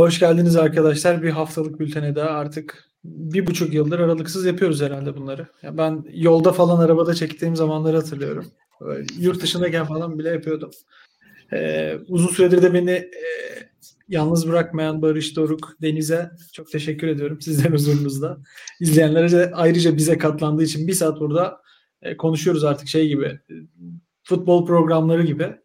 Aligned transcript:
Hoş 0.00 0.20
geldiniz 0.20 0.56
arkadaşlar. 0.56 1.22
Bir 1.22 1.30
haftalık 1.30 1.80
bültene 1.80 2.14
daha 2.14 2.28
artık 2.28 2.84
bir 3.04 3.46
buçuk 3.46 3.74
yıldır 3.74 3.98
aralıksız 3.98 4.44
yapıyoruz 4.44 4.82
herhalde 4.82 5.16
bunları. 5.16 5.46
Ya 5.62 5.78
ben 5.78 6.04
yolda 6.12 6.52
falan 6.52 6.84
arabada 6.84 7.14
çektiğim 7.14 7.56
zamanları 7.56 7.96
hatırlıyorum. 7.96 8.46
Böyle 8.80 9.06
yurt 9.18 9.42
dışındayken 9.42 9.86
falan 9.86 10.18
bile 10.18 10.28
yapıyordum. 10.28 10.70
Ee, 11.52 11.94
uzun 12.08 12.28
süredir 12.28 12.62
de 12.62 12.74
beni 12.74 12.90
e, 12.90 13.10
yalnız 14.08 14.48
bırakmayan 14.48 15.02
Barış 15.02 15.36
Doruk 15.36 15.76
Deniz'e 15.82 16.30
çok 16.52 16.70
teşekkür 16.70 17.08
ediyorum 17.08 17.40
sizlerin 17.40 17.72
huzurunuzda. 17.72 18.38
İzleyenlere 18.80 19.32
de 19.32 19.50
ayrıca 19.54 19.96
bize 19.96 20.18
katlandığı 20.18 20.64
için 20.64 20.88
bir 20.88 20.94
saat 20.94 21.20
burada 21.20 21.60
e, 22.02 22.16
konuşuyoruz 22.16 22.64
artık 22.64 22.88
şey 22.88 23.08
gibi 23.08 23.26
e, 23.26 23.54
futbol 24.22 24.66
programları 24.66 25.22
gibi. 25.22 25.56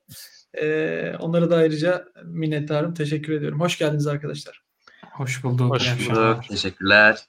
E, 0.62 1.16
onlara 1.20 1.50
da 1.50 1.56
ayrıca 1.56 2.06
minnettarım. 2.24 2.94
Teşekkür 2.94 3.34
ediyorum. 3.34 3.60
Hoş 3.60 3.78
geldiniz 3.78 4.08
arkadaşlar. 4.08 4.62
Hoş 5.12 5.44
bulduk. 5.44 5.74
Hoş 5.74 6.10
bulduk. 6.10 6.44
Teşekkürler. 6.50 7.20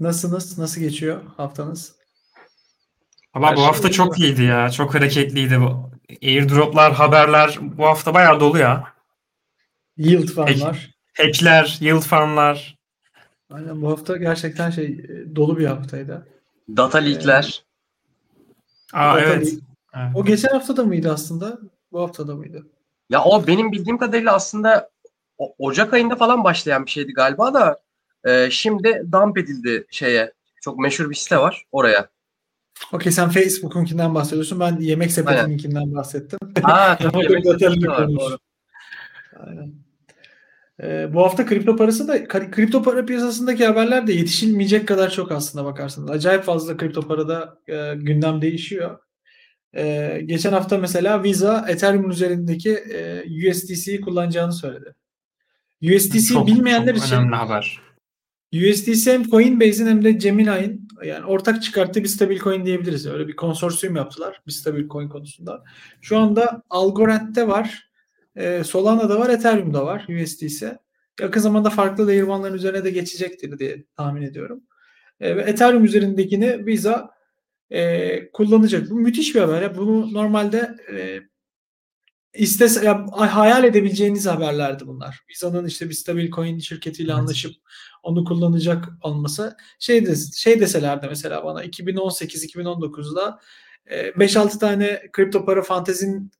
Nasılsınız? 0.00 0.58
Nasıl 0.58 0.80
geçiyor 0.80 1.22
haftanız? 1.36 1.94
Ama 3.34 3.52
bu 3.52 3.56
şey 3.56 3.64
hafta 3.64 3.90
çok 3.90 4.18
iyiydi 4.18 4.42
ya. 4.42 4.70
Çok 4.70 4.94
hareketliydi 4.94 5.60
bu. 5.60 5.90
Airdroplar, 6.22 6.92
haberler 6.92 7.58
bu 7.60 7.86
hafta 7.86 8.14
bayağı 8.14 8.40
dolu 8.40 8.58
ya. 8.58 8.84
Yield 9.96 10.28
fanlar. 10.28 10.90
Hackler, 11.16 11.78
yield 11.80 12.02
fanlar. 12.02 12.78
Aynen 13.50 13.82
bu 13.82 13.90
hafta 13.90 14.16
gerçekten 14.16 14.70
şey 14.70 14.86
e, 14.86 15.36
dolu 15.36 15.58
bir 15.58 15.66
haftaydı. 15.66 16.28
Data 16.76 16.98
leakler. 16.98 17.64
Ee, 18.94 18.96
Aa, 18.96 19.16
data 19.16 19.20
evet. 19.20 19.46
Leak. 19.46 19.62
evet. 19.94 20.10
O 20.14 20.24
geçen 20.24 20.48
hafta 20.48 20.76
da 20.76 20.84
mıydı 20.84 21.12
aslında? 21.12 21.58
Bu 21.92 22.00
hafta 22.00 22.28
da 22.28 22.34
mıydı? 22.34 22.66
Ya 23.10 23.24
o 23.24 23.46
benim 23.46 23.72
bildiğim 23.72 23.98
kadarıyla 23.98 24.34
aslında 24.34 24.90
Ocak 25.58 25.94
ayında 25.94 26.16
falan 26.16 26.44
başlayan 26.44 26.86
bir 26.86 26.90
şeydi 26.90 27.12
galiba 27.12 27.54
da 27.54 27.80
e, 28.24 28.50
şimdi 28.50 29.02
dump 29.12 29.38
edildi 29.38 29.86
şeye. 29.90 30.32
Çok 30.60 30.78
meşhur 30.78 31.10
bir 31.10 31.14
site 31.14 31.38
var 31.38 31.64
oraya. 31.72 32.08
Okey 32.92 33.12
sen 33.12 33.30
Facebook'unkinden 33.30 34.14
bahsediyorsun. 34.14 34.60
Ben 34.60 34.76
yemek 34.80 35.12
sepetinkinden 35.12 35.94
bahsettim. 35.94 36.38
Ha 36.62 36.98
tabii 37.02 37.22
yemek 37.22 37.44
sepeti 37.44 37.88
var. 37.88 38.36
Aynen. 39.36 39.74
Ee, 40.82 41.14
bu 41.14 41.22
hafta 41.22 41.46
kripto 41.46 41.76
parası 41.76 42.08
da 42.08 42.28
kripto 42.28 42.82
para 42.82 43.04
piyasasındaki 43.04 43.66
haberler 43.66 44.06
de 44.06 44.12
yetişilmeyecek 44.12 44.88
kadar 44.88 45.10
çok 45.10 45.32
aslında 45.32 45.64
bakarsanız. 45.64 46.10
Acayip 46.10 46.44
fazla 46.44 46.76
kripto 46.76 47.02
parada 47.02 47.58
e, 47.68 47.94
gündem 47.94 48.42
değişiyor. 48.42 48.98
E, 49.76 50.20
geçen 50.26 50.52
hafta 50.52 50.78
mesela 50.78 51.22
Visa 51.22 51.66
Ethereum 51.68 52.10
üzerindeki 52.10 52.70
e, 52.70 53.24
USDC'yi 53.50 54.00
kullanacağını 54.00 54.52
söyledi. 54.52 54.94
USDC 55.82 56.46
bilmeyenler 56.46 56.94
çok 56.94 57.04
için 57.04 57.16
önemli 57.16 57.36
haber. 57.36 57.80
USDC 58.54 59.12
hem 59.12 59.30
Coinbase'in 59.30 59.86
hem 59.86 60.04
de 60.04 60.12
Gemini'nin 60.12 60.88
yani 61.04 61.24
ortak 61.24 61.62
çıkarttığı 61.62 62.02
bir 62.02 62.08
stabil 62.08 62.38
coin 62.38 62.66
diyebiliriz. 62.66 63.06
Öyle 63.06 63.28
bir 63.28 63.36
konsorsiyum 63.36 63.96
yaptılar 63.96 64.42
bir 64.46 64.52
stabil 64.52 64.88
coin 64.88 65.08
konusunda. 65.08 65.64
Şu 66.00 66.18
anda 66.18 66.62
Algorand'de 66.70 67.48
var, 67.48 67.90
e, 68.36 68.64
Solana'da 68.64 69.20
var, 69.20 69.28
Ethereum'da 69.30 69.86
var 69.86 70.06
USDC. 70.22 70.78
Yakın 71.20 71.40
zamanda 71.40 71.70
farklı 71.70 72.06
layer 72.06 72.54
üzerine 72.54 72.84
de 72.84 72.90
geçecektir 72.90 73.58
diye 73.58 73.84
tahmin 73.96 74.22
ediyorum. 74.22 74.62
E, 75.20 75.36
ve 75.36 75.42
Ethereum 75.42 75.84
üzerindekini 75.84 76.66
Visa 76.66 77.10
e, 77.70 78.30
kullanacak. 78.32 78.90
Bu 78.90 78.94
müthiş 78.94 79.34
bir 79.34 79.40
haber. 79.40 79.62
Ya. 79.62 79.76
Bunu 79.76 80.12
normalde 80.12 80.76
e, 80.92 81.20
istese, 82.34 82.84
ya, 82.84 83.06
hayal 83.12 83.64
edebileceğiniz 83.64 84.26
haberlerdi 84.26 84.86
bunlar. 84.86 85.20
Visa'nın 85.30 85.66
işte 85.66 85.88
bir 85.88 85.94
stabil 85.94 86.30
coin 86.30 86.58
şirketiyle 86.58 87.12
anlaşıp 87.12 87.52
onu 88.02 88.24
kullanacak 88.24 88.88
olması. 89.02 89.56
Şey, 89.78 90.06
de, 90.06 90.14
şey 90.36 90.60
deselerdi 90.60 91.06
mesela 91.08 91.44
bana 91.44 91.64
2018-2019'da 91.64 93.40
e, 93.86 94.08
5-6 94.08 94.58
tane 94.58 95.02
kripto 95.12 95.44
para 95.44 95.62
fantezin 95.62 96.30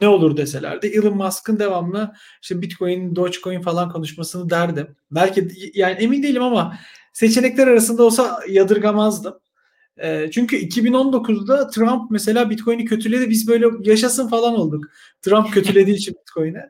ne 0.00 0.08
olur 0.08 0.36
deselerdi. 0.36 0.86
Elon 0.86 1.16
Musk'ın 1.16 1.58
devamlı 1.58 2.12
işte 2.42 2.62
Bitcoin, 2.62 3.16
Dogecoin 3.16 3.62
falan 3.62 3.90
konuşmasını 3.92 4.50
derdim. 4.50 4.96
Belki 5.10 5.48
yani 5.74 5.94
emin 5.94 6.22
değilim 6.22 6.42
ama 6.42 6.78
seçenekler 7.12 7.66
arasında 7.66 8.02
olsa 8.02 8.40
yadırgamazdım. 8.48 9.34
E, 10.02 10.30
çünkü 10.30 10.56
2019'da 10.56 11.68
Trump 11.70 12.10
mesela 12.10 12.50
Bitcoin'i 12.50 12.84
kötüledi. 12.84 13.30
Biz 13.30 13.48
böyle 13.48 13.66
yaşasın 13.82 14.28
falan 14.28 14.54
olduk. 14.54 14.84
Trump 15.22 15.52
kötülediği 15.52 15.96
için 15.96 16.14
Bitcoin'i. 16.14 16.62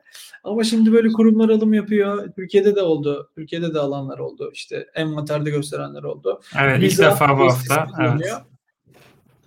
Ama 0.43 0.63
şimdi 0.63 0.91
böyle 0.91 1.07
kurumlar 1.07 1.49
alım 1.49 1.73
yapıyor. 1.73 2.29
Türkiye'de 2.35 2.75
de 2.75 2.81
oldu. 2.81 3.29
Türkiye'de 3.35 3.73
de 3.73 3.79
alanlar 3.79 4.19
oldu. 4.19 4.51
İşte 4.53 4.87
envanterde 4.95 5.49
gösterenler 5.49 6.03
oldu. 6.03 6.41
Evet 6.61 6.81
Biz 6.81 6.93
ilk 6.93 6.99
defa 6.99 7.39
bu 7.39 7.43
hafta. 7.43 7.87
Evet. 8.01 8.33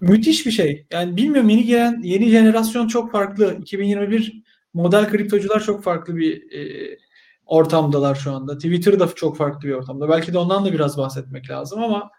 Müthiş 0.00 0.46
bir 0.46 0.50
şey. 0.50 0.86
Yani 0.92 1.16
bilmiyorum 1.16 1.48
yeni 1.48 1.64
gelen 1.64 2.00
yeni 2.02 2.30
jenerasyon 2.30 2.88
çok 2.88 3.12
farklı. 3.12 3.56
2021 3.60 4.42
model 4.74 5.10
kriptocular 5.10 5.60
çok 5.60 5.84
farklı 5.84 6.16
bir 6.16 6.52
e, 6.52 6.98
ortamdalar 7.46 8.14
şu 8.14 8.32
anda. 8.32 8.56
Twitter 8.56 9.00
da 9.00 9.08
çok 9.14 9.36
farklı 9.36 9.68
bir 9.68 9.74
ortamda. 9.74 10.08
Belki 10.08 10.32
de 10.32 10.38
ondan 10.38 10.64
da 10.64 10.72
biraz 10.72 10.98
bahsetmek 10.98 11.50
lazım 11.50 11.82
ama 11.82 12.10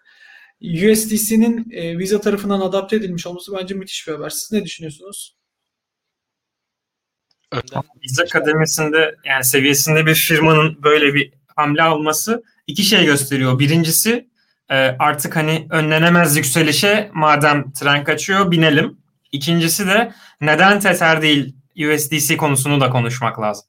USDC'nin 0.63 1.71
e, 1.71 1.97
Visa 1.97 2.21
tarafından 2.21 2.61
adapte 2.61 2.95
edilmiş 2.95 3.27
olması 3.27 3.53
bence 3.53 3.75
müthiş 3.75 4.07
bir 4.07 4.13
haber. 4.13 4.29
Siz 4.29 4.51
ne 4.51 4.65
düşünüyorsunuz? 4.65 5.37
Visa 8.03 8.25
kademesinde 8.25 9.15
yani 9.25 9.43
seviyesinde 9.43 10.05
bir 10.05 10.15
firmanın 10.15 10.83
böyle 10.83 11.13
bir 11.13 11.33
hamle 11.55 11.83
alması 11.83 12.43
iki 12.67 12.83
şey 12.83 13.05
gösteriyor. 13.05 13.59
Birincisi 13.59 14.29
e, 14.69 14.75
artık 14.75 15.35
hani 15.35 15.67
önlenemez 15.69 16.37
yükselişe 16.37 17.11
madem 17.13 17.71
tren 17.71 18.03
kaçıyor 18.03 18.51
binelim. 18.51 18.97
İkincisi 19.31 19.87
de 19.87 20.13
neden 20.41 20.79
Tether 20.79 21.21
değil 21.21 21.55
USDC 21.77 22.37
konusunu 22.37 22.81
da 22.81 22.89
konuşmak 22.89 23.39
lazım. 23.41 23.65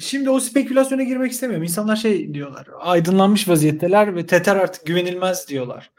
Şimdi 0.00 0.30
o 0.30 0.40
spekülasyona 0.40 1.02
girmek 1.02 1.32
istemiyorum. 1.32 1.62
İnsanlar 1.62 1.96
şey 1.96 2.34
diyorlar. 2.34 2.66
Aydınlanmış 2.80 3.48
vaziyetteler 3.48 4.16
ve 4.16 4.26
Tether 4.26 4.56
artık 4.56 4.86
güvenilmez 4.86 5.48
diyorlar. 5.48 5.90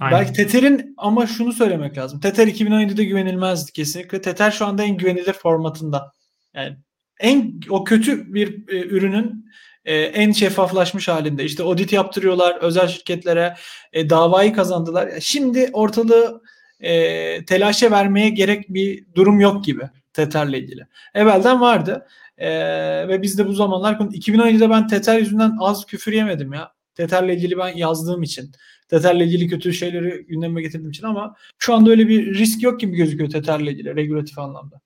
Aynen. 0.00 0.18
Belki 0.18 0.32
Tether'in 0.32 0.94
ama 0.96 1.26
şunu 1.26 1.52
söylemek 1.52 1.98
lazım. 1.98 2.20
Tether 2.20 2.46
2017'de 2.46 3.04
güvenilmezdi 3.04 3.72
kesinlikle. 3.72 4.20
Tether 4.20 4.50
şu 4.50 4.66
anda 4.66 4.82
en 4.82 4.96
güvenilir 4.96 5.32
formatında. 5.32 6.12
Yani 6.54 6.76
en 7.20 7.60
o 7.70 7.84
kötü 7.84 8.34
bir 8.34 8.68
e, 8.68 8.80
ürünün 8.80 9.50
e, 9.84 9.96
en 9.96 10.32
şeffaflaşmış 10.32 11.08
halinde. 11.08 11.44
İşte 11.44 11.62
audit 11.62 11.92
yaptırıyorlar 11.92 12.58
özel 12.60 12.88
şirketlere. 12.88 13.54
E, 13.92 14.10
davayı 14.10 14.52
kazandılar. 14.52 15.10
Şimdi 15.20 15.70
ortalığı 15.72 16.42
e, 16.80 17.44
telaşa 17.44 17.90
vermeye 17.90 18.28
gerek 18.28 18.68
bir 18.68 19.04
durum 19.14 19.40
yok 19.40 19.64
gibi 19.64 19.82
Tether'le 20.12 20.54
ilgili. 20.54 20.86
Evvelden 21.14 21.60
vardı. 21.60 22.06
Ee, 22.40 23.08
ve 23.08 23.22
biz 23.22 23.38
de 23.38 23.46
bu 23.46 23.52
zamanlar 23.52 23.94
2017'de 23.94 24.70
ben 24.70 24.86
Tether 24.86 25.18
yüzünden 25.18 25.56
az 25.60 25.86
küfür 25.86 26.12
yemedim 26.12 26.52
ya. 26.52 26.72
Tether'le 26.94 27.28
ilgili 27.28 27.58
ben 27.58 27.76
yazdığım 27.76 28.22
için. 28.22 28.52
Tether'le 28.88 29.20
ilgili 29.20 29.48
kötü 29.48 29.72
şeyleri 29.72 30.26
gündeme 30.26 30.62
getirdiğim 30.62 30.90
için 30.90 31.04
ama 31.04 31.36
şu 31.58 31.74
anda 31.74 31.90
öyle 31.90 32.08
bir 32.08 32.34
risk 32.34 32.62
yok 32.62 32.80
gibi 32.80 32.96
gözüküyor 32.96 33.30
Tether'le 33.30 33.66
ilgili 33.66 33.96
regülatif 33.96 34.38
anlamda. 34.38 34.80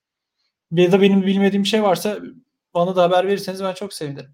Ya 0.73 0.93
da 0.93 1.01
benim 1.01 1.27
bilmediğim 1.27 1.67
şey 1.67 1.83
varsa 1.83 2.19
bana 2.75 2.97
da 2.97 3.03
haber 3.03 3.27
verirseniz 3.27 3.63
ben 3.63 3.75
çok 3.75 3.93
sevinirim. 3.95 4.31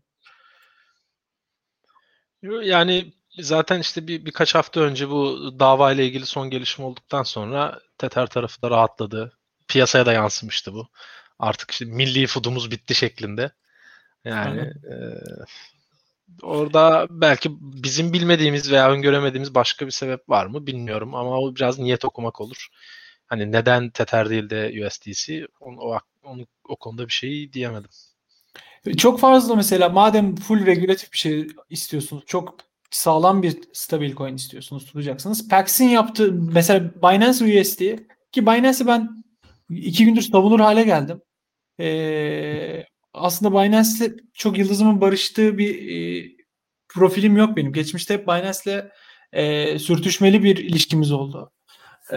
Yani 2.63 3.13
zaten 3.39 3.81
işte 3.81 4.07
bir 4.07 4.25
birkaç 4.27 4.55
hafta 4.55 4.81
önce 4.81 5.11
bu 5.11 5.51
dava 5.59 5.93
ile 5.93 6.07
ilgili 6.07 6.27
son 6.27 6.51
gelişme 6.51 6.85
olduktan 6.85 7.23
sonra 7.23 7.81
Tether 7.99 8.27
tarafı 8.27 8.63
da 8.63 8.71
rahatladı. 8.71 9.33
Piyasaya 9.69 10.07
da 10.07 10.13
yansımıştı 10.13 10.75
bu 10.75 10.89
artık 11.41 11.71
işte 11.71 11.85
milli 11.85 12.27
foodumuz 12.27 12.71
bitti 12.71 12.95
şeklinde. 12.95 13.53
Yani 14.25 14.61
e, 14.61 14.95
orada 16.43 17.07
belki 17.11 17.51
bizim 17.61 18.13
bilmediğimiz 18.13 18.71
veya 18.71 18.91
öngöremediğimiz 18.91 19.55
başka 19.55 19.87
bir 19.87 19.91
sebep 19.91 20.29
var 20.29 20.47
mı 20.47 20.67
bilmiyorum 20.67 21.15
ama 21.15 21.39
o 21.39 21.57
biraz 21.57 21.79
niyet 21.79 22.05
okumak 22.05 22.41
olur. 22.41 22.69
Hani 23.27 23.53
neden 23.53 23.91
Tether 23.91 24.31
değil 24.31 24.51
de 24.51 24.87
USDC 24.87 25.47
onu, 25.61 25.81
o, 25.81 25.99
onu, 26.23 26.47
o 26.69 26.77
konuda 26.77 27.07
bir 27.07 27.13
şey 27.13 27.53
diyemedim. 27.53 27.91
Çok 28.97 29.21
fazla 29.21 29.57
mesela 29.57 29.89
madem 29.89 30.37
full 30.37 30.67
regülatif 30.67 31.13
bir 31.13 31.19
şey 31.19 31.47
istiyorsunuz, 31.71 32.23
çok 32.27 32.55
sağlam 32.91 33.43
bir 33.43 33.59
stabil 33.73 34.15
coin 34.15 34.35
istiyorsunuz, 34.35 34.87
tutacaksınız. 34.87 35.49
Pax'in 35.49 35.89
yaptığı 35.89 36.33
mesela 36.33 36.95
Binance 37.03 37.61
USD 37.61 37.81
ki 38.33 38.47
Binance'i 38.47 38.87
ben 38.87 39.25
iki 39.71 40.05
gündür 40.05 40.23
savunur 40.23 40.61
hale 40.61 40.83
geldim. 40.83 41.23
Ee, 41.81 42.85
aslında 43.15 43.53
Binance'le 43.53 44.17
çok 44.35 44.59
yıldızımın 44.59 45.01
barıştığı 45.01 45.59
bir 45.59 45.75
e, 45.75 46.27
profilim 46.89 47.37
yok 47.37 47.57
benim. 47.57 47.73
Geçmişte 47.73 48.15
hep 48.15 48.27
Binance'le 48.27 48.91
e, 49.33 49.79
sürtüşmeli 49.79 50.43
bir 50.43 50.57
ilişkimiz 50.57 51.13
oldu. 51.13 51.53
E, 52.13 52.17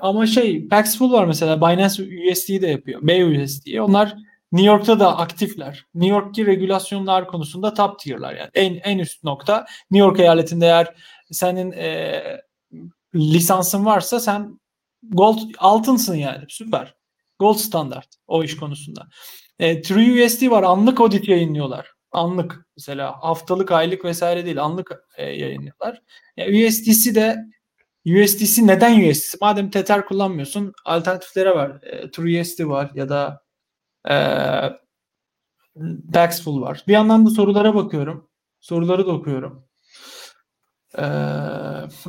ama 0.00 0.26
şey 0.26 0.68
Paxful 0.68 1.12
var 1.12 1.24
mesela 1.24 1.60
Binance 1.60 2.02
USD'yi 2.02 2.62
de 2.62 2.66
yapıyor. 2.66 3.02
BUSD. 3.02 3.78
Onlar 3.78 4.14
New 4.52 4.68
York'ta 4.68 5.00
da 5.00 5.18
aktifler. 5.18 5.86
New 5.94 6.14
York'ki 6.14 6.46
regülasyonlar 6.46 7.26
konusunda 7.26 7.74
top 7.74 7.98
tier'lar 7.98 8.34
yani 8.34 8.50
en 8.54 8.74
en 8.74 8.98
üst 8.98 9.24
nokta. 9.24 9.66
New 9.90 10.06
York 10.08 10.20
eyaletinde 10.20 10.66
eğer 10.66 10.94
senin 11.30 11.72
e, 11.72 12.22
lisansın 13.14 13.84
varsa 13.84 14.20
sen 14.20 14.60
gold 15.02 15.38
altınsın 15.58 16.16
yani 16.16 16.44
süper. 16.48 16.97
Gold 17.38 17.56
standart 17.56 18.08
o 18.26 18.44
iş 18.44 18.56
konusunda. 18.56 19.08
E, 19.58 19.82
TrueUSD 19.82 20.50
var 20.50 20.62
anlık 20.62 21.00
audit 21.00 21.28
yayınlıyorlar. 21.28 21.90
Anlık 22.12 22.66
mesela 22.76 23.16
haftalık 23.20 23.72
aylık 23.72 24.04
vesaire 24.04 24.44
değil 24.44 24.62
anlık 24.62 24.92
e, 25.16 25.24
yayınlıyorlar. 25.24 26.02
Yani 26.36 26.66
USDC 26.66 27.14
de 27.14 27.36
USDC 28.06 28.66
neden 28.66 29.10
USDC? 29.10 29.38
Madem 29.40 29.70
Tether 29.70 30.06
kullanmıyorsun 30.06 30.72
alternatiflere 30.84 31.50
var. 31.54 31.82
E, 31.82 32.10
TrueUSD 32.10 32.64
var 32.64 32.90
ya 32.94 33.08
da 33.08 33.42
e, 34.10 34.14
Paxful 36.12 36.60
var. 36.62 36.84
Bir 36.88 36.92
yandan 36.92 37.26
da 37.26 37.30
sorulara 37.30 37.74
bakıyorum. 37.74 38.28
Soruları 38.60 39.06
da 39.06 39.10
okuyorum. 39.12 39.64
E, 40.98 41.04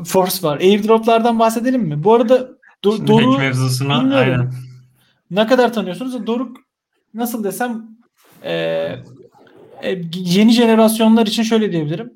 Force 0.06 0.48
var. 0.48 0.58
Airdroplardan 0.60 1.40
bahsedelim 1.40 1.82
mi? 1.82 2.04
Bu 2.04 2.14
arada 2.14 2.50
Do- 2.86 2.96
Şimdi 2.98 3.14
hack 3.14 3.40
mevzusuna 3.40 4.02
bilmiyorum. 4.02 4.32
aynen. 4.32 4.69
Ne 5.32 5.48
kadar 5.48 5.74
tanıyorsunuz? 5.74 6.28
Doruk 6.28 6.58
nasıl 7.14 7.44
desem 7.44 7.88
e, 8.44 8.52
e, 9.84 10.02
yeni 10.14 10.52
jenerasyonlar 10.52 11.28
için 11.28 11.44
şöyle 11.44 11.72
diyebilirim. 11.72 12.12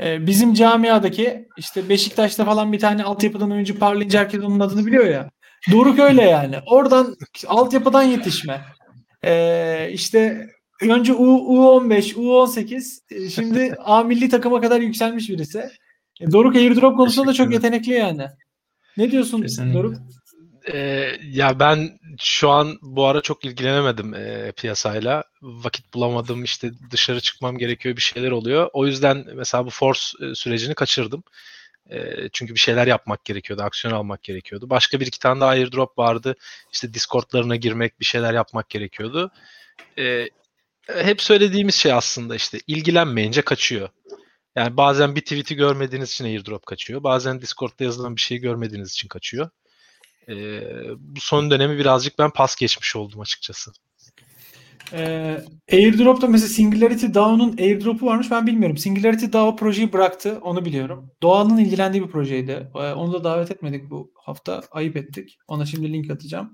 E, 0.00 0.26
bizim 0.26 0.54
camiadaki 0.54 1.48
işte 1.58 1.88
Beşiktaş'ta 1.88 2.44
falan 2.44 2.72
bir 2.72 2.78
tane 2.78 3.04
altyapıdan 3.04 3.50
oyuncu 3.50 3.78
parlayınca 3.78 4.20
herkes 4.20 4.40
onun 4.40 4.60
adını 4.60 4.86
biliyor 4.86 5.06
ya. 5.06 5.30
Doruk 5.72 5.98
öyle 5.98 6.22
yani. 6.22 6.56
Oradan 6.66 7.16
altyapıdan 7.46 8.02
yetişme. 8.02 8.60
E, 9.24 9.90
işte 9.92 10.46
önce 10.82 11.12
U, 11.12 11.26
U15, 11.26 12.14
U18 12.14 13.00
e, 13.10 13.30
şimdi 13.30 13.74
A 13.84 14.02
milli 14.02 14.28
takıma 14.28 14.60
kadar 14.60 14.80
yükselmiş 14.80 15.30
birisi. 15.30 15.64
E, 16.20 16.32
Doruk 16.32 16.56
airdrop 16.56 16.96
konusunda 16.96 17.28
da 17.28 17.32
çok 17.32 17.52
yetenekli 17.52 17.92
yani. 17.92 18.26
Ne 18.96 19.10
diyorsun 19.10 19.42
Kesinlikle. 19.42 19.74
Doruk? 19.78 19.96
Ee, 20.72 21.16
ya 21.22 21.60
ben 21.60 21.98
şu 22.20 22.50
an 22.50 22.78
bu 22.82 23.06
ara 23.06 23.20
çok 23.20 23.44
ilgilenemedim 23.44 24.14
e, 24.14 24.52
piyasayla. 24.56 25.24
Vakit 25.42 25.94
bulamadım 25.94 26.44
işte 26.44 26.70
dışarı 26.90 27.20
çıkmam 27.20 27.58
gerekiyor 27.58 27.96
bir 27.96 28.02
şeyler 28.02 28.30
oluyor. 28.30 28.70
O 28.72 28.86
yüzden 28.86 29.24
mesela 29.34 29.66
bu 29.66 29.70
force 29.70 30.00
e, 30.20 30.34
sürecini 30.34 30.74
kaçırdım. 30.74 31.22
E, 31.90 32.28
çünkü 32.32 32.54
bir 32.54 32.60
şeyler 32.60 32.86
yapmak 32.86 33.24
gerekiyordu, 33.24 33.62
aksiyon 33.62 33.94
almak 33.94 34.22
gerekiyordu. 34.22 34.70
Başka 34.70 35.00
bir 35.00 35.06
iki 35.06 35.18
tane 35.18 35.40
daha 35.40 35.50
airdrop 35.50 35.98
vardı. 35.98 36.36
İşte 36.72 36.94
Discord'larına 36.94 37.56
girmek, 37.56 38.00
bir 38.00 38.04
şeyler 38.04 38.34
yapmak 38.34 38.70
gerekiyordu. 38.70 39.30
E, 39.98 40.28
hep 40.86 41.22
söylediğimiz 41.22 41.74
şey 41.74 41.92
aslında 41.92 42.36
işte 42.36 42.58
ilgilenmeyince 42.66 43.42
kaçıyor. 43.42 43.88
Yani 44.56 44.76
bazen 44.76 45.16
bir 45.16 45.20
tweet'i 45.20 45.54
görmediğiniz 45.56 46.10
için 46.10 46.24
airdrop 46.24 46.66
kaçıyor. 46.66 47.02
Bazen 47.02 47.40
Discord'da 47.42 47.84
yazılan 47.84 48.16
bir 48.16 48.20
şeyi 48.20 48.40
görmediğiniz 48.40 48.92
için 48.92 49.08
kaçıyor. 49.08 49.50
Ee, 50.28 50.60
bu 50.98 51.20
son 51.20 51.50
dönemi 51.50 51.78
birazcık 51.78 52.18
ben 52.18 52.30
pas 52.30 52.56
geçmiş 52.56 52.96
oldum 52.96 53.20
açıkçası. 53.20 53.72
Ee, 54.92 55.44
Airdrop'ta 55.72 56.26
mesela 56.26 56.48
Singularity 56.48 57.06
DAO'nun 57.14 57.56
airdrop'u 57.58 58.06
varmış 58.06 58.30
ben 58.30 58.46
bilmiyorum. 58.46 58.76
Singularity 58.76 59.26
DAO 59.32 59.56
projeyi 59.56 59.92
bıraktı 59.92 60.38
onu 60.42 60.64
biliyorum. 60.64 61.10
Doğan'ın 61.22 61.58
ilgilendiği 61.58 62.02
bir 62.02 62.10
projeydi. 62.10 62.70
Ee, 62.74 62.78
onu 62.78 63.12
da 63.12 63.24
davet 63.24 63.50
etmedik 63.50 63.90
bu 63.90 64.12
hafta. 64.14 64.62
Ayıp 64.70 64.96
ettik. 64.96 65.38
Ona 65.48 65.66
şimdi 65.66 65.92
link 65.92 66.10
atacağım. 66.10 66.52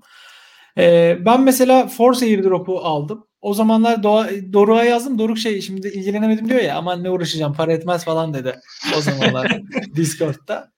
Ee, 0.77 1.17
ben 1.25 1.41
mesela 1.41 1.87
Force 1.87 2.25
airdrop'u 2.25 2.79
aldım. 2.79 3.27
O 3.41 3.53
zamanlar 3.53 4.03
Doğa, 4.03 4.29
Doruk'a 4.53 4.83
yazdım. 4.83 5.19
Doruk 5.19 5.37
şey 5.37 5.61
şimdi 5.61 5.87
ilgilenemedim 5.87 6.49
diyor 6.49 6.59
ya 6.59 6.77
aman 6.77 7.03
ne 7.03 7.09
uğraşacağım 7.09 7.53
para 7.53 7.73
etmez 7.73 8.05
falan 8.05 8.33
dedi. 8.33 8.55
O 8.97 9.01
zamanlar 9.01 9.61
Discord'da. 9.95 10.71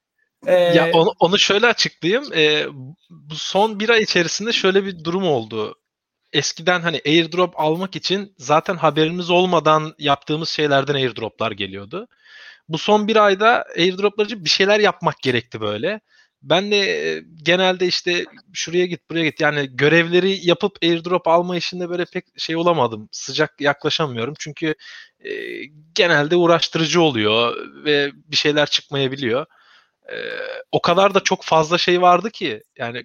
Ee, 0.48 0.54
Ya 0.54 0.92
onu, 0.94 1.14
onu 1.20 1.40
şöyle 1.40 1.68
açıklayayım. 1.68 2.34
Ee, 2.34 2.68
bu 3.10 3.36
son 3.36 3.80
bir 3.80 3.90
ay 3.90 4.02
içerisinde 4.02 4.52
şöyle 4.52 4.86
bir 4.86 5.04
durum 5.04 5.24
oldu. 5.24 5.76
Eskiden 6.34 6.82
hani 6.82 7.02
airdrop 7.06 7.60
almak 7.60 7.96
için 7.96 8.34
zaten 8.38 8.76
haberimiz 8.76 9.30
olmadan 9.30 9.96
yaptığımız 10.00 10.50
şeylerden 10.50 10.94
airdroplar 10.96 11.52
geliyordu. 11.52 12.08
Bu 12.70 12.78
son 12.78 13.08
bir 13.08 13.16
ayda 13.26 13.66
airdroplar 13.78 14.26
için 14.26 14.46
bir 14.46 14.50
şeyler 14.50 14.80
yapmak 14.80 15.20
gerekti 15.20 15.62
böyle. 15.62 16.02
Ben 16.42 16.72
de 16.72 16.78
e, 16.78 17.24
genelde 17.44 17.88
işte 17.88 18.26
şuraya 18.54 18.86
git 18.86 19.10
buraya 19.10 19.24
git 19.26 19.40
yani 19.42 19.70
görevleri 19.74 20.48
yapıp 20.48 20.78
airdrop 20.84 21.28
alma 21.28 21.58
işinde 21.58 21.90
böyle 21.90 22.06
pek 22.06 22.26
şey 22.38 22.56
olamadım. 22.56 23.10
Sıcak 23.12 23.62
yaklaşamıyorum 23.62 24.34
çünkü 24.40 24.76
e, 25.20 25.32
genelde 25.96 26.36
uğraştırıcı 26.36 27.02
oluyor 27.02 27.56
ve 27.86 28.12
bir 28.14 28.36
şeyler 28.36 28.66
çıkmayabiliyor. 28.70 29.46
E, 30.12 30.16
o 30.72 30.82
kadar 30.82 31.14
da 31.14 31.20
çok 31.20 31.44
fazla 31.44 31.78
şey 31.78 32.02
vardı 32.02 32.32
ki 32.32 32.64
yani 32.78 33.04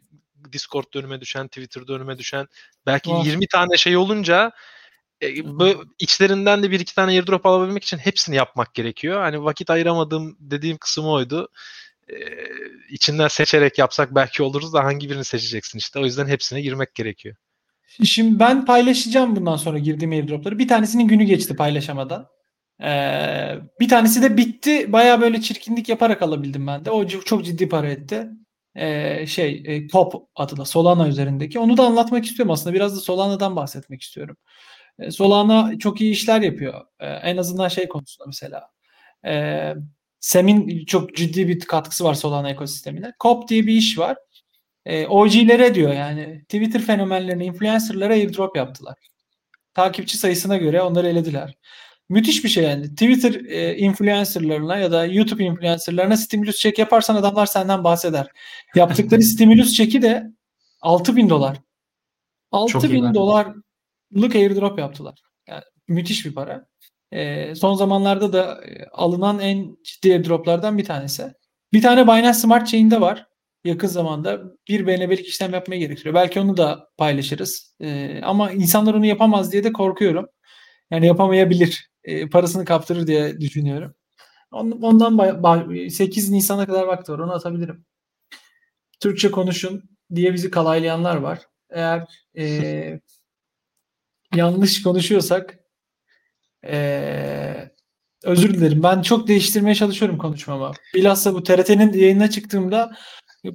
Discord 0.52 0.94
önüme 0.94 1.20
düşen, 1.20 1.48
Twitter 1.48 1.94
önüme 1.94 2.18
düşen 2.18 2.48
belki 2.86 3.10
Var. 3.10 3.24
20 3.24 3.46
tane 3.46 3.76
şey 3.76 3.96
olunca 3.96 4.52
e, 5.22 5.58
böyle 5.58 5.78
içlerinden 5.98 6.62
de 6.62 6.70
bir 6.70 6.80
iki 6.80 6.94
tane 6.94 7.10
airdrop 7.10 7.46
alabilmek 7.46 7.84
için 7.84 7.98
hepsini 7.98 8.36
yapmak 8.36 8.74
gerekiyor. 8.74 9.20
Hani 9.20 9.44
vakit 9.44 9.70
ayıramadığım 9.70 10.36
dediğim 10.40 10.78
kısım 10.78 11.06
oydu. 11.06 11.48
E, 12.08 12.16
içinden 12.90 13.28
seçerek 13.28 13.78
yapsak 13.78 14.14
belki 14.14 14.42
oluruz 14.42 14.72
da 14.72 14.84
hangi 14.84 15.10
birini 15.10 15.24
seçeceksin 15.24 15.78
işte. 15.78 15.98
O 15.98 16.04
yüzden 16.04 16.26
hepsine 16.26 16.60
girmek 16.60 16.94
gerekiyor. 16.94 17.36
Şimdi 18.04 18.38
ben 18.38 18.64
paylaşacağım 18.64 19.36
bundan 19.36 19.56
sonra 19.56 19.78
girdiğim 19.78 20.10
airdropları. 20.10 20.58
Bir 20.58 20.68
tanesinin 20.68 21.08
günü 21.08 21.24
geçti 21.24 21.56
paylaşamadan. 21.56 22.28
Ee, 22.82 23.54
bir 23.80 23.88
tanesi 23.88 24.22
de 24.22 24.36
bitti. 24.36 24.92
Baya 24.92 25.20
böyle 25.20 25.40
çirkinlik 25.40 25.88
yaparak 25.88 26.22
alabildim 26.22 26.66
ben 26.66 26.84
de. 26.84 26.90
O 26.90 27.06
çok 27.06 27.44
ciddi 27.44 27.68
para 27.68 27.88
etti. 27.88 28.28
Ee, 28.76 29.26
şey 29.26 29.62
e, 29.66 29.86
Pop 29.88 30.14
adına 30.36 30.64
Solana 30.64 31.08
üzerindeki. 31.08 31.58
Onu 31.58 31.76
da 31.76 31.84
anlatmak 31.86 32.24
istiyorum 32.24 32.52
aslında. 32.52 32.74
Biraz 32.74 32.96
da 32.96 33.00
Solana'dan 33.00 33.56
bahsetmek 33.56 34.02
istiyorum. 34.02 34.36
Ee, 34.98 35.10
Solana 35.10 35.78
çok 35.78 36.00
iyi 36.00 36.12
işler 36.12 36.40
yapıyor. 36.40 36.84
Ee, 37.00 37.06
en 37.06 37.36
azından 37.36 37.68
şey 37.68 37.88
konusunda 37.88 38.26
mesela. 38.26 38.70
Ee, 39.26 39.74
Sem'in 40.20 40.84
çok 40.86 41.16
ciddi 41.16 41.48
bir 41.48 41.60
katkısı 41.60 42.04
var 42.04 42.14
Solana 42.14 42.50
ekosistemine. 42.50 43.12
Cop 43.20 43.48
diye 43.48 43.66
bir 43.66 43.74
iş 43.74 43.98
var. 43.98 44.16
E, 44.86 45.06
OG'lere 45.06 45.74
diyor 45.74 45.94
yani 45.94 46.42
Twitter 46.42 46.82
fenomenlerine, 46.82 47.44
influencerlara 47.44 48.12
airdrop 48.14 48.56
yaptılar. 48.56 48.96
Takipçi 49.74 50.18
sayısına 50.18 50.56
göre 50.56 50.82
onları 50.82 51.08
elediler. 51.08 51.54
Müthiş 52.08 52.44
bir 52.44 52.48
şey 52.48 52.64
yani. 52.64 52.90
Twitter 52.90 53.34
e, 53.34 53.76
influencerlarına 53.76 54.76
ya 54.76 54.92
da 54.92 55.06
YouTube 55.06 55.44
influencerlarına 55.44 56.16
stimulus 56.16 56.56
çek 56.56 56.78
yaparsan 56.78 57.16
adamlar 57.16 57.46
senden 57.46 57.84
bahseder. 57.84 58.26
Yaptıkları 58.74 59.22
stimulus 59.32 59.72
çeki 59.72 60.02
de 60.02 60.26
6000 60.80 61.30
dolar. 61.30 61.54
Çok 61.54 61.62
iyi 61.62 62.74
6000 62.74 63.04
bence. 63.04 63.14
dolarlık 63.14 64.34
airdrop 64.34 64.78
yaptılar. 64.78 65.20
Yani 65.48 65.62
müthiş 65.88 66.26
bir 66.26 66.34
para. 66.34 66.66
E, 67.12 67.54
son 67.54 67.74
zamanlarda 67.74 68.32
da 68.32 68.64
e, 68.64 68.84
alınan 68.92 69.38
en 69.38 69.76
ciddi 69.84 70.12
airdroplardan 70.12 70.78
bir 70.78 70.84
tanesi. 70.84 71.32
Bir 71.72 71.82
tane 71.82 72.06
Binance 72.06 72.38
Smart 72.38 72.68
Chain'de 72.68 73.00
var 73.00 73.28
yakın 73.64 73.88
zamanda 73.88 74.42
bir 74.68 74.86
BNB'lik 74.86 75.26
işlem 75.26 75.52
yapmaya 75.52 75.78
gerektiriyor. 75.78 76.14
Belki 76.14 76.40
onu 76.40 76.56
da 76.56 76.88
paylaşırız. 76.96 77.74
Ee, 77.80 78.20
ama 78.22 78.52
insanlar 78.52 78.94
onu 78.94 79.06
yapamaz 79.06 79.52
diye 79.52 79.64
de 79.64 79.72
korkuyorum. 79.72 80.26
Yani 80.90 81.06
yapamayabilir. 81.06 81.90
Ee, 82.08 82.28
parasını 82.28 82.64
kaptırır 82.64 83.06
diye 83.06 83.40
düşünüyorum. 83.40 83.94
On- 84.52 84.70
Ondan 84.82 85.12
ba- 85.14 85.40
ba- 85.42 85.90
8 85.90 86.30
Nisan'a 86.30 86.66
kadar 86.66 86.84
vakti 86.84 87.12
var. 87.12 87.18
Onu 87.18 87.32
atabilirim. 87.32 87.84
Türkçe 89.00 89.30
konuşun 89.30 89.90
diye 90.14 90.34
bizi 90.34 90.50
kalaylayanlar 90.50 91.16
var. 91.16 91.38
Eğer 91.70 92.04
ee, 92.38 93.00
yanlış 94.34 94.82
konuşuyorsak 94.82 95.58
ee, 96.64 97.70
özür 98.24 98.54
dilerim. 98.54 98.82
Ben 98.82 99.02
çok 99.02 99.28
değiştirmeye 99.28 99.74
çalışıyorum 99.74 100.18
konuşmamı. 100.18 100.72
Bilhassa 100.94 101.34
bu 101.34 101.42
TRT'nin 101.42 101.92
yayına 101.92 102.30
çıktığımda 102.30 102.96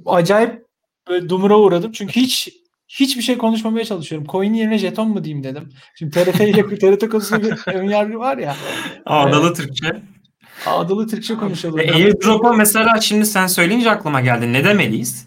acayip 0.06 0.66
böyle 1.08 1.28
dumura 1.28 1.58
uğradım. 1.58 1.92
Çünkü 1.92 2.20
hiç 2.20 2.63
hiçbir 2.88 3.22
şey 3.22 3.38
konuşmamaya 3.38 3.84
çalışıyorum. 3.84 4.26
Coin 4.30 4.54
yerine 4.54 4.78
jeton 4.78 5.08
mu 5.08 5.24
diyeyim 5.24 5.44
dedim. 5.44 5.72
Şimdi 5.98 6.10
TRT 6.24 6.40
ile 6.40 6.78
TRT 6.78 7.08
konusunda 7.08 7.42
bir 7.42 7.72
ön 7.74 7.88
yargı 7.88 8.18
var 8.18 8.38
ya. 8.38 8.56
Ağdalı 9.06 9.54
Türkçe. 9.54 10.02
Ağdalı 10.66 11.08
Türkçe 11.08 11.34
konuşalım. 11.34 11.78
E, 11.80 11.92
airdrop'a 11.92 12.52
mesela 12.52 13.00
şimdi 13.00 13.26
sen 13.26 13.46
söyleyince 13.46 13.90
aklıma 13.90 14.20
geldi. 14.20 14.52
Ne 14.52 14.64
demeliyiz? 14.64 15.26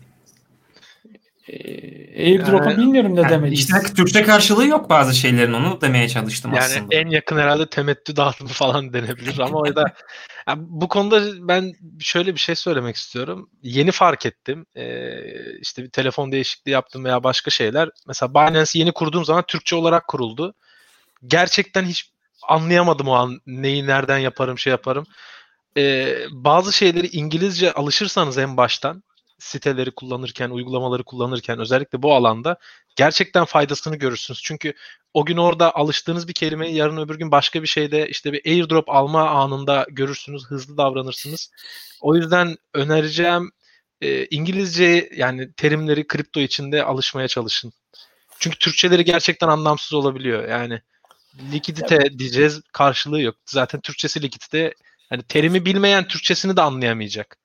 Ee, 1.50 2.24
Airdrop'a 2.26 2.72
Ee, 2.74 2.78
bilmiyorum 2.78 3.16
ne 3.16 3.22
Yani 3.22 3.30
demeliyiz. 3.32 3.60
işte 3.60 3.94
Türkçe 3.94 4.24
karşılığı 4.24 4.68
yok 4.68 4.90
bazı 4.90 5.16
şeylerin. 5.16 5.54
Onu 5.54 5.82
demeye 5.82 6.10
çalıştım 6.10 6.52
Yani 6.54 6.64
aslında. 6.64 6.96
en 6.96 7.08
yakın 7.08 7.38
herhalde 7.38 7.70
temettü 7.70 8.16
dağıtımı 8.16 8.50
falan 8.50 8.94
denebilir 8.94 9.40
ama 9.40 9.58
o 9.60 9.76
da 9.76 9.94
Yani 10.48 10.62
bu 10.68 10.88
konuda 10.88 11.48
ben 11.48 11.74
şöyle 12.00 12.34
bir 12.34 12.40
şey 12.40 12.56
söylemek 12.56 12.96
istiyorum. 12.96 13.50
Yeni 13.64 13.92
fark 13.92 14.26
ettim. 14.26 14.66
Ee, 14.76 15.60
işte 15.62 15.84
bir 15.84 15.90
telefon 15.90 16.32
değişikliği 16.32 16.72
yaptım 16.72 17.06
veya 17.06 17.24
başka 17.24 17.52
şeyler. 17.52 17.90
Mesela 18.08 18.34
Binance'i 18.34 18.80
yeni 18.80 18.92
kurduğum 18.92 19.26
zaman 19.26 19.44
Türkçe 19.48 19.76
olarak 19.76 20.08
kuruldu. 20.08 20.54
Gerçekten 21.28 21.86
hiç 21.86 22.12
anlayamadım 22.48 23.08
o 23.08 23.14
an 23.14 23.42
neyi 23.48 23.88
nereden 23.88 24.18
yaparım 24.18 24.60
şey 24.60 24.72
yaparım. 24.72 25.06
Ee, 25.78 26.18
bazı 26.32 26.74
şeyleri 26.74 27.08
İngilizce 27.08 27.74
alışırsanız 27.74 28.38
en 28.38 28.58
baştan 28.58 29.04
siteleri 29.40 29.92
kullanırken, 29.92 30.50
uygulamaları 30.50 31.04
kullanırken 31.04 31.60
özellikle 31.60 32.02
bu 32.02 32.14
alanda 32.14 32.58
gerçekten 32.96 33.46
faydasını 33.46 33.96
görürsünüz. 33.96 34.42
Çünkü 34.44 34.74
o 35.14 35.26
gün 35.26 35.38
orada 35.38 35.76
alıştığınız 35.76 36.28
bir 36.28 36.34
kelimeyi 36.34 36.76
yarın 36.76 36.98
öbür 36.98 37.16
gün 37.16 37.32
başka 37.32 37.62
bir 37.62 37.68
şeyde 37.68 38.08
işte 38.08 38.34
bir 38.34 38.42
airdrop 38.46 38.90
alma 38.90 39.30
anında 39.30 39.86
görürsünüz, 39.90 40.46
hızlı 40.46 40.78
davranırsınız. 40.78 41.52
O 42.02 42.16
yüzden 42.16 42.56
önereceğim 42.74 43.52
e, 44.02 44.26
İngilizce 44.26 45.10
yani 45.16 45.54
terimleri 45.54 46.08
kripto 46.08 46.40
içinde 46.40 46.84
alışmaya 46.84 47.28
çalışın. 47.28 47.74
Çünkü 48.40 48.58
Türkçeleri 48.60 49.06
gerçekten 49.06 49.48
anlamsız 49.48 49.94
olabiliyor. 49.94 50.50
Yani 50.50 50.82
likidite 51.52 52.20
diyeceğiz 52.20 52.62
karşılığı 52.72 53.22
yok. 53.22 53.36
Zaten 53.46 53.82
Türkçesi 53.82 54.22
likidite. 54.22 54.74
Hani 55.10 55.24
terimi 55.24 55.66
bilmeyen 55.66 56.08
Türkçesini 56.08 56.58
de 56.58 56.62
anlayamayacak. 56.62 57.38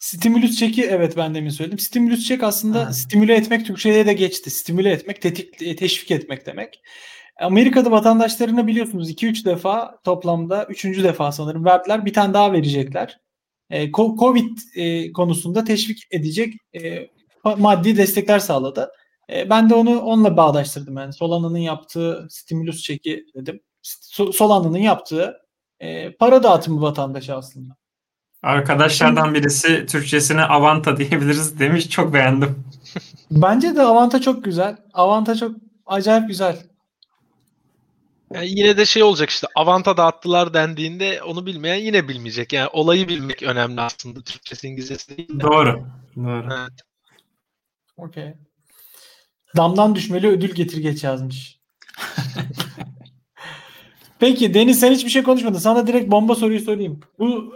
Stimulus 0.00 0.56
çeki 0.56 0.84
evet 0.84 1.16
ben 1.16 1.34
demin 1.34 1.50
söyledim. 1.50 1.78
Stimulus 1.78 2.24
çek 2.24 2.42
aslında 2.42 2.88
Hı. 2.88 2.94
stimüle 2.94 3.34
etmek 3.34 3.66
Türkçe'ye 3.66 4.06
de 4.06 4.12
geçti. 4.12 4.50
Stimüle 4.50 4.90
etmek, 4.90 5.22
tetik, 5.22 5.78
teşvik 5.78 6.10
etmek 6.10 6.46
demek. 6.46 6.80
Amerika'da 7.40 7.90
vatandaşlarına 7.90 8.66
biliyorsunuz 8.66 9.10
2-3 9.10 9.44
defa 9.44 9.98
toplamda 10.04 10.64
3. 10.66 10.84
defa 11.04 11.32
sanırım 11.32 11.64
verdiler. 11.64 12.04
Bir 12.06 12.12
tane 12.12 12.34
daha 12.34 12.52
verecekler. 12.52 13.20
E, 13.70 13.92
Covid 13.92 14.58
e, 14.76 15.12
konusunda 15.12 15.64
teşvik 15.64 16.02
edecek 16.10 16.54
e, 16.82 17.08
maddi 17.58 17.96
destekler 17.96 18.38
sağladı. 18.38 18.90
E, 19.32 19.50
ben 19.50 19.70
de 19.70 19.74
onu 19.74 20.00
onunla 20.00 20.36
bağdaştırdım. 20.36 20.96
Yani 20.96 21.12
Solana'nın 21.12 21.58
yaptığı 21.58 22.26
stimulus 22.30 22.82
çeki 22.82 23.26
dedim. 23.34 23.60
So- 23.84 24.32
Solana'nın 24.32 24.78
yaptığı 24.78 25.36
e, 25.80 26.12
para 26.12 26.42
dağıtımı 26.42 26.82
vatandaşa 26.82 27.36
aslında. 27.36 27.79
Arkadaşlardan 28.42 29.34
birisi 29.34 29.86
Türkçesine 29.86 30.42
Avanta 30.42 30.96
diyebiliriz 30.96 31.58
demiş. 31.58 31.90
Çok 31.90 32.14
beğendim. 32.14 32.64
Bence 33.30 33.76
de 33.76 33.82
Avanta 33.82 34.20
çok 34.20 34.44
güzel. 34.44 34.76
Avanta 34.94 35.36
çok 35.36 35.56
acayip 35.86 36.28
güzel. 36.28 36.62
Yani 38.34 38.48
yine 38.48 38.76
de 38.76 38.86
şey 38.86 39.02
olacak 39.02 39.30
işte 39.30 39.46
Avanta 39.54 39.96
dağıttılar 39.96 40.54
dendiğinde 40.54 41.22
onu 41.22 41.46
bilmeyen 41.46 41.78
yine 41.78 42.08
bilmeyecek. 42.08 42.52
Yani 42.52 42.68
olayı 42.72 43.08
bilmek 43.08 43.42
önemli 43.42 43.80
aslında. 43.80 44.20
Türkçesi 44.22 44.68
İngilizcesi 44.68 45.16
değil 45.16 45.28
de. 45.28 45.40
Doğru. 45.40 45.84
Doğru. 46.16 46.48
Evet. 46.52 46.80
Okey. 47.96 48.34
Damdan 49.56 49.94
düşmeli 49.94 50.28
ödül 50.28 50.54
getir 50.54 50.78
geç 50.78 51.04
yazmış. 51.04 51.60
Peki 54.18 54.54
Deniz 54.54 54.80
sen 54.80 54.92
hiçbir 54.92 55.10
şey 55.10 55.22
konuşmadın. 55.22 55.58
Sana 55.58 55.86
direkt 55.86 56.10
bomba 56.10 56.34
soruyu 56.34 56.60
sorayım. 56.60 57.00
Bu 57.18 57.54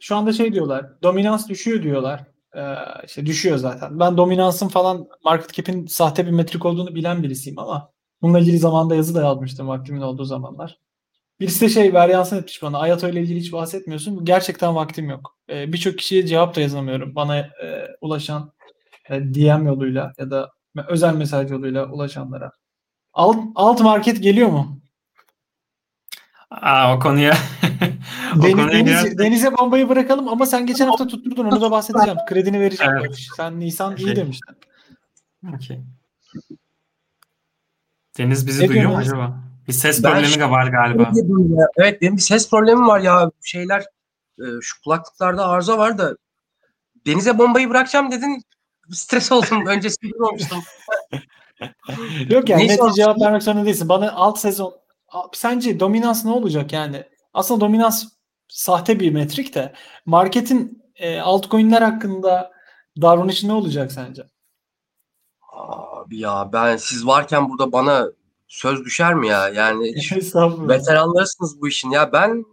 şu 0.00 0.16
anda 0.16 0.32
şey 0.32 0.52
diyorlar. 0.52 1.02
Dominans 1.02 1.48
düşüyor 1.48 1.82
diyorlar. 1.82 2.24
Ee, 2.56 2.74
işte 3.06 3.26
düşüyor 3.26 3.56
zaten. 3.56 4.00
Ben 4.00 4.16
dominansın 4.16 4.68
falan 4.68 5.08
market 5.24 5.52
cap'in 5.52 5.86
sahte 5.86 6.26
bir 6.26 6.30
metrik 6.30 6.64
olduğunu 6.64 6.94
bilen 6.94 7.22
birisiyim 7.22 7.58
ama 7.58 7.90
bununla 8.22 8.38
ilgili 8.40 8.58
zamanda 8.58 8.94
yazı 8.94 9.14
da 9.14 9.22
yazmıştım 9.22 9.68
vaktimin 9.68 10.00
olduğu 10.00 10.24
zamanlar. 10.24 10.78
Birisi 11.40 11.60
de 11.60 11.68
şey 11.68 11.94
varyansın 11.94 12.36
etmiş 12.36 12.62
bana. 12.62 12.78
Ayato 12.78 13.08
ile 13.08 13.22
ilgili 13.22 13.40
hiç 13.40 13.52
bahsetmiyorsun. 13.52 14.24
Gerçekten 14.24 14.74
vaktim 14.74 15.10
yok. 15.10 15.36
Ee, 15.48 15.72
Birçok 15.72 15.98
kişiye 15.98 16.26
cevap 16.26 16.56
da 16.56 16.60
yazamıyorum. 16.60 17.14
Bana 17.14 17.36
e, 17.38 17.88
ulaşan 18.00 18.52
e, 19.10 19.20
DM 19.34 19.66
yoluyla 19.66 20.12
ya 20.18 20.30
da 20.30 20.50
özel 20.88 21.14
mesaj 21.14 21.50
yoluyla 21.50 21.92
ulaşanlara. 21.92 22.50
Alt, 23.12 23.36
alt 23.54 23.80
market 23.80 24.22
geliyor 24.22 24.48
mu? 24.48 24.80
Aa, 26.62 26.94
o 26.96 26.98
konuya 26.98 27.34
o 28.38 28.42
Deniz, 28.42 28.52
konuya 28.56 28.68
Deniz- 28.72 28.84
girersek- 28.86 29.18
Denize 29.18 29.52
bombayı 29.58 29.88
bırakalım 29.88 30.28
ama 30.28 30.46
sen 30.46 30.66
geçen 30.66 30.86
hafta 30.86 31.06
tutturdun 31.06 31.44
onu 31.44 31.60
da 31.60 31.70
bahsedeceğim. 31.70 32.18
Kredini 32.28 32.60
vereceğim. 32.60 32.92
Evet. 33.00 33.18
Sen 33.36 33.60
Nisan 33.60 33.96
iyi 33.96 34.06
Şey- 34.06 34.16
demiştin. 34.16 34.56
Okey. 35.54 35.80
Deniz 38.18 38.46
bizi 38.46 38.64
Ne 38.64 38.68
duyuyor 38.68 38.90
mu 38.90 38.96
acaba? 38.96 39.38
Bir 39.68 39.72
ses 39.72 40.04
Ben 40.04 40.12
problemi 40.12 40.38
de 40.40 40.50
var 40.50 40.66
galiba. 40.66 41.12
Evet 41.76 42.02
benim 42.02 42.16
bir 42.16 42.22
ses 42.22 42.50
problemim 42.50 42.88
var 42.88 43.00
ya. 43.00 43.30
Şeyler 43.42 43.80
e, 44.38 44.44
şu 44.60 44.82
kulaklıklarda 44.82 45.48
arıza 45.48 45.78
var 45.78 45.98
da 45.98 46.16
denize 47.06 47.38
bombayı 47.38 47.70
bırakacağım 47.70 48.10
dedin. 48.10 48.42
Stres 48.90 49.32
oldum. 49.32 49.66
Öncesinde 49.66 50.16
olmuştum. 50.24 50.58
Yok 52.30 52.48
yani 52.48 52.68
Neyse 52.68 52.84
net 52.84 52.94
cevap 52.94 53.20
vermek 53.20 53.42
zorunda 53.42 53.64
değilsin. 53.64 53.88
Bana 53.88 54.12
alt 54.12 54.38
sezon 54.38 54.74
sence 55.32 55.80
dominans 55.80 56.24
ne 56.24 56.30
olacak 56.30 56.72
yani? 56.72 57.04
Aslında 57.34 57.60
dominans 57.60 58.04
sahte 58.48 59.00
bir 59.00 59.12
metrik 59.12 59.54
de 59.54 59.72
marketin 60.06 60.82
e, 60.96 61.20
altcoin'ler 61.20 61.82
hakkında 61.82 62.52
davranışı 63.00 63.48
ne 63.48 63.52
olacak 63.52 63.92
sence? 63.92 64.22
Abi 65.52 66.18
ya 66.18 66.50
ben 66.52 66.76
siz 66.76 67.06
varken 67.06 67.48
burada 67.48 67.72
bana 67.72 68.06
söz 68.48 68.84
düşer 68.84 69.14
mi 69.14 69.28
ya? 69.28 69.48
Yani 69.48 69.94
veteranlarsınız 70.68 71.60
bu 71.60 71.68
işin 71.68 71.90
ya. 71.90 72.12
Ben 72.12 72.44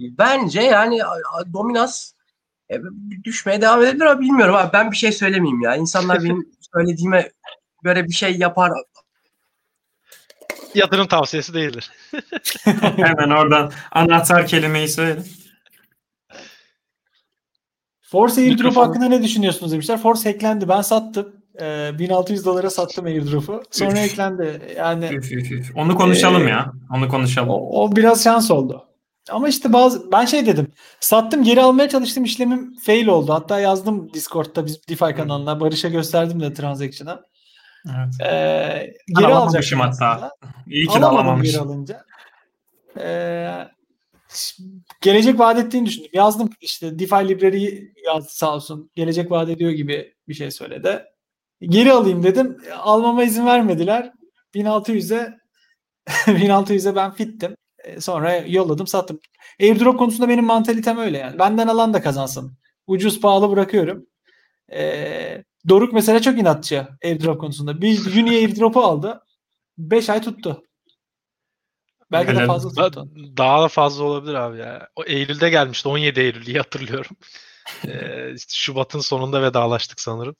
bence 0.00 0.60
yani 0.60 1.00
dominans 1.52 2.12
e, 2.70 2.80
düşmeye 3.24 3.60
devam 3.60 3.82
edebilir 3.82 4.04
ama 4.04 4.20
bilmiyorum 4.20 4.54
abi. 4.54 4.72
Ben 4.72 4.90
bir 4.90 4.96
şey 4.96 5.12
söylemeyeyim 5.12 5.60
ya. 5.60 5.76
İnsanlar 5.76 6.24
benim 6.24 6.52
söylediğime 6.74 7.32
göre 7.82 8.04
bir 8.04 8.12
şey 8.12 8.38
yapar. 8.38 8.72
Yatırım 10.74 11.06
tavsiyesi 11.06 11.54
değildir. 11.54 11.90
Hemen 12.96 13.30
oradan 13.30 13.72
anahtar 13.92 14.46
kelimeyi 14.46 14.88
söyle. 14.88 15.16
Force 18.00 18.40
airdrop 18.40 18.76
hakkında 18.76 19.04
ne 19.08 19.22
düşünüyorsunuz 19.22 19.72
demişler. 19.72 19.98
Force 19.98 20.32
hacklendi. 20.32 20.68
Ben 20.68 20.82
sattım. 20.82 21.32
Ee, 21.60 21.90
1600 21.98 22.44
dolara 22.44 22.70
sattım 22.70 23.04
airdrop'u. 23.06 23.62
Sonra 23.70 23.90
Üf. 23.92 23.98
hacklendi. 23.98 24.74
Yani 24.76 25.04
Üf, 25.12 25.32
üf, 25.32 25.50
üf. 25.52 25.76
Onu 25.76 25.94
konuşalım 25.96 26.46
Ee, 26.46 26.50
ya. 26.50 26.72
Onu 26.94 27.08
konuşalım. 27.08 27.48
o, 27.50 27.54
o 27.84 27.96
biraz 27.96 28.24
şans 28.24 28.50
oldu. 28.50 28.84
Ama 29.30 29.48
işte 29.48 29.72
bazı 29.72 30.12
ben 30.12 30.24
şey 30.24 30.46
dedim. 30.46 30.72
Sattım 31.00 31.44
geri 31.44 31.62
almaya 31.62 31.88
çalıştım 31.88 32.24
işlemim 32.24 32.76
fail 32.76 33.06
oldu. 33.06 33.32
Hatta 33.32 33.60
yazdım 33.60 34.12
Discord'da 34.14 34.66
biz 34.66 34.88
DeFi 34.88 35.14
kanalına. 35.14 35.60
Barış'a 35.60 35.88
gösterdim 35.88 36.40
de 36.40 36.54
transaction'a. 36.54 37.20
Evet. 37.96 38.30
Ee, 38.32 38.94
geri 39.18 39.26
alacaktım 39.26 39.80
hatta. 39.80 40.06
aslında. 40.06 40.32
İyi 40.66 40.86
ki 40.86 41.00
de 41.00 41.06
Alamadım 41.06 41.42
geri 41.42 41.58
alamamışım. 41.58 41.62
alınca. 41.68 42.04
Ee, 42.98 43.68
gelecek 45.00 45.38
vaat 45.38 45.58
ettiğini 45.58 45.86
düşündüm. 45.86 46.10
Yazdım 46.12 46.50
işte 46.60 46.98
DeFi 46.98 47.14
Library 47.28 47.92
yazdı 48.06 48.28
sağ 48.32 48.54
olsun. 48.54 48.90
Gelecek 48.94 49.30
vaat 49.30 49.48
ediyor 49.48 49.70
gibi 49.70 50.14
bir 50.28 50.34
şey 50.34 50.50
söyledi. 50.50 51.04
Geri 51.60 51.92
alayım 51.92 52.22
dedim. 52.22 52.56
Almama 52.78 53.24
izin 53.24 53.46
vermediler. 53.46 54.12
1600'e 54.54 55.38
1600'e 56.26 56.94
ben 56.96 57.10
fittim. 57.12 57.56
Ee, 57.84 58.00
Sonra 58.00 58.36
yolladım 58.36 58.86
sattım. 58.86 59.20
Airdrop 59.60 59.98
konusunda 59.98 60.28
benim 60.28 60.44
mantalitem 60.44 60.98
öyle 60.98 61.18
yani. 61.18 61.38
Benden 61.38 61.68
alan 61.68 61.94
da 61.94 62.02
kazansın. 62.02 62.58
Ucuz 62.86 63.20
pahalı 63.20 63.50
bırakıyorum. 63.50 64.06
Ee, 64.72 65.44
Doruk 65.68 65.92
mesela 65.92 66.22
çok 66.22 66.38
inatçı 66.38 66.88
airdrop 67.04 67.40
konusunda. 67.40 67.80
Bir 67.80 68.22
Uni 68.22 68.30
airdrop'u 68.30 68.80
aldı. 68.80 69.20
5 69.78 70.10
ay 70.10 70.22
tuttu. 70.22 70.62
Belki 72.12 72.32
de 72.32 72.36
Helal. 72.36 72.46
fazla 72.46 72.90
tuttu. 72.90 73.08
daha 73.36 73.62
da 73.62 73.68
fazla 73.68 74.04
olabilir 74.04 74.34
abi 74.34 74.58
ya. 74.58 74.88
O 74.96 75.04
Eylül'de 75.04 75.50
gelmişti. 75.50 75.88
17 75.88 76.20
Eylül 76.20 76.46
iyi 76.46 76.56
hatırlıyorum. 76.58 77.16
Ee, 77.88 78.34
işte 78.34 78.52
Şubat'ın 78.54 79.00
sonunda 79.00 79.42
vedalaştık 79.42 80.00
sanırım. 80.00 80.36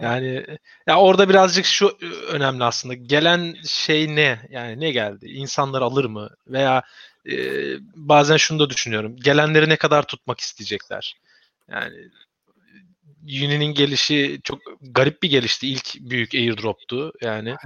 Yani 0.00 0.46
ya 0.86 1.00
orada 1.00 1.28
birazcık 1.28 1.64
şu 1.64 1.98
önemli 2.28 2.64
aslında. 2.64 2.94
Gelen 2.94 3.56
şey 3.66 4.16
ne? 4.16 4.48
Yani 4.50 4.80
ne 4.80 4.90
geldi? 4.90 5.26
İnsanlar 5.26 5.82
alır 5.82 6.04
mı? 6.04 6.30
Veya 6.46 6.82
e, 7.30 7.34
bazen 7.94 8.36
şunu 8.36 8.58
da 8.58 8.70
düşünüyorum. 8.70 9.16
Gelenleri 9.16 9.68
ne 9.68 9.76
kadar 9.76 10.02
tutmak 10.02 10.40
isteyecekler? 10.40 11.16
Yani 11.70 11.96
Uni'nin 13.26 13.74
gelişi 13.74 14.40
çok 14.44 14.58
garip 14.80 15.22
bir 15.22 15.30
gelişti. 15.30 15.68
İlk 15.68 15.94
büyük 16.00 16.34
airdrop'tu. 16.34 17.12
Yani 17.22 17.56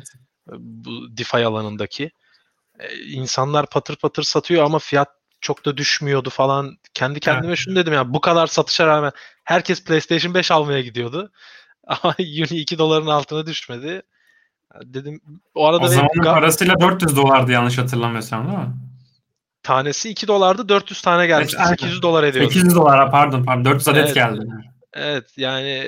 bu 0.59 1.17
DeFi 1.17 1.37
alanındaki. 1.37 2.11
E, 2.79 2.99
insanlar 2.99 3.67
patır 3.67 3.97
patır 3.97 4.23
satıyor 4.23 4.65
ama 4.65 4.79
fiyat 4.79 5.09
çok 5.41 5.65
da 5.65 5.77
düşmüyordu 5.77 6.31
falan. 6.31 6.77
Kendi 6.95 7.21
kendime 7.21 7.57
şunu 7.57 7.77
dedim 7.77 7.93
ya 7.93 8.13
bu 8.13 8.21
kadar 8.21 8.47
satışa 8.47 8.87
rağmen 8.87 9.13
herkes 9.45 9.85
PlayStation 9.85 10.35
5 10.35 10.51
almaya 10.51 10.81
gidiyordu. 10.81 11.31
Ama 11.87 12.15
Uni 12.19 12.59
2 12.59 12.79
doların 12.79 13.07
altına 13.07 13.47
düşmedi. 13.47 14.03
Dedim 14.85 15.21
o 15.55 15.67
arada 15.67 15.85
O 15.85 15.89
zamanın 15.89 16.23
parasıyla 16.25 16.81
400 16.81 17.17
dolardı 17.17 17.53
yanlış 17.53 17.79
hatırlamıyorsam 17.79 18.47
değil 18.47 18.59
mi? 18.59 18.75
tanesi 19.63 20.09
2 20.09 20.29
dolardı 20.29 20.69
400 20.69 21.03
tane 21.03 21.27
gelmişti. 21.27 21.57
Evet, 21.57 21.67
aynen. 21.67 21.77
800 21.77 22.03
dolar 22.03 22.25
ediyor. 22.25 22.45
800 22.45 22.75
dolara 22.75 23.11
pardon 23.11 23.45
pardon 23.45 23.65
400 23.65 23.89
adet 23.89 24.05
Evet. 24.05 24.15
geldi. 24.15 24.47
Evet 24.93 25.33
yani 25.37 25.85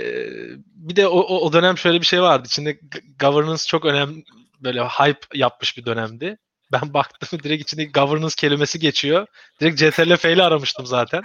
bir 0.66 0.96
de 0.96 1.08
o, 1.08 1.20
o, 1.20 1.52
dönem 1.52 1.78
şöyle 1.78 2.00
bir 2.00 2.06
şey 2.06 2.22
vardı. 2.22 2.46
İçinde 2.46 2.80
governance 3.20 3.62
çok 3.66 3.84
önemli 3.84 4.24
böyle 4.60 4.84
hype 4.84 5.26
yapmış 5.34 5.76
bir 5.76 5.84
dönemdi. 5.84 6.38
Ben 6.72 6.80
baktım 6.94 7.42
direkt 7.42 7.62
içindeki 7.62 7.92
governance 7.92 8.34
kelimesi 8.36 8.78
geçiyor. 8.78 9.26
Direkt 9.60 9.78
CTRL 9.78 10.16
F 10.16 10.32
ile 10.32 10.42
aramıştım 10.42 10.86
zaten. 10.86 11.22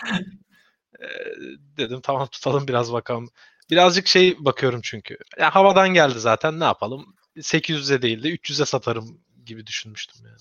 Dedim 1.77 2.01
tamam 2.01 2.27
tutalım 2.27 2.67
biraz 2.67 2.93
bakalım. 2.93 3.29
Birazcık 3.69 4.07
şey 4.07 4.45
bakıyorum 4.45 4.79
çünkü. 4.83 5.17
Ya 5.39 5.55
havadan 5.55 5.89
geldi 5.89 6.19
zaten 6.19 6.59
ne 6.59 6.63
yapalım? 6.63 7.15
800'e 7.37 8.01
değil 8.01 8.23
de 8.23 8.29
300'e 8.29 8.65
satarım 8.65 9.21
gibi 9.45 9.67
düşünmüştüm 9.67 10.25
yani. 10.25 10.37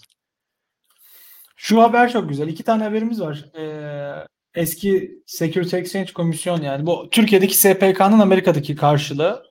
Şu 1.57 1.83
haber 1.83 2.13
çok 2.13 2.29
güzel. 2.29 2.49
İki 2.49 2.63
tane 2.63 2.85
haberimiz 2.85 3.21
var. 3.21 3.45
Ee, 3.59 4.27
eski 4.57 5.23
Security 5.27 5.77
Exchange 5.77 6.13
Komisyon 6.13 6.63
yani 6.63 6.87
bu 6.87 7.11
Türkiye'deki 7.11 7.57
SPK'nın 7.57 8.19
Amerika'daki 8.19 8.77
karşılığı. 8.77 9.45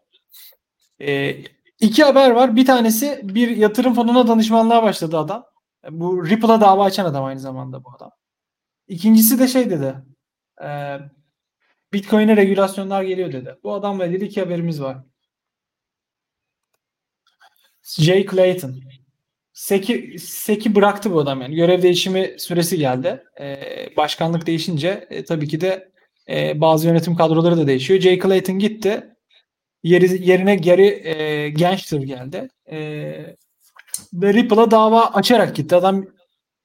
Ee, 0.99 1.37
iki 1.79 2.03
haber 2.03 2.31
var. 2.31 2.55
Bir 2.55 2.65
tanesi 2.65 3.19
bir 3.23 3.57
yatırım 3.57 3.93
fonuna 3.93 4.27
danışmanlığa 4.27 4.83
başladı 4.83 5.17
adam. 5.17 5.45
Bu 5.89 6.27
Ripple'a 6.27 6.61
dava 6.61 6.83
açan 6.83 7.05
adam 7.05 7.23
aynı 7.23 7.39
zamanda 7.39 7.83
bu 7.83 7.89
adam. 7.95 8.11
İkincisi 8.87 9.39
de 9.39 9.47
şey 9.47 9.69
dedi. 9.69 9.95
E, 10.63 10.99
Bitcoin'e 11.93 12.35
regülasyonlar 12.37 13.03
geliyor 13.03 13.31
dedi. 13.31 13.55
Bu 13.63 13.73
adamla 13.73 14.05
ilgili 14.05 14.25
iki 14.25 14.41
haberimiz 14.41 14.81
var. 14.81 14.97
Jay 17.83 18.25
Clayton. 18.25 18.75
Seki, 19.55 20.15
Seki 20.19 20.75
bıraktı 20.75 21.13
bu 21.13 21.19
adam 21.19 21.41
yani. 21.41 21.55
Görev 21.55 21.81
değişimi 21.81 22.35
süresi 22.37 22.77
geldi. 22.77 23.23
Ee, 23.39 23.57
başkanlık 23.97 24.47
değişince 24.47 25.07
e, 25.09 25.23
tabii 25.25 25.47
ki 25.47 25.61
de 25.61 25.91
e, 26.29 26.61
bazı 26.61 26.87
yönetim 26.87 27.15
kadroları 27.15 27.57
da 27.57 27.67
değişiyor. 27.67 27.99
Jay 27.99 28.19
Clayton 28.19 28.59
gitti. 28.59 29.15
Yeri, 29.83 30.29
yerine 30.29 30.55
Gary 30.55 30.87
e, 30.87 31.49
Genscher 31.49 32.01
geldi. 32.01 32.49
E, 32.71 32.77
ve 34.13 34.33
Ripple'a 34.33 34.71
dava 34.71 35.05
açarak 35.05 35.55
gitti. 35.55 35.75
Adam 35.75 36.05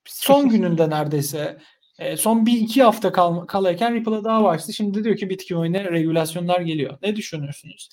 son 0.04 0.49
gününde 0.49 0.90
neredeyse 0.90 1.59
e, 1.99 2.16
son 2.16 2.47
bir 2.47 2.52
iki 2.52 2.82
hafta 2.82 3.12
kal, 3.12 3.47
kalayken 3.47 3.94
Ripple'a 3.94 4.25
dava 4.25 4.50
açtı. 4.50 4.73
Şimdi 4.73 5.04
diyor 5.04 5.16
ki 5.16 5.30
Bitcoin'e 5.30 5.85
regülasyonlar 5.85 6.61
geliyor. 6.61 6.99
Ne 7.02 7.16
düşünüyorsunuz? 7.16 7.88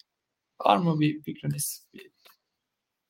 Var 0.66 0.78
mı 0.78 1.00
bir 1.00 1.22
fikriniz? 1.22 1.88
Bir 1.94 2.07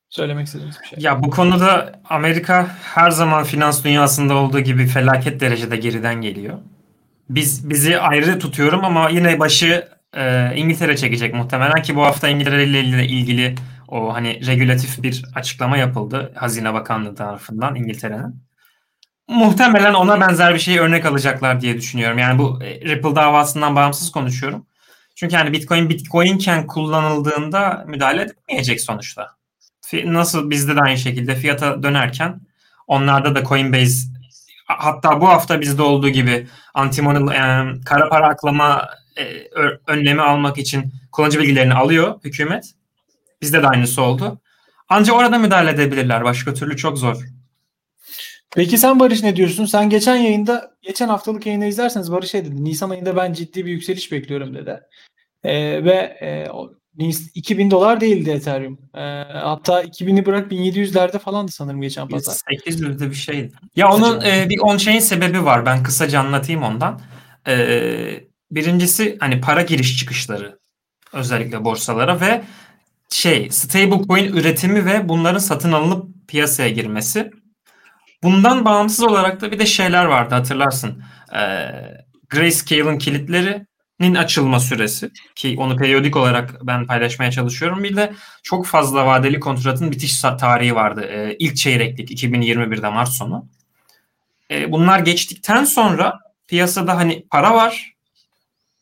söylemek 0.09 0.47
istediğiniz 0.47 0.79
bir 0.81 0.87
şey. 0.87 0.99
Ya 1.01 1.23
bu 1.23 1.29
konuda 1.29 1.91
Amerika 2.09 2.67
her 2.81 3.11
zaman 3.11 3.43
finans 3.43 3.83
dünyasında 3.83 4.35
olduğu 4.35 4.59
gibi 4.59 4.87
felaket 4.87 5.39
derecede 5.39 5.77
geriden 5.77 6.21
geliyor. 6.21 6.57
Biz 7.29 7.69
bizi 7.69 7.99
ayrı 7.99 8.39
tutuyorum 8.39 8.85
ama 8.85 9.09
yine 9.09 9.39
başı 9.39 9.87
e, 10.15 10.55
İngiltere 10.55 10.97
çekecek 10.97 11.33
muhtemelen 11.33 11.81
ki 11.81 11.95
bu 11.95 12.03
hafta 12.03 12.27
İngiltere 12.27 12.63
ile 12.63 13.05
ilgili 13.05 13.55
o 13.87 14.13
hani 14.13 14.47
regülatif 14.47 15.03
bir 15.03 15.25
açıklama 15.35 15.77
yapıldı 15.77 16.31
Hazine 16.35 16.73
Bakanlığı 16.73 17.15
tarafından 17.15 17.75
İngiltere'nin. 17.75 18.47
Muhtemelen 19.27 19.93
ona 19.93 20.21
benzer 20.21 20.53
bir 20.53 20.59
şeyi 20.59 20.79
örnek 20.79 21.05
alacaklar 21.05 21.61
diye 21.61 21.77
düşünüyorum. 21.77 22.17
Yani 22.17 22.39
bu 22.39 22.63
e, 22.63 22.81
Ripple 22.81 23.15
davasından 23.15 23.75
bağımsız 23.75 24.11
konuşuyorum. 24.11 24.67
Çünkü 25.15 25.35
yani 25.35 25.53
Bitcoin 25.53 25.89
Bitcoin'ken 25.89 26.67
kullanıldığında 26.67 27.83
müdahale 27.87 28.21
etmeyecek 28.21 28.81
sonuçta. 28.81 29.36
Nasıl 29.93 30.49
bizde 30.49 30.75
de 30.75 30.79
aynı 30.81 30.97
şekilde 30.97 31.35
fiyata 31.35 31.83
dönerken 31.83 32.39
onlarda 32.87 33.35
da 33.35 33.43
Coinbase 33.43 34.17
hatta 34.65 35.21
bu 35.21 35.27
hafta 35.27 35.61
bizde 35.61 35.81
olduğu 35.81 36.09
gibi 36.09 36.47
antimoney 36.73 37.35
yani 37.35 37.83
kara 37.83 38.09
para 38.09 38.27
aklama 38.27 38.89
e, 39.17 39.23
önlemi 39.87 40.21
almak 40.21 40.57
için 40.57 40.93
kullanıcı 41.11 41.39
bilgilerini 41.39 41.73
alıyor 41.73 42.19
hükümet. 42.23 42.73
Bizde 43.41 43.63
de 43.63 43.67
aynısı 43.67 44.01
oldu. 44.01 44.41
Ancak 44.89 45.15
orada 45.15 45.37
müdahale 45.37 45.71
edebilirler. 45.71 46.23
Başka 46.23 46.53
türlü 46.53 46.77
çok 46.77 46.97
zor. 46.97 47.17
Peki 48.55 48.77
sen 48.77 48.99
Barış 48.99 49.23
ne 49.23 49.35
diyorsun? 49.35 49.65
Sen 49.65 49.89
geçen 49.89 50.15
yayında, 50.15 50.71
geçen 50.81 51.07
haftalık 51.07 51.45
yayını 51.45 51.65
izlerseniz 51.65 52.11
Barış 52.11 52.31
şey 52.31 52.45
dedi. 52.45 52.63
Nisan 52.63 52.89
ayında 52.89 53.15
ben 53.15 53.33
ciddi 53.33 53.65
bir 53.65 53.71
yükseliş 53.71 54.11
bekliyorum 54.11 54.55
dedi. 54.55 54.79
Ee, 55.43 55.83
ve 55.85 56.17
e, 56.21 56.49
2000 56.97 57.71
dolar 57.71 58.01
değildi 58.01 58.29
Ethereum. 58.29 58.79
Ee, 58.95 58.99
hatta 59.33 59.83
2000'i 59.83 60.25
bırak 60.25 60.51
1700'lerde 60.51 61.19
falandı 61.19 61.51
sanırım 61.51 61.81
geçen 61.81 62.07
pazar. 62.07 62.33
800'de 62.33 63.09
bir 63.09 63.15
şeydi. 63.15 63.51
Ya 63.75 63.89
onun 63.89 64.21
e, 64.21 64.49
bir 64.49 64.59
on 64.59 64.77
şeyin 64.77 64.99
sebebi 64.99 65.45
var. 65.45 65.65
Ben 65.65 65.83
kısaca 65.83 66.19
anlatayım 66.19 66.63
ondan. 66.63 67.01
Ee, 67.47 68.23
birincisi 68.51 69.17
hani 69.19 69.41
para 69.41 69.61
giriş 69.61 69.97
çıkışları 69.97 70.59
özellikle 71.13 71.63
borsalara 71.65 72.21
ve 72.21 72.43
şey 73.09 73.49
stablecoin 73.51 74.33
üretimi 74.33 74.85
ve 74.85 75.09
bunların 75.09 75.39
satın 75.39 75.71
alınıp 75.71 76.05
piyasaya 76.27 76.69
girmesi. 76.69 77.31
Bundan 78.23 78.65
bağımsız 78.65 79.03
olarak 79.03 79.41
da 79.41 79.51
bir 79.51 79.59
de 79.59 79.65
şeyler 79.65 80.05
vardı 80.05 80.35
hatırlarsın. 80.35 81.03
Ee, 81.35 81.69
Grayscale'ın 82.29 82.97
kilitlerinin 83.97 84.15
açılma 84.15 84.59
süresi 84.59 85.11
ki 85.35 85.55
onu 85.57 85.75
periyodik 85.77 86.15
olarak 86.15 86.59
ben 86.63 86.87
paylaşmaya 86.87 87.31
çalışıyorum. 87.31 87.83
Bir 87.83 87.95
de 87.95 88.13
çok 88.43 88.65
fazla 88.65 89.05
vadeli 89.05 89.39
kontratın 89.39 89.91
bitiş 89.91 90.21
tarihi 90.21 90.75
vardı. 90.75 91.01
Ee, 91.01 91.35
ilk 91.39 91.57
çeyreklik 91.57 92.11
2021'de 92.11 92.89
Mart 92.89 93.09
sonu. 93.09 93.45
Ee, 94.51 94.71
bunlar 94.71 94.99
geçtikten 94.99 95.63
sonra 95.65 96.19
piyasada 96.47 96.97
hani 96.97 97.25
para 97.29 97.53
var 97.53 97.93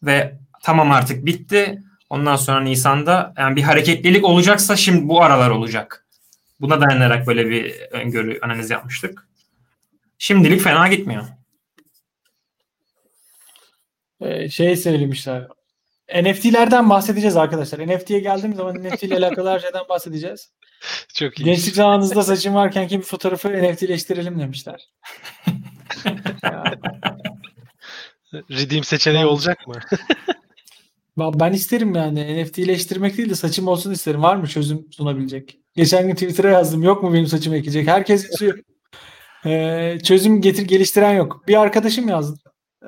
ve 0.03 0.37
tamam 0.63 0.91
artık 0.91 1.25
bitti. 1.25 1.81
Ondan 2.09 2.35
sonra 2.35 2.61
Nisan'da 2.61 3.33
yani 3.37 3.55
bir 3.55 3.63
hareketlilik 3.63 4.23
olacaksa 4.23 4.75
şimdi 4.75 5.07
bu 5.07 5.23
aralar 5.23 5.49
olacak. 5.49 6.05
Buna 6.61 6.81
dayanarak 6.81 7.27
böyle 7.27 7.49
bir 7.49 7.73
öngörü 7.91 8.39
analiz 8.41 8.69
yapmıştık. 8.69 9.27
Şimdilik 10.17 10.61
fena 10.61 10.87
gitmiyor. 10.87 11.23
Ee, 14.21 14.49
şey 14.49 14.75
söylemişler. 14.75 15.47
NFT'lerden 16.23 16.89
bahsedeceğiz 16.89 17.37
arkadaşlar. 17.37 17.87
NFT'ye 17.87 18.19
geldiğimiz 18.19 18.57
zaman 18.57 18.83
NFT 18.83 19.03
ile 19.03 19.17
alakalı 19.17 19.49
her 19.49 19.59
şeyden 19.59 19.89
bahsedeceğiz. 19.89 20.51
Çok 21.13 21.39
iyi. 21.39 21.43
Gençlik 21.43 21.75
zamanınızda 21.75 22.23
saçım 22.23 22.55
varken 22.55 22.87
ki 22.87 22.99
bir 22.99 23.03
fotoğrafı 23.03 23.49
NFT'leştirelim 23.49 24.39
demişler. 24.39 24.89
Redeem 28.33 28.83
seçeneği 28.83 29.25
olacak 29.25 29.67
mı? 29.67 29.75
Ben 31.17 31.53
isterim 31.53 31.95
yani 31.95 32.43
NFT'leştirmek 32.43 33.17
değil 33.17 33.29
de 33.29 33.35
saçım 33.35 33.67
olsun 33.67 33.91
isterim. 33.91 34.23
Var 34.23 34.35
mı 34.35 34.47
çözüm 34.47 34.85
sunabilecek? 34.91 35.59
Geçen 35.75 36.07
gün 36.07 36.13
Twitter'a 36.13 36.49
yazdım. 36.49 36.83
Yok 36.83 37.03
mu 37.03 37.13
benim 37.13 37.27
saçımı 37.27 37.57
ekecek? 37.57 37.87
Herkes 37.87 38.31
yazıyor. 38.31 38.59
Ee, 39.45 39.97
çözüm 40.03 40.41
getir 40.41 40.67
geliştiren 40.67 41.13
yok. 41.13 41.43
Bir 41.47 41.61
arkadaşım 41.61 42.07
yazdı. 42.07 42.39
Ee, 42.83 42.87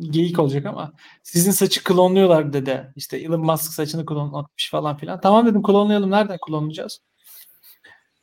geyik 0.00 0.38
olacak 0.38 0.66
ama 0.66 0.92
sizin 1.22 1.50
saçı 1.50 1.84
klonluyorlar 1.84 2.52
dedi. 2.52 2.92
İşte 2.96 3.16
Elon 3.18 3.40
Musk 3.40 3.72
saçını 3.72 4.06
klonlatmış 4.06 4.70
falan 4.70 4.96
filan. 4.96 5.20
Tamam 5.20 5.46
dedim 5.46 5.62
klonlayalım. 5.62 6.10
Nereden 6.10 6.38
klonlayacağız? 6.46 7.00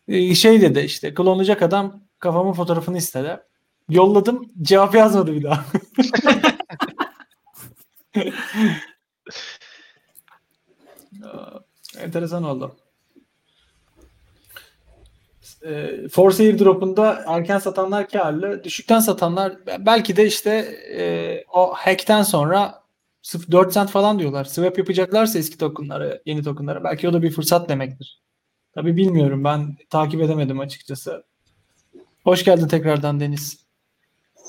Ee, 0.07 0.35
şey 0.35 0.61
dedi 0.61 0.79
işte 0.79 1.13
klonlayacak 1.13 1.61
adam 1.61 2.03
kafamın 2.19 2.53
fotoğrafını 2.53 2.97
istedi. 2.97 3.39
Yolladım. 3.89 4.45
Cevap 4.61 4.95
yazmadı 4.95 5.33
bir 5.33 5.43
daha. 5.43 5.65
Enteresan 11.99 12.43
oldu. 12.43 12.75
E, 15.65 16.08
Force 16.10 16.43
Airdrop'unda 16.43 17.23
erken 17.28 17.60
satanlar 17.60 18.10
karlı, 18.10 18.63
düşükten 18.63 18.99
satanlar 18.99 19.54
belki 19.80 20.15
de 20.15 20.28
işte 20.28 20.51
e, 20.97 21.43
o 21.54 21.73
hack'ten 21.73 22.23
sonra 22.23 22.84
4 23.51 23.73
cent 23.73 23.89
falan 23.89 24.19
diyorlar. 24.19 24.45
Swap 24.45 24.78
yapacaklarsa 24.78 25.39
eski 25.39 25.58
tokenları, 25.58 26.21
yeni 26.25 26.43
tokenları 26.43 26.84
belki 26.84 27.10
o 27.10 27.13
da 27.13 27.21
bir 27.21 27.32
fırsat 27.32 27.69
demektir. 27.69 28.21
Tabi 28.75 28.97
bilmiyorum 28.97 29.43
ben 29.43 29.78
takip 29.89 30.21
edemedim 30.21 30.60
açıkçası. 30.60 31.23
Hoş 32.23 32.45
geldin 32.45 32.67
tekrardan 32.67 33.19
Deniz. 33.19 33.65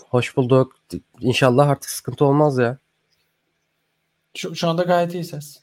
Hoş 0.08 0.36
bulduk. 0.36 0.76
İnşallah 1.20 1.68
artık 1.68 1.90
sıkıntı 1.90 2.24
olmaz 2.24 2.58
ya. 2.58 2.78
Şu, 4.34 4.56
şu 4.56 4.68
anda 4.68 4.82
gayet 4.82 5.14
iyi 5.14 5.24
ses. 5.24 5.62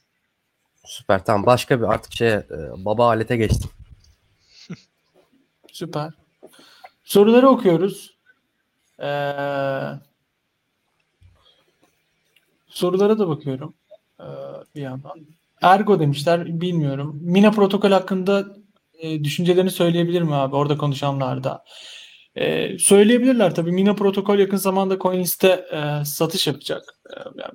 Süper 0.86 1.26
tamam 1.26 1.46
başka 1.46 1.80
bir 1.80 1.86
artık 1.86 2.14
şey 2.14 2.40
baba 2.78 3.08
alete 3.08 3.38
geçtim. 3.38 3.70
Süper. 5.74 6.14
Soruları 7.04 7.50
okuyoruz. 7.50 8.18
Ee, 9.00 9.34
sorulara 12.68 13.20
da 13.20 13.28
bakıyorum 13.28 13.74
ee, 14.20 14.24
bir 14.76 14.82
yandan. 14.82 15.26
Ergo 15.62 16.00
demişler 16.00 16.62
bilmiyorum. 16.62 17.20
Mina 17.22 17.52
protokol 17.52 17.92
hakkında 17.92 18.46
e, 19.00 19.24
düşüncelerini 19.24 19.72
söyleyebilir 19.72 20.22
mi 20.22 20.36
abi 20.36 20.56
orada 20.56 20.78
konuşanlarda? 20.78 21.64
E, 22.36 22.78
söyleyebilirler 22.80 23.56
tabii. 23.56 23.72
Mina 23.72 23.96
protokol 23.96 24.40
yakın 24.40 24.58
zamanda 24.58 25.00
CoinList'te 25.00 25.66
e, 25.72 26.06
satış 26.06 26.48
yapacak. 26.48 26.84
E, 27.10 27.14
yani 27.42 27.54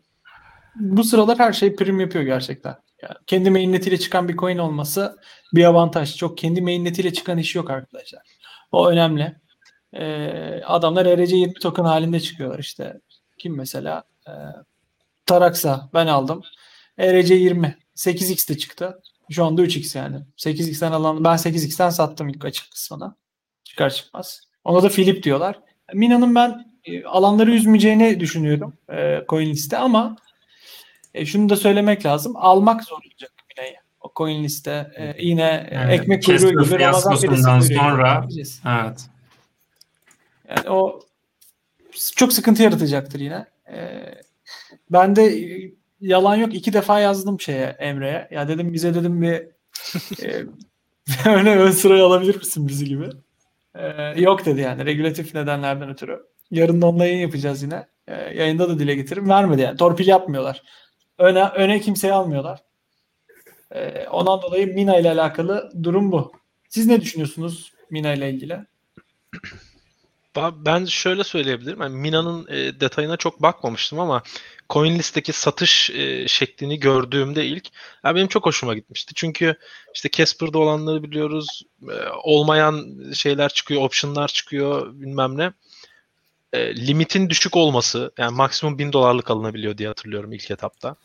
bu 0.74 1.04
sıralar 1.04 1.38
her 1.38 1.52
şey 1.52 1.76
prim 1.76 2.00
yapıyor 2.00 2.24
gerçekten. 2.24 2.76
Yani 3.02 3.14
kendi 3.26 3.50
mainnetiyle 3.50 3.98
çıkan 3.98 4.28
bir 4.28 4.36
coin 4.36 4.58
olması 4.58 5.16
bir 5.54 5.64
avantaj. 5.64 6.16
Çok 6.16 6.38
kendi 6.38 6.62
mainnetiyle 6.62 7.12
çıkan 7.12 7.38
iş 7.38 7.54
yok 7.54 7.70
arkadaşlar. 7.70 8.22
O 8.72 8.88
önemli. 8.88 9.36
Ee, 9.92 10.62
adamlar 10.64 11.06
ERC20 11.06 11.60
token 11.60 11.84
halinde 11.84 12.20
çıkıyorlar 12.20 12.58
işte. 12.58 13.00
Kim 13.38 13.56
mesela? 13.56 14.04
Ee, 14.28 14.32
Taraksa 15.26 15.90
ben 15.94 16.06
aldım. 16.06 16.42
ERC20 16.98 17.74
8x'te 17.96 18.58
çıktı. 18.58 19.02
Şu 19.30 19.44
anda 19.44 19.62
3x 19.62 19.98
yani. 19.98 20.16
8x'ten 20.36 20.92
alan 20.92 21.24
ben 21.24 21.36
8x'ten 21.36 21.90
sattım 21.90 22.28
ilk 22.28 22.44
açık 22.44 22.70
kısmına. 22.70 23.16
Çıkar 23.64 23.90
çıkmaz. 23.90 24.40
Ona 24.64 24.82
da 24.82 24.88
Philip 24.88 25.22
diyorlar. 25.22 25.60
Mina'nın 25.94 26.34
ben 26.34 26.64
e, 26.84 27.04
alanları 27.04 27.50
üzmeyeceğini 27.50 28.20
düşünüyorum 28.20 28.78
e, 28.92 29.24
CoinList'te 29.28 29.78
ama 29.78 30.16
e, 31.14 31.26
şunu 31.26 31.48
da 31.48 31.56
söylemek 31.56 32.06
lazım. 32.06 32.32
Almak 32.36 32.84
zor 32.84 32.96
olacak 32.96 33.32
Mina'yı. 33.56 33.76
O 34.00 34.12
CoinList'te 34.16 34.90
e, 34.96 35.14
yine 35.26 35.70
Yani 35.72 35.92
ekmek 35.92 36.22
Casper 36.22 36.50
kuyruğu 36.50 36.64
gibi 36.64 36.78
Ramazan 36.78 37.16
gibi 37.16 37.36
sonra-. 37.36 38.28
Evet. 38.66 39.06
Yani 40.48 40.70
o 40.70 41.00
çok 42.16 42.32
sıkıntı 42.32 42.62
yaratacaktır 42.62 43.20
yine. 43.20 43.46
Ee, 43.72 44.14
ben 44.90 45.16
de 45.16 45.24
e, 45.24 45.72
yalan 46.00 46.36
yok 46.36 46.54
iki 46.54 46.72
defa 46.72 47.00
yazdım 47.00 47.40
şeye 47.40 47.76
Emre'ye. 47.78 48.28
Ya 48.30 48.48
dedim 48.48 48.72
bize 48.72 48.94
dedim 48.94 49.22
bir 49.22 49.46
e, 50.24 50.44
öyle 51.30 51.56
ön 51.56 51.70
sıraya 51.70 52.06
alabilir 52.06 52.36
misin 52.36 52.68
bizi 52.68 52.84
gibi. 52.84 53.08
Ee, 53.74 54.20
yok 54.20 54.46
dedi 54.46 54.60
yani 54.60 54.86
regülatif 54.86 55.34
nedenlerden 55.34 55.90
ötürü. 55.90 56.22
Yarın 56.50 56.82
da 56.82 56.86
onunla 56.86 57.06
yayın 57.06 57.20
yapacağız 57.20 57.62
yine. 57.62 57.86
Ee, 58.08 58.14
yayında 58.14 58.68
da 58.68 58.78
dile 58.78 58.94
getiririm. 58.94 59.28
Vermedi 59.28 59.60
yani. 59.60 59.76
Torpil 59.76 60.06
yapmıyorlar. 60.06 60.62
Öne, 61.18 61.44
öne 61.44 61.80
kimseyi 61.80 62.12
almıyorlar. 62.12 62.62
Ee, 63.72 64.06
ondan 64.10 64.42
dolayı 64.42 64.74
Mina 64.74 64.98
ile 64.98 65.10
alakalı 65.10 65.72
durum 65.82 66.12
bu. 66.12 66.32
Siz 66.68 66.86
ne 66.86 67.00
düşünüyorsunuz 67.00 67.72
Mina 67.90 68.12
ile 68.12 68.30
ilgili? 68.30 68.66
Ben 70.36 70.84
şöyle 70.84 71.24
söyleyebilirim. 71.24 71.80
Yani 71.80 71.96
Mina'nın 71.96 72.46
e, 72.48 72.80
detayına 72.80 73.16
çok 73.16 73.42
bakmamıştım 73.42 74.00
ama 74.00 74.22
CoinList'teki 74.70 75.32
satış 75.32 75.90
e, 75.90 76.28
şeklini 76.28 76.80
gördüğümde 76.80 77.46
ilk 77.46 77.68
ya 78.04 78.14
benim 78.14 78.28
çok 78.28 78.46
hoşuma 78.46 78.74
gitmişti. 78.74 79.14
Çünkü 79.14 79.54
işte 79.94 80.08
Casper'da 80.12 80.58
olanları 80.58 81.02
biliyoruz. 81.02 81.62
E, 81.82 82.08
olmayan 82.22 83.02
şeyler 83.12 83.48
çıkıyor, 83.48 83.82
option'lar 83.82 84.28
çıkıyor 84.28 84.92
bilmem 84.94 85.38
ne. 85.38 85.52
E, 86.52 86.86
limitin 86.86 87.30
düşük 87.30 87.56
olması 87.56 88.12
yani 88.18 88.36
maksimum 88.36 88.78
1000 88.78 88.92
dolarlık 88.92 89.30
alınabiliyor 89.30 89.78
diye 89.78 89.88
hatırlıyorum 89.88 90.32
ilk 90.32 90.50
etapta. 90.50 90.96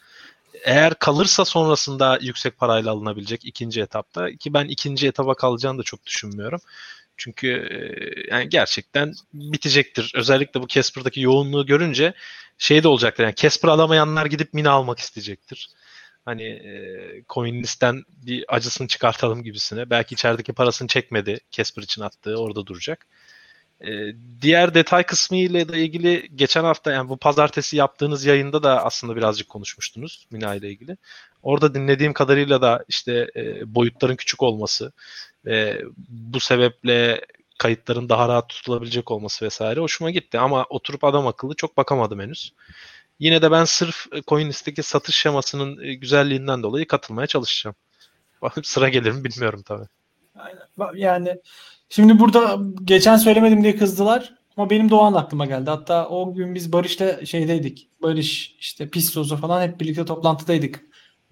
Eğer 0.63 0.95
kalırsa 0.95 1.45
sonrasında 1.45 2.19
yüksek 2.21 2.57
parayla 2.57 2.91
alınabilecek 2.91 3.45
ikinci 3.45 3.81
etapta 3.81 4.31
ki 4.35 4.53
ben 4.53 4.65
ikinci 4.65 5.07
etaba 5.07 5.35
kalacağını 5.35 5.79
da 5.79 5.83
çok 5.83 6.05
düşünmüyorum. 6.05 6.61
Çünkü 7.17 7.47
e, 7.49 8.35
yani 8.35 8.49
gerçekten 8.49 9.13
bitecektir. 9.33 10.11
Özellikle 10.15 10.61
bu 10.61 10.67
Casper'daki 10.67 11.21
yoğunluğu 11.21 11.65
görünce 11.65 12.13
şey 12.57 12.83
de 12.83 12.87
olacaktır. 12.87 13.23
Yani 13.23 13.35
Casper 13.35 13.69
alamayanlar 13.69 14.25
gidip 14.25 14.53
Mina 14.53 14.71
almak 14.71 14.99
isteyecektir. 14.99 15.69
Hani 16.25 16.43
e, 16.43 17.23
CoinList'ten 17.29 18.03
bir 18.09 18.45
acısını 18.55 18.87
çıkartalım 18.87 19.43
gibisine. 19.43 19.89
Belki 19.89 20.13
içerideki 20.15 20.53
parasını 20.53 20.87
çekmedi. 20.87 21.39
Casper 21.51 21.83
için 21.83 22.01
attığı 22.01 22.35
orada 22.37 22.65
duracak. 22.65 23.07
E, 23.81 24.13
diğer 24.41 24.73
detay 24.73 25.03
kısmı 25.03 25.37
ile 25.37 25.61
ilgili 25.61 26.29
geçen 26.35 26.63
hafta 26.63 26.91
yani 26.91 27.09
bu 27.09 27.17
pazartesi 27.17 27.77
yaptığınız 27.77 28.25
yayında 28.25 28.63
da 28.63 28.85
aslında 28.85 29.15
birazcık 29.15 29.49
konuşmuştunuz 29.49 30.27
Mina 30.31 30.55
ile 30.55 30.69
ilgili. 30.69 30.97
Orada 31.43 31.73
dinlediğim 31.73 32.13
kadarıyla 32.13 32.61
da 32.61 32.85
işte 32.87 33.27
e, 33.35 33.75
boyutların 33.75 34.15
küçük 34.15 34.43
olması 34.43 34.91
ve 35.45 35.81
bu 36.09 36.39
sebeple 36.39 37.21
kayıtların 37.57 38.09
daha 38.09 38.27
rahat 38.27 38.49
tutulabilecek 38.49 39.11
olması 39.11 39.45
vesaire 39.45 39.79
hoşuma 39.79 40.11
gitti. 40.11 40.39
Ama 40.39 40.65
oturup 40.69 41.03
adam 41.03 41.27
akıllı 41.27 41.55
çok 41.55 41.77
bakamadım 41.77 42.19
henüz. 42.19 42.53
Yine 43.19 43.41
de 43.41 43.51
ben 43.51 43.65
sırf 43.65 44.13
e, 44.13 44.21
CoinList'teki 44.27 44.83
satış 44.83 45.15
şemasının 45.15 45.83
e, 45.83 45.93
güzelliğinden 45.93 46.63
dolayı 46.63 46.87
katılmaya 46.87 47.27
çalışacağım. 47.27 47.75
Sıra 48.63 48.89
gelir 48.89 49.11
mi 49.11 49.23
bilmiyorum 49.23 49.63
tabii. 49.65 49.87
Aynen. 50.35 50.95
Yani 50.95 51.39
şimdi 51.89 52.19
burada 52.19 52.59
geçen 52.83 53.17
söylemedim 53.17 53.63
diye 53.63 53.75
kızdılar 53.75 54.33
ama 54.57 54.69
benim 54.69 54.89
de 54.89 54.95
o 54.95 54.99
an 54.99 55.13
aklıma 55.13 55.45
geldi. 55.45 55.69
Hatta 55.69 56.09
o 56.09 56.33
gün 56.33 56.55
biz 56.55 56.73
Barış'la 56.73 57.25
şeydeydik. 57.25 57.89
Barış 58.01 58.55
işte 58.59 58.89
Pistos'u 58.89 59.37
falan 59.37 59.61
hep 59.67 59.79
birlikte 59.79 60.05
toplantıdaydık 60.05 60.83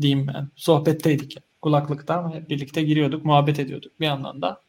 diyeyim 0.01 0.27
ben. 0.27 0.49
Sohbetteydik. 0.55 1.37
Kulaklıkta 1.61 2.15
ama 2.15 2.35
hep 2.35 2.49
birlikte 2.49 2.83
giriyorduk, 2.83 3.25
muhabbet 3.25 3.59
ediyorduk 3.59 3.99
bir 3.99 4.05
yandan 4.05 4.41
da. 4.41 4.61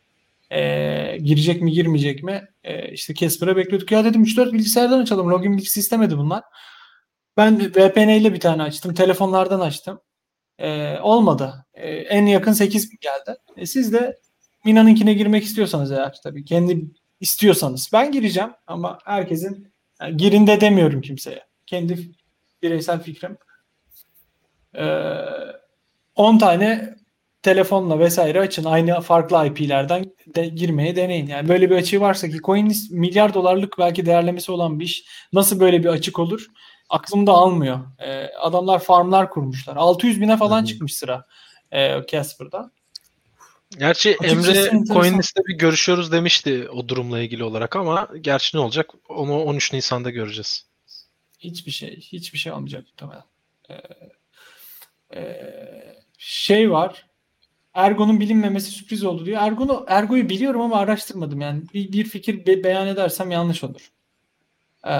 Ee, 0.53 1.19
girecek 1.23 1.63
mi 1.63 1.73
girmeyecek 1.73 2.23
mi? 2.23 2.49
Ee, 2.65 2.93
işte 2.93 3.15
Casper'a 3.15 3.57
bekliyorduk. 3.57 3.93
Ya 3.93 4.05
dedim 4.05 4.25
3-4 4.25 4.53
bilgisayardan 4.53 5.01
açalım. 5.01 5.31
Login 5.31 5.57
bilgisi 5.57 5.81
istemedi 5.81 6.19
bunlar. 6.19 6.43
Ben 7.37 7.61
VPN 7.61 8.09
ile 8.09 8.35
bir 8.35 8.41
tane 8.41 8.63
açtım. 8.63 8.95
Telefonlardan 8.95 9.61
açtım. 9.61 10.01
Ee, 10.59 10.99
olmadı. 10.99 11.67
Ee, 11.75 11.91
en 11.91 12.27
yakın 12.27 12.53
8000 12.53 12.99
geldi. 13.01 13.39
E, 13.57 13.67
siz 13.67 13.93
de 13.93 14.21
Mina'nınkine 14.65 15.15
girmek 15.15 15.45
istiyorsanız 15.45 15.93
eğer 15.93 16.21
tabii 16.23 16.45
kendi 16.45 16.87
istiyorsanız 17.21 17.91
ben 17.93 18.13
gireceğim 18.13 18.51
ama 18.67 18.99
herkesin 19.05 19.73
yani 20.01 20.17
girin 20.17 20.47
de 20.47 20.61
demiyorum 20.61 21.01
kimseye. 21.01 21.47
Kendi 21.67 22.13
bireysel 22.63 23.03
fikrim. 23.03 23.39
Ee, 24.75 25.17
10 26.17 26.39
tane 26.39 26.95
telefonla 27.43 27.99
vesaire 27.99 28.41
açın. 28.41 28.65
Aynı 28.65 29.01
farklı 29.01 29.47
IP'lerden 29.47 30.05
de 30.35 30.47
girmeye 30.47 30.97
deneyin. 30.97 31.27
Yani 31.27 31.49
böyle 31.49 31.71
bir 31.71 31.77
açığı 31.77 32.01
varsa 32.01 32.29
ki 32.29 32.39
CoinList 32.45 32.91
milyar 32.91 33.35
dolarlık 33.35 33.79
belki 33.79 34.07
değerlemesi 34.07 34.53
olan 34.53 34.81
bir 34.81 34.85
iş. 34.85 35.05
Nasıl 35.33 35.61
böyle 35.61 35.83
bir 35.83 35.89
açık 35.89 36.19
olur? 36.19 36.47
Aklımda 36.89 37.33
almıyor. 37.33 37.81
Ee, 37.99 38.27
adamlar 38.41 38.79
farmlar 38.79 39.31
kurmuşlar. 39.31 39.77
600 39.77 40.21
bine 40.21 40.37
falan 40.37 40.59
Hı 40.59 40.63
hı. 40.63 40.67
çıkmış 40.67 40.95
sıra 40.95 41.27
e, 41.73 41.97
Casper'da. 42.09 42.71
Gerçi 43.79 44.17
Emre. 44.23 44.71
CoinList'te 44.89 45.43
bir 45.47 45.55
görüşüyoruz 45.55 46.13
demişti 46.13 46.69
o 46.71 46.89
durumla 46.89 47.21
ilgili 47.21 47.45
olarak 47.45 47.77
ama 47.77 48.09
gerçi 48.21 48.57
ne 48.57 48.61
olacak 48.61 48.91
onu 49.09 49.43
13 49.43 49.73
Nisan'da 49.73 50.11
göreceğiz. 50.11 50.67
Hiçbir 51.39 51.71
şey, 51.71 52.01
hiçbir 52.01 52.39
şey 52.39 52.53
olmayacak 52.53 52.85
muhtemelen. 52.87 53.25
Ee, 53.71 53.75
e, 55.19 55.43
şey 56.19 56.71
var. 56.71 57.07
Ergo'nun 57.75 58.21
bilinmemesi 58.21 58.71
sürpriz 58.71 59.05
oldu 59.05 59.27
diyor. 59.27 59.43
Ergo'nu 59.43 59.85
Ergo'yu 59.89 60.29
biliyorum 60.29 60.61
ama 60.61 60.77
araştırmadım 60.77 61.41
yani. 61.41 61.63
Bir, 61.75 61.93
bir 61.93 62.05
fikir 62.05 62.47
be- 62.47 62.65
beyan 62.65 62.87
edersem 62.87 63.31
yanlış 63.31 63.65
olur. 63.65 63.93
Ee, 64.87 64.91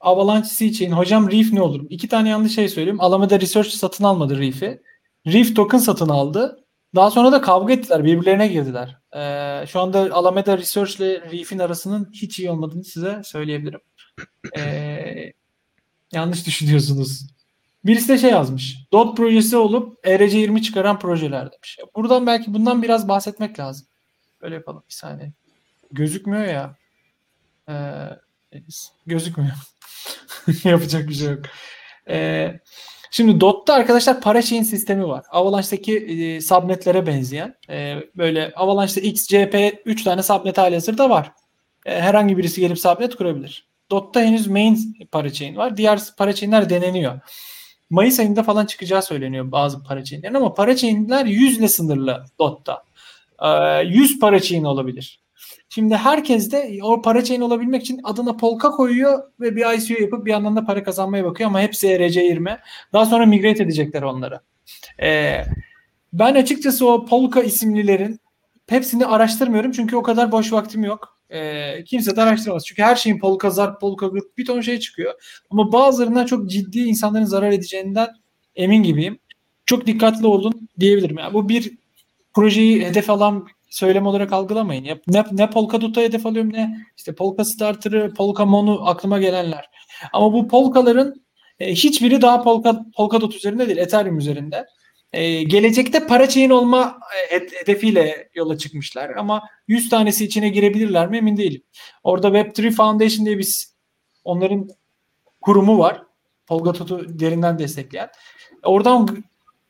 Avalanche 0.00 0.48
C-Chain. 0.48 0.92
Hocam 0.92 1.30
Reef 1.30 1.52
ne 1.52 1.62
olur? 1.62 1.86
İki 1.90 2.08
tane 2.08 2.28
yanlış 2.28 2.54
şey 2.54 2.68
söyleyeyim. 2.68 3.00
Alameda 3.00 3.40
Research 3.40 3.68
satın 3.68 4.04
almadı 4.04 4.38
Reef'i. 4.38 4.82
Reef 5.26 5.56
token 5.56 5.78
satın 5.78 6.08
aldı. 6.08 6.64
Daha 6.94 7.10
sonra 7.10 7.32
da 7.32 7.40
kavga 7.40 7.72
ettiler. 7.72 8.04
Birbirlerine 8.04 8.48
girdiler. 8.48 8.96
Ee, 9.16 9.66
şu 9.66 9.80
anda 9.80 10.14
Alameda 10.14 10.58
Research 10.58 10.96
ile 10.96 11.20
Reef'in 11.32 11.58
arasının 11.58 12.10
hiç 12.12 12.38
iyi 12.38 12.50
olmadığını 12.50 12.84
size 12.84 13.20
söyleyebilirim. 13.24 13.80
Ee, 14.58 15.32
yanlış 16.12 16.46
düşünüyorsunuz. 16.46 17.26
Birisi 17.84 18.08
de 18.08 18.18
şey 18.18 18.30
yazmış. 18.30 18.78
DOT 18.92 19.16
projesi 19.16 19.56
olup 19.56 20.06
ERC20 20.06 20.62
çıkaran 20.62 20.98
projeler 20.98 21.52
demiş. 21.52 21.78
Buradan 21.96 22.26
belki 22.26 22.54
bundan 22.54 22.82
biraz 22.82 23.08
bahsetmek 23.08 23.58
lazım. 23.58 23.86
Böyle 24.42 24.54
yapalım 24.54 24.82
bir 24.88 24.94
saniye. 24.94 25.32
Gözükmüyor 25.92 26.44
ya. 26.44 26.76
Ee, 27.68 28.08
gözükmüyor. 29.06 29.52
Yapacak 30.64 31.08
bir 31.08 31.14
şey 31.14 31.28
yok. 31.28 31.44
Ee, 32.08 32.60
şimdi 33.10 33.40
DOT'ta 33.40 33.74
arkadaşlar 33.74 34.20
parachain 34.20 34.62
sistemi 34.62 35.08
var. 35.08 35.24
Avalanche'daki 35.30 35.96
e, 35.96 36.40
subnetlere 36.40 37.06
benzeyen. 37.06 37.54
E, 37.70 37.96
böyle 38.16 38.52
Avalanche'da 38.56 39.00
XCP 39.00 39.82
3 39.84 40.04
tane 40.04 40.22
subnet 40.22 40.58
hali 40.58 40.74
hazırda 40.74 41.10
var. 41.10 41.32
E, 41.86 42.00
herhangi 42.00 42.38
birisi 42.38 42.60
gelip 42.60 42.78
subnet 42.78 43.16
kurabilir. 43.16 43.68
DOT'ta 43.90 44.20
henüz 44.20 44.46
main 44.46 44.96
parachain 45.12 45.56
var. 45.56 45.76
Diğer 45.76 46.00
parachain'ler 46.16 46.70
deneniyor. 46.70 47.20
Mayıs 47.90 48.20
ayında 48.20 48.42
falan 48.42 48.66
çıkacağı 48.66 49.02
söyleniyor 49.02 49.52
bazı 49.52 49.84
parachain'lerin 49.84 50.34
ama 50.34 50.54
parachain'ler 50.54 51.26
100 51.26 51.58
ile 51.58 51.68
sınırlı 51.68 52.24
DOT'ta. 52.38 52.84
Ee, 53.42 53.82
100 53.88 54.18
parachain 54.18 54.64
olabilir. 54.64 55.20
Şimdi 55.68 55.96
herkes 55.96 56.52
de 56.52 56.78
o 56.82 57.02
parachain 57.02 57.40
olabilmek 57.40 57.82
için 57.82 58.00
adına 58.04 58.36
Polka 58.36 58.70
koyuyor 58.70 59.22
ve 59.40 59.56
bir 59.56 59.74
ICO 59.76 60.02
yapıp 60.02 60.26
bir 60.26 60.30
yandan 60.30 60.56
da 60.56 60.64
para 60.64 60.82
kazanmaya 60.82 61.24
bakıyor 61.24 61.50
ama 61.50 61.60
hepsi 61.60 61.86
ERC20. 61.86 62.58
Daha 62.92 63.06
sonra 63.06 63.26
migrate 63.26 63.62
edecekler 63.62 64.02
onları. 64.02 64.40
Ee, 65.02 65.44
ben 66.12 66.34
açıkçası 66.34 66.88
o 66.88 67.06
Polka 67.06 67.42
isimlilerin 67.42 68.20
hepsini 68.68 69.06
araştırmıyorum 69.06 69.72
çünkü 69.72 69.96
o 69.96 70.02
kadar 70.02 70.32
boş 70.32 70.52
vaktim 70.52 70.84
yok. 70.84 71.18
Ee, 71.30 71.84
kimse 71.84 72.16
de 72.16 72.22
araştıramaz. 72.22 72.66
Çünkü 72.66 72.82
her 72.82 72.96
şeyin 72.96 73.18
polka, 73.18 73.50
zarp, 73.50 73.80
polka, 73.80 74.06
grup 74.06 74.38
bir 74.38 74.44
ton 74.44 74.60
şey 74.60 74.78
çıkıyor. 74.78 75.14
Ama 75.50 75.72
bazılarından 75.72 76.26
çok 76.26 76.50
ciddi 76.50 76.78
insanların 76.78 77.24
zarar 77.24 77.52
edeceğinden 77.52 78.08
emin 78.56 78.82
gibiyim. 78.82 79.18
Çok 79.66 79.86
dikkatli 79.86 80.26
olun 80.26 80.68
diyebilirim. 80.80 81.18
Yani 81.18 81.34
bu 81.34 81.48
bir 81.48 81.72
projeyi 82.34 82.86
hedef 82.86 83.10
alan 83.10 83.48
söylem 83.70 84.06
olarak 84.06 84.32
algılamayın. 84.32 84.84
Ya, 84.84 84.98
ne, 85.06 85.24
ne 85.32 85.50
Polkadot'a 85.50 86.00
hedef 86.00 86.26
alıyorum 86.26 86.52
ne 86.52 86.86
işte 86.96 87.14
Polka 87.14 87.44
Starter'ı, 87.44 88.14
Polka 88.14 88.46
Mon'u 88.46 88.88
aklıma 88.88 89.18
gelenler. 89.18 89.70
Ama 90.12 90.32
bu 90.32 90.48
Polka'ların 90.48 91.24
e, 91.60 91.72
hiçbiri 91.74 92.22
daha 92.22 92.42
Polka, 92.42 92.84
Polkadot 92.96 93.34
üzerinde 93.34 93.66
değil, 93.66 93.78
Ethereum 93.78 94.18
üzerinde. 94.18 94.66
E, 95.12 95.42
gelecekte 95.42 96.06
para 96.06 96.28
chain 96.28 96.50
olma 96.50 96.98
e, 97.32 97.34
hedefiyle 97.34 98.28
yola 98.34 98.58
çıkmışlar 98.58 99.10
ama 99.10 99.42
100 99.68 99.88
tanesi 99.88 100.24
içine 100.24 100.48
girebilirler 100.48 101.08
mi 101.08 101.16
emin 101.16 101.36
değilim. 101.36 101.62
Orada 102.04 102.28
Web3 102.28 102.70
Foundation 102.70 103.26
diye 103.26 103.38
bir 103.38 103.66
onların 104.24 104.68
kurumu 105.40 105.78
var. 105.78 106.02
Polkadot'u 106.46 107.18
derinden 107.18 107.58
destekleyen. 107.58 108.08
Oradan 108.64 109.24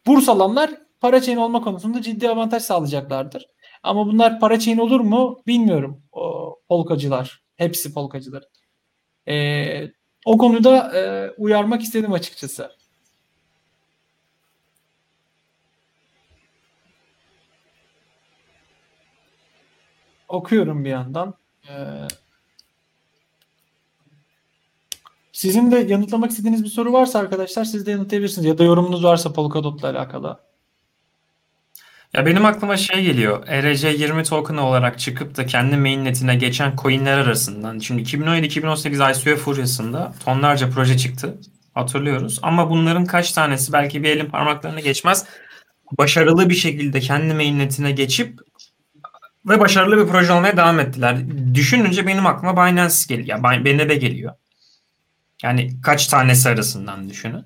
burs 0.06 0.28
alanlar 0.28 0.70
para 1.00 1.20
chain 1.20 1.36
olma 1.36 1.64
konusunda 1.64 2.02
ciddi 2.02 2.28
avantaj 2.28 2.62
sağlayacaklardır. 2.62 3.46
Ama 3.82 4.06
bunlar 4.06 4.40
para 4.40 4.58
chain 4.58 4.78
olur 4.78 5.00
mu 5.00 5.42
bilmiyorum. 5.46 6.02
O, 6.12 6.56
polkacılar. 6.68 7.42
Hepsi 7.56 7.94
polkacılar. 7.94 8.44
Ee, 9.28 9.92
o 10.24 10.38
konuda 10.38 10.98
e, 10.98 11.30
uyarmak 11.38 11.82
istedim 11.82 12.12
açıkçası. 12.12 12.70
Okuyorum 20.28 20.84
bir 20.84 20.90
yandan. 20.90 21.34
Ee, 21.68 21.72
sizin 25.32 25.70
de 25.70 25.78
yanıtlamak 25.78 26.30
istediğiniz 26.30 26.64
bir 26.64 26.68
soru 26.68 26.92
varsa 26.92 27.18
arkadaşlar 27.18 27.64
siz 27.64 27.86
de 27.86 27.90
yanıtlayabilirsiniz. 27.90 28.46
Ya 28.46 28.58
da 28.58 28.64
yorumunuz 28.64 29.04
varsa 29.04 29.32
Polkadot'la 29.32 29.88
alakalı. 29.90 30.47
Ya 32.18 32.26
benim 32.26 32.44
aklıma 32.44 32.76
şey 32.76 33.02
geliyor. 33.02 33.46
ERC20 33.46 34.28
token 34.28 34.56
olarak 34.56 34.98
çıkıp 34.98 35.36
da 35.36 35.46
kendi 35.46 35.76
mainnetine 35.76 36.34
geçen 36.36 36.76
coinler 36.76 37.18
arasından. 37.18 37.78
Şimdi 37.78 38.02
2017-2018 38.02 39.12
ICO 39.12 39.36
furyasında 39.36 40.14
tonlarca 40.24 40.70
proje 40.70 40.98
çıktı. 40.98 41.38
Hatırlıyoruz. 41.74 42.38
Ama 42.42 42.70
bunların 42.70 43.04
kaç 43.04 43.32
tanesi 43.32 43.72
belki 43.72 44.02
bir 44.02 44.08
elin 44.10 44.26
parmaklarına 44.26 44.80
geçmez. 44.80 45.24
Başarılı 45.98 46.48
bir 46.48 46.54
şekilde 46.54 47.00
kendi 47.00 47.34
mainnetine 47.34 47.92
geçip 47.92 48.40
ve 49.46 49.60
başarılı 49.60 50.04
bir 50.04 50.12
proje 50.12 50.32
olmaya 50.32 50.56
devam 50.56 50.80
ettiler. 50.80 51.16
Düşününce 51.54 52.06
benim 52.06 52.26
aklıma 52.26 52.56
Binance 52.56 52.96
geliyor. 53.08 53.38
Yani 53.44 53.64
BNB 53.64 54.00
geliyor. 54.00 54.34
Yani 55.42 55.80
kaç 55.82 56.06
tanesi 56.06 56.48
arasından 56.48 57.10
düşünün. 57.10 57.44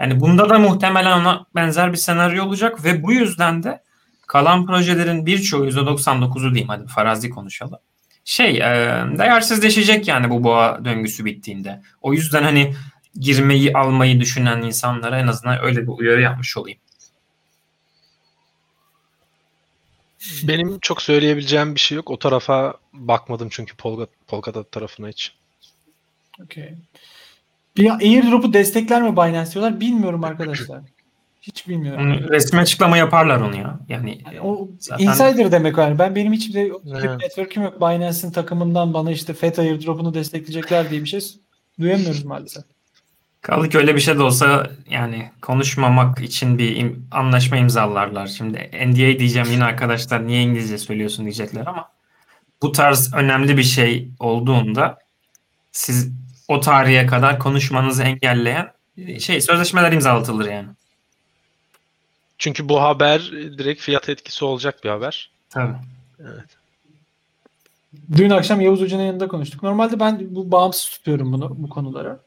Yani 0.00 0.20
bunda 0.20 0.48
da 0.48 0.58
muhtemelen 0.58 1.18
ona 1.20 1.46
benzer 1.54 1.92
bir 1.92 1.98
senaryo 1.98 2.44
olacak 2.44 2.84
ve 2.84 3.02
bu 3.02 3.12
yüzden 3.12 3.62
de 3.62 3.85
kalan 4.26 4.66
projelerin 4.66 5.26
birçoğu 5.26 5.66
%99'u 5.66 6.54
diyeyim 6.54 6.68
hadi 6.68 6.86
farazi 6.86 7.30
konuşalım. 7.30 7.78
Şey 8.24 8.56
e, 8.56 9.04
değersizleşecek 9.18 10.08
yani 10.08 10.30
bu 10.30 10.44
boğa 10.44 10.84
döngüsü 10.84 11.24
bittiğinde. 11.24 11.82
O 12.02 12.12
yüzden 12.12 12.42
hani 12.42 12.74
girmeyi 13.14 13.72
almayı 13.72 14.20
düşünen 14.20 14.62
insanlara 14.62 15.18
en 15.18 15.26
azından 15.26 15.64
öyle 15.64 15.82
bir 15.82 15.88
uyarı 15.88 16.20
yapmış 16.20 16.56
olayım. 16.56 16.78
Benim 20.42 20.78
çok 20.80 21.02
söyleyebileceğim 21.02 21.74
bir 21.74 21.80
şey 21.80 21.96
yok. 21.96 22.10
O 22.10 22.18
tarafa 22.18 22.74
bakmadım 22.92 23.48
çünkü 23.50 23.76
Polka, 23.76 24.06
Polkadot 24.26 24.72
tarafına 24.72 25.08
hiç. 25.08 25.34
Okay. 26.44 26.74
Bir 27.76 27.90
airdrop'u 27.90 28.52
destekler 28.52 29.02
mi 29.02 29.12
Binance 29.12 29.52
diyorlar 29.52 29.80
bilmiyorum 29.80 30.24
arkadaşlar. 30.24 30.80
Hiç 31.46 31.68
bilmiyorum. 31.68 32.02
Onu, 32.02 32.30
resmi 32.30 32.60
açıklama 32.60 32.96
yaparlar 32.96 33.40
onu 33.40 33.56
ya. 33.56 33.78
Yani, 33.88 34.18
yani 34.26 34.40
o 34.40 34.68
zaten... 34.78 35.04
insider 35.04 35.52
demek 35.52 35.78
yani. 35.78 35.98
Ben 35.98 36.14
benim 36.14 36.32
hiçbir 36.32 36.54
de 36.54 36.72
evet. 36.90 37.20
network'üm 37.20 37.62
yok. 37.62 37.80
Binance'in 37.80 38.32
takımından 38.32 38.94
bana 38.94 39.10
işte 39.10 39.34
FET 39.34 39.58
airdrop'unu 39.58 40.14
destekleyecekler 40.14 40.90
diye 40.90 41.00
bir 41.00 41.06
şey 41.06 41.20
duyamıyoruz 41.80 42.24
maalesef. 42.24 42.64
Kaldı 43.40 43.68
ki 43.68 43.78
öyle 43.78 43.94
bir 43.94 44.00
şey 44.00 44.18
de 44.18 44.22
olsa 44.22 44.70
yani 44.90 45.30
konuşmamak 45.42 46.22
için 46.22 46.58
bir 46.58 46.76
im- 46.76 46.96
anlaşma 47.10 47.56
imzalarlar. 47.56 48.26
Şimdi 48.26 48.70
NDA 48.86 49.18
diyeceğim 49.18 49.48
yine 49.50 49.64
arkadaşlar 49.64 50.26
niye 50.26 50.42
İngilizce 50.42 50.78
söylüyorsun 50.78 51.24
diyecekler 51.24 51.66
ama 51.66 51.88
bu 52.62 52.72
tarz 52.72 53.14
önemli 53.14 53.56
bir 53.56 53.62
şey 53.62 54.08
olduğunda 54.20 54.98
siz 55.72 56.12
o 56.48 56.60
tarihe 56.60 57.06
kadar 57.06 57.38
konuşmanızı 57.38 58.02
engelleyen 58.02 58.72
şey 59.18 59.40
sözleşmeler 59.40 59.92
imzalatılır 59.92 60.50
yani. 60.50 60.68
Çünkü 62.38 62.68
bu 62.68 62.82
haber 62.82 63.30
direkt 63.32 63.82
fiyat 63.82 64.08
etkisi 64.08 64.44
olacak 64.44 64.84
bir 64.84 64.88
haber. 64.88 65.30
Tabii. 65.50 65.76
Evet. 66.20 66.56
Dün 68.16 68.30
akşam 68.30 68.60
Yavuz 68.60 68.80
Hoca'nın 68.80 69.02
yanında 69.02 69.28
konuştuk. 69.28 69.62
Normalde 69.62 70.00
ben 70.00 70.34
bu 70.34 70.52
bağımsız 70.52 70.90
tutuyorum 70.90 71.32
bunu 71.32 71.54
bu 71.58 71.68
konulara. 71.68 72.20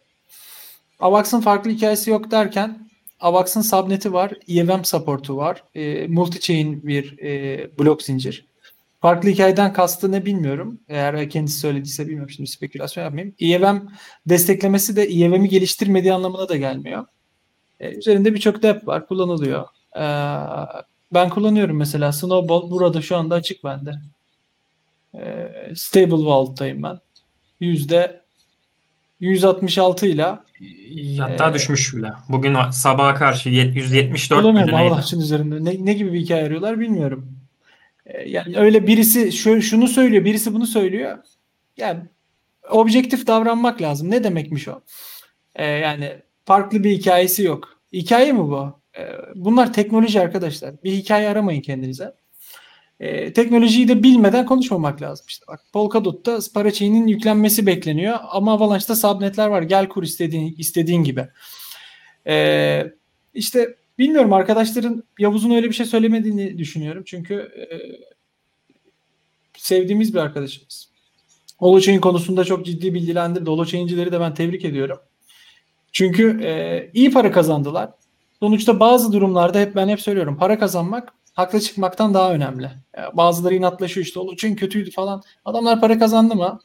Avax'ın 1.00 1.42
farklı 1.42 1.72
hikayesi 1.72 2.10
yok 2.10 2.32
derken 2.32 2.90
Avax'ın 3.20 3.62
subnet'i 3.62 4.14
var, 4.14 4.34
EVM 4.48 4.84
support'u 4.84 5.38
var, 5.38 5.64
e, 5.76 6.06
multi-chain 6.08 6.88
bir 6.88 7.20
e, 7.20 7.70
blok 7.80 8.02
zincir. 8.02 8.46
Farklı 9.02 9.30
hikayeden 9.30 9.74
kastı 9.74 10.12
ne 10.12 10.26
bilmiyorum. 10.26 10.80
Eğer 10.90 11.30
kendisi 11.30 11.60
söylediyse 11.60 12.08
bilmiyorum 12.08 12.30
şimdi 12.30 12.50
spekülasyon 12.50 13.04
yapmayayım. 13.04 13.36
EVM 13.40 13.78
desteklemesi 14.26 14.96
de 14.96 15.04
EVM'i 15.04 15.50
geliştirmediği 15.50 16.14
anlamına 16.14 16.50
da 16.50 16.58
gelmiyor. 16.58 17.06
E, 17.80 17.90
üzerinde 17.90 18.34
birçok 18.34 18.64
dep 18.64 18.88
var, 18.88 19.08
kullanılıyor. 19.08 19.68
E, 19.96 20.04
ben 21.14 21.30
kullanıyorum 21.30 21.78
mesela 21.78 22.12
Snowball 22.12 22.72
burada 22.72 23.02
şu 23.02 23.18
anda 23.18 23.36
açık 23.36 23.64
bende. 23.64 23.94
E, 25.16 25.52
Stable 25.76 26.26
Vault'tayım 26.26 26.84
ben. 26.84 27.00
Yüzde 27.60 28.22
166 29.20 30.08
ile 30.08 30.24
hatta 31.20 31.50
ee, 31.50 31.54
düşmüş 31.54 31.96
bile. 31.96 32.12
Bugün 32.30 32.56
sabaha 32.72 33.16
karşı 33.16 33.50
174 33.50 34.44
Bulamıyorum 34.44 34.76
Allah 34.76 35.02
için 35.02 35.20
üzerinde. 35.20 35.66
Ne, 35.66 35.86
ne 35.86 35.94
gibi 35.94 36.14
bir 36.14 36.20
hikaye 36.20 36.46
arıyorlar 36.46 36.80
bilmiyorum. 36.80 37.36
Ee, 38.06 38.30
yani 38.30 38.58
öyle 38.58 38.88
birisi 38.88 39.32
şu, 39.32 39.62
şunu 39.62 39.88
söylüyor, 39.88 40.26
birisi 40.26 40.54
bunu 40.54 40.66
söylüyor. 40.66 41.18
Yani 41.78 42.00
objektif 42.70 43.28
davranmak 43.28 43.82
lazım. 43.82 44.12
Ne 44.12 44.24
demekmiş 44.24 44.68
o? 44.68 44.82
Ee, 45.56 45.66
yani 45.66 46.18
farklı 46.46 46.84
bir 46.84 46.92
hikayesi 46.92 47.44
yok. 47.44 47.80
Hikaye 47.94 48.32
mi 48.32 48.40
bu? 48.40 48.79
Ee, 49.00 49.12
bunlar 49.36 49.74
teknoloji 49.74 50.22
arkadaşlar. 50.22 50.84
Bir 50.84 50.92
hikaye 50.92 51.30
aramayın 51.30 51.62
kendinize. 51.62 52.14
E, 53.00 53.34
teknolojiyi 53.34 53.88
de 53.88 54.04
bilmeden 54.04 54.46
konuşmamak 54.46 55.02
lazım. 55.02 55.26
İşte 55.30 55.46
bak 55.48 55.62
Polkadot'ta 55.74 56.40
parachain'in 56.54 57.08
yüklenmesi 57.08 57.66
bekleniyor 57.66 58.20
ama 58.30 58.54
Avalanche'da 58.54 58.96
subnetler 58.96 59.48
var. 59.48 59.62
Gel 59.62 59.88
kur 59.88 60.04
istediğin, 60.04 60.56
istediğin 60.58 61.04
gibi. 61.04 61.28
E, 62.28 62.94
işte 63.34 63.76
bilmiyorum 63.98 64.34
arkadaşların 64.34 65.04
Yavuz'un 65.20 65.52
öyle 65.52 65.68
bir 65.68 65.76
şey 65.76 65.86
söylemediğini 65.86 66.58
düşünüyorum. 66.58 67.04
Çünkü 67.06 67.34
e, 67.36 67.66
sevdiğimiz 69.58 70.14
bir 70.14 70.20
arkadaşımız. 70.20 70.90
Holochain 71.58 72.00
konusunda 72.00 72.44
çok 72.44 72.66
ciddi 72.66 72.94
bilgilendirdi. 72.94 73.50
Holochain'cileri 73.50 74.12
de 74.12 74.20
ben 74.20 74.34
tebrik 74.34 74.66
ediyorum. 74.66 75.00
Çünkü 75.92 76.42
e, 76.44 76.90
iyi 76.94 77.12
para 77.12 77.32
kazandılar. 77.32 77.90
Sonuçta 78.40 78.80
bazı 78.80 79.14
durumlarda 79.14 79.60
hep 79.60 79.76
ben 79.76 79.88
hep 79.88 80.02
söylüyorum 80.02 80.38
para 80.38 80.60
kazanmak 80.60 81.14
haklı 81.34 81.60
çıkmaktan 81.60 82.14
daha 82.14 82.34
önemli. 82.34 82.72
Yani 82.98 83.18
bazıları 83.18 83.56
inatlaşıyor 83.56 84.06
işte 84.06 84.20
Holochain 84.20 84.56
kötüydü 84.56 84.92
falan. 84.92 85.22
Adamlar 85.46 85.82
para 85.82 86.00
kazandı 86.00 86.36
mı? 86.36 86.60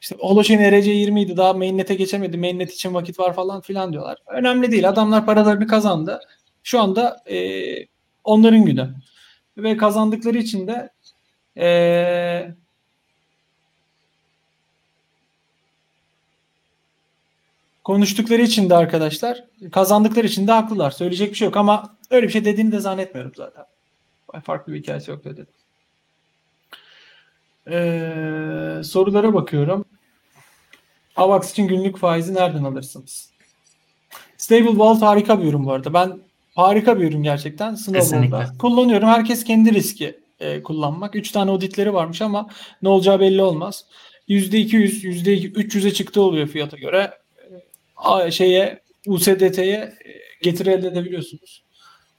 İşte 0.00 0.16
Holochain 0.18 0.60
ERC20 0.60 1.20
idi 1.20 1.36
daha 1.36 1.52
mainnet'e 1.52 1.94
geçemedi. 1.94 2.38
Mainnet 2.38 2.72
için 2.72 2.94
vakit 2.94 3.18
var 3.18 3.34
falan 3.34 3.60
filan 3.60 3.92
diyorlar. 3.92 4.18
Önemli 4.26 4.72
değil. 4.72 4.88
Adamlar 4.88 5.26
paralarını 5.26 5.66
kazandı. 5.66 6.20
Şu 6.62 6.80
anda 6.80 7.22
e, 7.30 7.36
onların 8.24 8.64
günü. 8.64 8.94
Ve 9.56 9.76
kazandıkları 9.76 10.38
için 10.38 10.66
de 10.66 10.90
e, 11.58 11.68
konuştukları 17.86 18.42
için 18.42 18.70
de 18.70 18.74
arkadaşlar 18.74 19.44
kazandıkları 19.72 20.26
için 20.26 20.46
de 20.46 20.52
haklılar. 20.52 20.90
Söyleyecek 20.90 21.30
bir 21.30 21.36
şey 21.36 21.46
yok 21.46 21.56
ama 21.56 21.96
öyle 22.10 22.26
bir 22.26 22.32
şey 22.32 22.44
dediğini 22.44 22.72
de 22.72 22.80
zannetmiyorum 22.80 23.32
zaten. 23.36 23.64
Farklı 24.44 24.72
bir 24.72 24.78
hikayesi 24.78 25.10
yok 25.10 25.24
dedi. 25.24 25.46
Ee, 27.70 28.82
sorulara 28.84 29.34
bakıyorum. 29.34 29.84
AVAX 31.16 31.50
için 31.52 31.68
günlük 31.68 31.96
faizi 31.96 32.34
nereden 32.34 32.64
alırsınız? 32.64 33.30
Stable 34.36 34.78
Vault 34.78 35.02
harika 35.02 35.42
bir 35.42 35.44
ürün 35.44 35.66
bu 35.66 35.72
arada. 35.72 35.94
Ben 35.94 36.18
harika 36.54 37.00
bir 37.00 37.08
ürün 37.10 37.22
gerçekten. 37.22 37.74
Snowball'da. 37.74 38.52
Kullanıyorum. 38.58 39.08
Herkes 39.08 39.44
kendi 39.44 39.74
riski. 39.74 40.20
e, 40.40 40.62
kullanmak. 40.62 41.16
3 41.16 41.30
tane 41.30 41.50
auditleri 41.50 41.94
varmış 41.94 42.22
ama 42.22 42.48
ne 42.82 42.88
olacağı 42.88 43.20
belli 43.20 43.42
olmaz. 43.42 43.84
%200, 44.28 45.04
%300'e 45.04 45.90
çıktı 45.92 46.22
oluyor 46.22 46.46
fiyata 46.46 46.76
göre. 46.76 47.25
Şeye 48.30 48.80
USDT'ye 49.06 49.76
e, 49.76 49.94
getiri 50.42 50.70
elde 50.70 50.88
edebiliyorsunuz. 50.88 51.62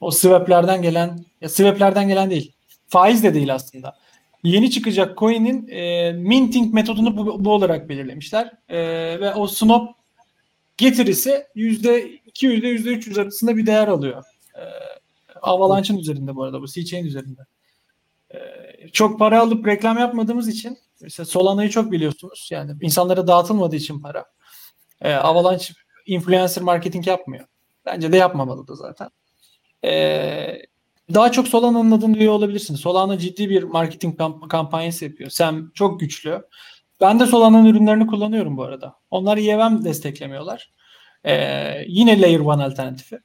O 0.02 0.12
swap'lerden 0.12 0.82
gelen, 0.82 1.26
ya 1.42 1.50
swap'lerden 1.50 2.08
gelen 2.08 2.30
değil. 2.30 2.54
Faiz 2.88 3.24
de 3.24 3.34
değil 3.34 3.54
aslında. 3.54 3.98
Yeni 4.44 4.72
çıkacak 4.72 5.18
coin'in 5.18 5.68
e, 5.68 6.12
minting 6.12 6.74
metodunu 6.74 7.18
bu, 7.18 7.46
bu 7.46 7.52
olarak 7.52 7.90
belirlemişler. 7.90 8.52
E, 8.70 8.78
ve 9.20 9.34
o 9.34 9.48
snop 9.48 9.90
getirisi 10.78 11.46
%200 11.56 12.20
ile 12.44 12.68
%300 12.68 13.22
arasında 13.22 13.58
bir 13.58 13.66
değer 13.66 13.88
alıyor. 13.88 14.24
E, 14.56 14.63
Avalanche'ın 15.42 15.98
üzerinde 15.98 16.36
bu 16.36 16.44
arada 16.44 16.62
bu 16.62 16.68
C-Chain 16.68 17.06
üzerinde. 17.06 17.42
E, 18.34 18.38
çok 18.94 19.20
para 19.20 19.42
alıp 19.42 19.68
reklam 19.68 19.98
yapmadığımız 19.98 20.48
için 20.48 20.78
mesela 21.02 21.26
Solana'yı 21.26 21.70
çok 21.70 21.92
biliyorsunuz. 21.92 22.50
Yani 22.52 22.72
insanlara 22.82 23.28
dağıtılmadığı 23.28 23.76
için 23.76 24.02
para. 24.02 24.26
E, 25.02 25.14
Avalanche 25.14 25.74
influencer 26.06 26.64
marketing 26.64 27.08
yapmıyor. 27.08 27.46
Bence 27.86 28.12
de 28.12 28.18
yapmamalı 28.18 28.68
da 28.68 28.76
zaten. 28.76 29.10
E, 29.84 30.62
daha 31.14 31.32
çok 31.32 31.48
Solana'nın 31.48 31.92
adını 31.92 32.16
duyuyor 32.16 32.34
olabilirsiniz. 32.34 32.80
Solana 32.80 33.18
ciddi 33.18 33.50
bir 33.50 33.64
marketing 33.64 34.20
kamp- 34.20 34.48
kampanyası 34.48 35.06
yapıyor. 35.06 35.30
Sam 35.30 35.72
çok 35.74 36.00
güçlü. 36.00 36.42
Ben 37.02 37.20
de 37.20 37.26
Solana'nın 37.26 37.66
ürünlerini 37.66 38.08
kullanıyorum 38.08 38.58
bu 38.58 38.64
arada. 38.64 38.96
Onlar 39.12 39.38
EVM 39.38 39.84
desteklemiyorlar. 39.84 40.74
Ee, 41.26 41.84
yine 41.88 42.22
Layer 42.22 42.40
1 42.40 42.46
alternatifi. 42.46 43.20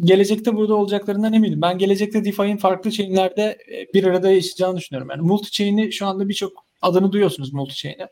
Gelecekte 0.00 0.56
burada 0.56 0.74
olacaklarından 0.74 1.32
eminim. 1.32 1.62
Ben 1.62 1.78
gelecekte 1.78 2.24
DeFi'nin 2.24 2.56
farklı 2.56 2.90
chainlerde 2.90 3.58
e, 3.72 3.94
bir 3.94 4.04
arada 4.04 4.30
yaşayacağını 4.30 4.76
düşünüyorum. 4.76 5.10
Yani 5.10 5.22
multi 5.22 5.50
chain'i 5.50 5.92
şu 5.92 6.06
anda 6.06 6.28
birçok 6.28 6.52
adını 6.82 7.12
duyuyorsunuz 7.12 7.52
multi 7.52 7.74
chain'i. 7.74 8.06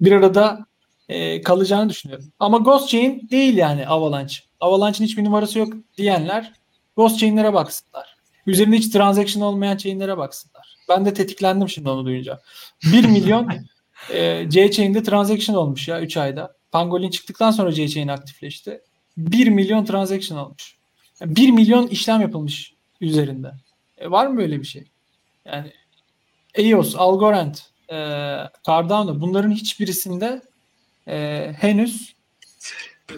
Bir 0.00 0.12
arada 0.12 0.66
e, 1.08 1.42
kalacağını 1.42 1.88
düşünüyorum. 1.88 2.32
Ama 2.38 2.58
Ghost 2.58 2.88
Chain 2.88 3.28
değil 3.30 3.56
yani 3.56 3.86
Avalanche. 3.86 4.36
Avalanche'ın 4.60 5.04
hiçbir 5.06 5.24
numarası 5.24 5.58
yok 5.58 5.72
diyenler 5.96 6.52
Ghost 6.96 7.18
chain'lere 7.18 7.54
baksınlar. 7.54 8.16
Üzerinde 8.46 8.76
hiç 8.76 8.88
transaction 8.88 9.42
olmayan 9.42 9.76
chain'lere 9.76 10.16
baksınlar. 10.16 10.76
Ben 10.88 11.04
de 11.04 11.14
tetiklendim 11.14 11.68
şimdi 11.68 11.88
onu 11.88 12.04
duyunca. 12.04 12.40
1 12.92 13.04
milyon 13.08 13.50
e, 14.12 14.50
C-Chain'de 14.50 15.02
transaction 15.02 15.56
olmuş 15.56 15.88
ya 15.88 16.00
3 16.00 16.16
ayda. 16.16 16.56
Pangolin 16.72 17.10
çıktıktan 17.10 17.50
sonra 17.50 17.72
C-Chain 17.72 18.08
aktifleşti. 18.08 18.80
1 19.16 19.48
milyon 19.48 19.84
transaction 19.84 20.38
olmuş. 20.38 20.76
Yani 21.20 21.36
1 21.36 21.50
milyon 21.50 21.86
işlem 21.86 22.20
yapılmış 22.20 22.74
üzerinde. 23.00 23.52
E, 23.98 24.10
var 24.10 24.26
mı 24.26 24.38
böyle 24.38 24.60
bir 24.60 24.66
şey? 24.66 24.84
Yani 25.44 25.72
EOS, 26.54 26.94
Algorand, 26.96 27.54
e, 27.90 27.96
Cardano 28.66 29.20
bunların 29.20 29.50
hiçbirisinde 29.50 30.42
e, 31.08 31.52
henüz 31.60 32.14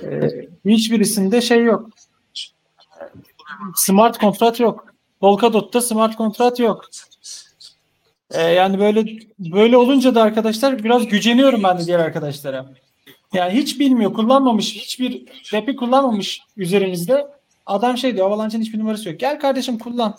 e, 0.03 0.31
hiçbirisinde 0.65 1.41
şey 1.41 1.65
yok. 1.65 1.91
Smart 3.77 4.19
kontrat 4.19 4.61
yok. 4.61 4.95
Polkadot'ta 5.21 5.81
smart 5.81 6.17
kontrat 6.17 6.59
yok. 6.59 6.91
Ee, 8.31 8.43
yani 8.43 8.79
böyle 8.79 9.19
böyle 9.39 9.77
olunca 9.77 10.15
da 10.15 10.23
arkadaşlar 10.23 10.85
biraz 10.85 11.09
güceniyorum 11.09 11.63
ben 11.63 11.79
de 11.79 11.87
diğer 11.87 11.99
arkadaşlara. 11.99 12.67
Yani 13.33 13.53
hiç 13.53 13.81
bilmiyor, 13.81 14.15
kullanmamış, 14.15 14.75
hiçbir 14.75 15.25
rapi 15.53 15.77
kullanmamış 15.77 16.41
üzerimizde. 16.57 17.27
Adam 17.67 17.99
şey 17.99 18.15
diyor, 18.15 18.27
Avalanche'ın 18.27 18.63
hiçbir 18.63 18.79
numarası 18.79 19.09
yok. 19.09 19.21
Gel 19.21 19.41
kardeşim 19.41 19.79
kullan. 19.79 20.17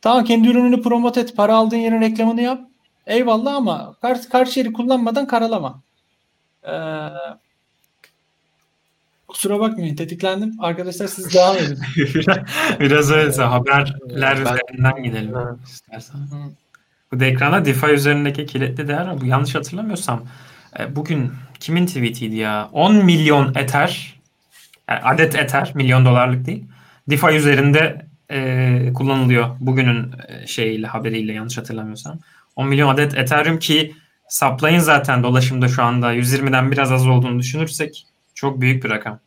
Tamam 0.00 0.24
kendi 0.24 0.48
ürününü 0.48 0.82
promote 0.82 1.20
et, 1.20 1.36
para 1.36 1.56
aldığın 1.56 1.76
yerin 1.76 2.00
reklamını 2.00 2.42
yap. 2.42 2.60
Eyvallah 3.06 3.54
ama 3.54 3.94
karşı, 4.02 4.28
karşı 4.28 4.60
yeri 4.60 4.72
kullanmadan 4.72 5.26
karalama. 5.26 5.80
Ee, 6.68 7.08
kusura 9.28 9.60
bakmayın 9.60 9.96
tetiklendim. 9.96 10.52
Arkadaşlar 10.58 11.06
siz 11.06 11.34
devam 11.34 11.56
edin. 11.56 11.78
Biraz 12.80 13.10
öyle 13.10 13.42
haberler 13.42 13.94
Ben- 14.10 14.42
üzerinden 14.42 15.02
gidelim 15.02 15.34
istersen. 15.64 16.20
Bu 17.12 17.20
da 17.20 17.24
ekranda 17.24 17.64
DeFi 17.64 17.86
üzerindeki 17.86 18.46
kilitli 18.46 18.88
değer 18.88 19.20
bu 19.20 19.26
yanlış 19.26 19.54
hatırlamıyorsam 19.54 20.22
e, 20.78 20.96
bugün 20.96 21.32
kimin 21.60 21.86
tweetiydi 21.86 22.36
ya 22.36 22.68
10 22.72 22.94
milyon 22.96 23.54
Ether 23.54 24.20
yani 24.88 25.00
adet 25.00 25.34
Ether 25.34 25.72
milyon 25.74 26.04
dolarlık 26.04 26.46
değil 26.46 26.64
DeFi 27.10 27.26
üzerinde 27.26 28.06
e, 28.30 28.92
kullanılıyor 28.94 29.56
bugünün 29.60 30.12
e, 30.28 30.46
şeyiyle 30.46 30.86
haberiyle 30.86 31.32
yanlış 31.32 31.58
hatırlamıyorsam 31.58 32.18
10 32.56 32.68
milyon 32.68 32.88
adet 32.88 33.14
Ethereum 33.18 33.58
ki 33.58 33.94
supply'ın 34.28 34.78
zaten 34.78 35.22
dolaşımda 35.22 35.68
şu 35.68 35.82
anda 35.82 36.14
120'den 36.14 36.72
biraz 36.72 36.92
az 36.92 37.06
olduğunu 37.06 37.38
düşünürsek 37.38 38.06
çok 38.34 38.60
büyük 38.60 38.84
bir 38.84 38.90
rakam. 38.90 39.20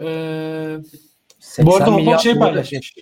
Ee, 0.00 0.78
80 1.40 1.66
Bu 1.66 1.76
arada 1.76 1.90
Hopop 1.90 2.20
şey 2.20 2.38
paylaşmış. 2.38 2.94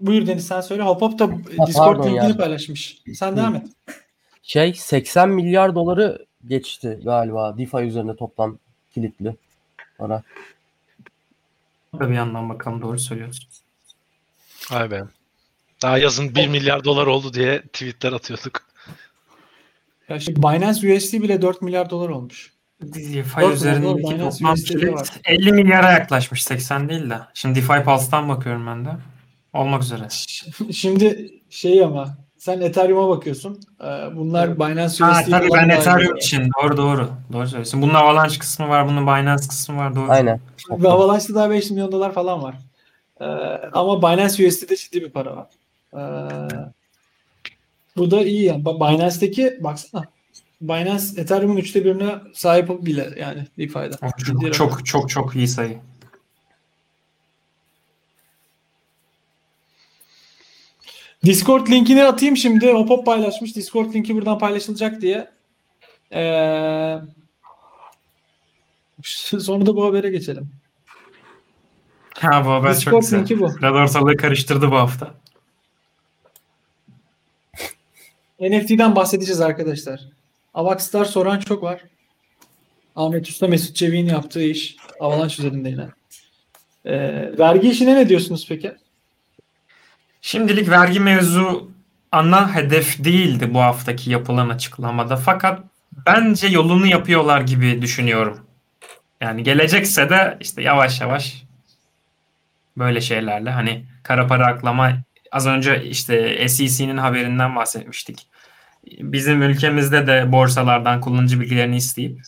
buyur 0.00 0.26
Deniz 0.26 0.46
sen 0.46 0.60
söyle. 0.60 0.82
Hop 0.82 1.02
Hop 1.02 1.18
da 1.18 1.30
Discord 1.66 2.04
linkini 2.04 2.36
paylaşmış. 2.36 3.02
Sen 3.14 3.36
devam 3.36 3.54
et. 3.54 3.66
Şey 4.42 4.74
80 4.74 5.28
milyar 5.28 5.74
doları 5.74 6.26
geçti 6.48 7.00
galiba 7.04 7.58
DeFi 7.58 7.76
üzerinde 7.76 8.16
toplam 8.16 8.58
kilitli 8.94 9.36
para. 9.98 10.22
Da 12.00 12.10
bir 12.10 12.14
yandan 12.14 12.48
bakalım 12.48 12.82
doğru 12.82 12.98
söylüyorsun. 12.98 13.48
Ay 14.70 14.90
be. 14.90 15.04
Daha 15.82 15.98
yazın 15.98 16.34
1 16.34 16.48
milyar 16.48 16.84
dolar 16.84 17.06
oldu 17.06 17.34
diye 17.34 17.62
tweetler 17.62 18.12
atıyorduk. 18.12 18.62
Ya 20.08 20.20
şimdi 20.20 20.42
Binance 20.42 20.96
USD 20.96 21.12
bile 21.14 21.42
4 21.42 21.62
milyar 21.62 21.90
dolar 21.90 22.08
olmuş. 22.08 22.52
DeFi 22.82 23.40
Dört 23.40 23.54
üzerindeki 23.54 23.98
Binance 23.98 24.38
toplam 24.38 24.52
USD'de 24.52 24.78
kilit 24.78 24.92
var. 24.92 25.08
50 25.24 25.52
milyara 25.52 25.92
yaklaşmış 25.92 26.44
80 26.44 26.88
değil 26.88 27.10
de. 27.10 27.18
Şimdi 27.34 27.54
DeFi 27.58 27.84
Pulse'dan 27.84 28.28
bakıyorum 28.28 28.66
ben 28.66 28.84
de. 28.84 28.90
Olmak 29.52 29.82
üzere. 29.82 30.08
Şimdi 30.72 31.30
şey 31.50 31.84
ama 31.84 32.16
sen 32.38 32.60
Ethereum'a 32.60 33.08
bakıyorsun. 33.08 33.60
Ee, 33.80 33.86
Bunlar 34.16 34.58
Binance 34.58 35.04
Ha, 35.04 35.20
USD 35.20 35.30
tabii 35.30 35.48
falan 35.48 35.68
ben. 35.68 35.76
Ethereum 35.76 36.16
için 36.16 36.48
doğru 36.62 36.76
doğru. 36.76 37.10
Doğru 37.32 37.46
söylüyorsun. 37.46 37.82
Bunun 37.82 37.94
Avalanche 37.94 38.38
kısmı 38.38 38.68
var, 38.68 38.88
bunun 38.88 39.06
Binance 39.06 39.48
kısmı 39.48 39.76
var 39.76 39.96
doğru. 39.96 40.10
Aynen. 40.10 40.40
Ve 40.70 40.88
Avalanche'da 40.88 41.34
daha 41.34 41.50
5 41.50 41.70
milyon 41.70 41.92
dolar 41.92 42.12
falan 42.12 42.42
var. 42.42 42.54
Ee, 43.20 43.24
ama 43.72 44.02
Binance 44.02 44.48
USD'de 44.48 44.76
ciddi 44.76 45.02
bir 45.02 45.10
para 45.10 45.36
var. 45.36 45.46
Ee, 45.94 45.98
bu 47.96 48.10
da 48.10 48.24
iyi 48.24 48.44
yani. 48.44 48.64
Binance'deki 48.64 49.58
baksana. 49.60 50.04
Binance 50.60 51.04
Ethereum'un 51.16 51.56
üçte 51.56 51.84
birine 51.84 52.14
sahip 52.34 52.86
bile 52.86 53.10
yani 53.18 53.46
DeFi'de. 53.58 54.12
Çok, 54.22 54.52
çok 54.52 54.86
çok 54.86 55.10
çok 55.10 55.36
iyi 55.36 55.48
sayı. 55.48 55.78
Discord 61.24 61.68
linkini 61.68 62.04
atayım 62.04 62.36
şimdi. 62.36 62.72
Hop 62.72 62.90
hop 62.90 63.06
paylaşmış. 63.06 63.56
Discord 63.56 63.94
linki 63.94 64.14
buradan 64.14 64.38
paylaşılacak 64.38 65.00
diye. 65.00 65.30
Ee, 66.12 66.98
sonra 69.40 69.66
da 69.66 69.76
bu 69.76 69.86
habere 69.86 70.10
geçelim. 70.10 70.50
Ha 72.14 72.44
bu 72.44 72.50
haber 72.50 72.68
çok 72.68 72.76
Discord 72.76 73.00
güzel. 73.00 73.18
linki 73.18 73.40
bu. 73.40 73.50
Biraz 73.58 73.96
ortalığı 73.96 74.16
karıştırdı 74.16 74.70
bu 74.70 74.76
hafta. 74.76 75.21
NFT'den 78.42 78.96
bahsedeceğiz 78.96 79.40
arkadaşlar. 79.40 80.00
Avax'tar 80.54 81.04
soran 81.04 81.40
çok 81.40 81.62
var. 81.62 81.80
Ahmet 82.96 83.28
Usta 83.28 83.48
Mesut 83.48 83.76
Çevik'in 83.76 84.06
yaptığı 84.08 84.42
iş. 84.42 84.76
Avalanche 85.00 85.34
üzerinde 85.38 85.68
yine. 85.68 85.86
Ee, 86.84 87.38
vergi 87.38 87.70
işine 87.70 87.94
ne 87.94 88.08
diyorsunuz 88.08 88.46
peki? 88.48 88.72
Şimdilik 90.22 90.70
vergi 90.70 91.00
mevzu 91.00 91.70
ana 92.12 92.54
hedef 92.54 93.04
değildi 93.04 93.54
bu 93.54 93.60
haftaki 93.60 94.10
yapılan 94.10 94.48
açıklamada. 94.48 95.16
Fakat 95.16 95.60
bence 96.06 96.46
yolunu 96.46 96.86
yapıyorlar 96.86 97.40
gibi 97.40 97.82
düşünüyorum. 97.82 98.40
Yani 99.20 99.42
gelecekse 99.42 100.10
de 100.10 100.36
işte 100.40 100.62
yavaş 100.62 101.00
yavaş 101.00 101.44
böyle 102.78 103.00
şeylerle 103.00 103.50
hani 103.50 103.84
kara 104.02 104.26
para 104.26 104.46
aklama 104.46 104.92
az 105.32 105.46
önce 105.46 105.84
işte 105.84 106.48
SEC'nin 106.48 106.96
haberinden 106.96 107.56
bahsetmiştik. 107.56 108.26
Bizim 108.86 109.42
ülkemizde 109.42 110.06
de 110.06 110.32
borsalardan 110.32 111.00
kullanıcı 111.00 111.40
bilgilerini 111.40 111.76
isteyip 111.76 112.20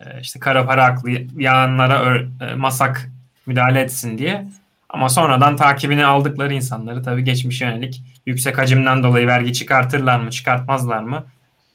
e, 0.00 0.20
işte 0.20 0.40
kara 0.40 0.66
para 0.66 0.84
aklayanlara 0.84 2.18
e, 2.40 2.54
masak 2.54 3.10
müdahale 3.46 3.80
etsin 3.80 4.18
diye 4.18 4.46
ama 4.88 5.08
sonradan 5.08 5.56
takibini 5.56 6.06
aldıkları 6.06 6.54
insanları 6.54 7.02
tabii 7.02 7.24
geçmişe 7.24 7.64
yönelik 7.64 8.02
yüksek 8.26 8.58
hacimden 8.58 9.02
dolayı 9.02 9.26
vergi 9.26 9.52
çıkartırlar 9.52 10.20
mı, 10.20 10.30
çıkartmazlar 10.30 11.02
mı? 11.02 11.26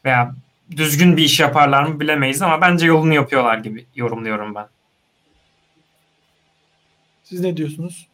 Veya 0.05 0.35
düzgün 0.77 1.17
bir 1.17 1.23
iş 1.23 1.39
yaparlar 1.39 1.83
mı 1.83 1.99
bilemeyiz 1.99 2.41
ama 2.41 2.61
bence 2.61 2.85
yolunu 2.85 3.13
yapıyorlar 3.13 3.57
gibi 3.57 3.85
yorumluyorum 3.95 4.55
ben. 4.55 4.65
Siz 7.23 7.39
ne 7.39 7.57
diyorsunuz? 7.57 8.08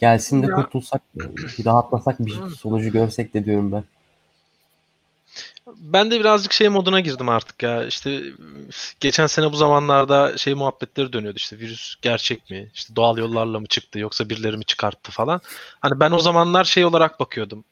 Gelsin 0.00 0.42
de 0.42 0.46
Ya. 0.46 0.54
kurtulsak, 0.54 1.02
bir 1.14 1.64
rahatlasak 1.64 2.26
bir 2.26 2.42
sonucu 2.58 2.92
görsek 2.92 3.34
de 3.34 3.44
diyorum 3.44 3.72
ben. 3.72 3.84
Ben 5.76 6.10
de 6.10 6.20
birazcık 6.20 6.52
şey 6.52 6.68
moduna 6.68 7.00
girdim 7.00 7.28
artık 7.28 7.62
ya. 7.62 7.84
İşte 7.84 8.22
geçen 9.00 9.26
sene 9.26 9.52
bu 9.52 9.56
zamanlarda 9.56 10.36
şey 10.36 10.54
muhabbetleri 10.54 11.12
dönüyordu 11.12 11.36
işte 11.36 11.58
virüs 11.58 11.94
gerçek 12.02 12.50
mi? 12.50 12.70
İşte 12.74 12.96
doğal 12.96 13.18
yollarla 13.18 13.60
mı 13.60 13.66
çıktı 13.66 13.98
yoksa 13.98 14.28
birileri 14.28 14.56
mi 14.56 14.64
çıkarttı 14.64 15.12
falan. 15.12 15.40
Hani 15.80 16.00
ben 16.00 16.10
o 16.10 16.18
zamanlar 16.18 16.64
şey 16.64 16.84
olarak 16.84 17.20
bakıyordum. 17.20 17.64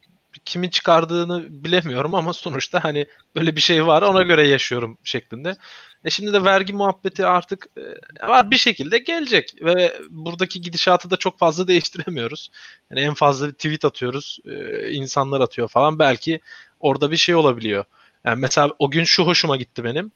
Kimin 0.44 0.68
çıkardığını 0.68 1.64
bilemiyorum 1.64 2.14
ama 2.14 2.32
sonuçta 2.32 2.84
hani 2.84 3.06
böyle 3.36 3.56
bir 3.56 3.60
şey 3.60 3.86
var 3.86 4.02
ona 4.02 4.22
göre 4.22 4.48
yaşıyorum 4.48 4.98
şeklinde. 5.04 5.56
E 6.04 6.10
şimdi 6.10 6.32
de 6.32 6.44
vergi 6.44 6.72
muhabbeti 6.72 7.26
artık 7.26 7.66
e, 7.76 8.28
var 8.28 8.50
bir 8.50 8.56
şekilde 8.56 8.98
gelecek 8.98 9.54
ve 9.62 9.98
buradaki 10.10 10.60
gidişatı 10.60 11.10
da 11.10 11.16
çok 11.16 11.38
fazla 11.38 11.68
değiştiremiyoruz. 11.68 12.50
Yani 12.90 13.00
en 13.00 13.14
fazla 13.14 13.52
tweet 13.52 13.84
atıyoruz, 13.84 14.38
e, 14.44 14.90
insanlar 14.92 15.40
atıyor 15.40 15.68
falan. 15.68 15.98
Belki 15.98 16.40
orada 16.80 17.10
bir 17.10 17.16
şey 17.16 17.34
olabiliyor. 17.34 17.84
Yani 18.24 18.40
mesela 18.40 18.70
o 18.78 18.90
gün 18.90 19.04
şu 19.04 19.26
hoşuma 19.26 19.56
gitti 19.56 19.84
benim. 19.84 20.12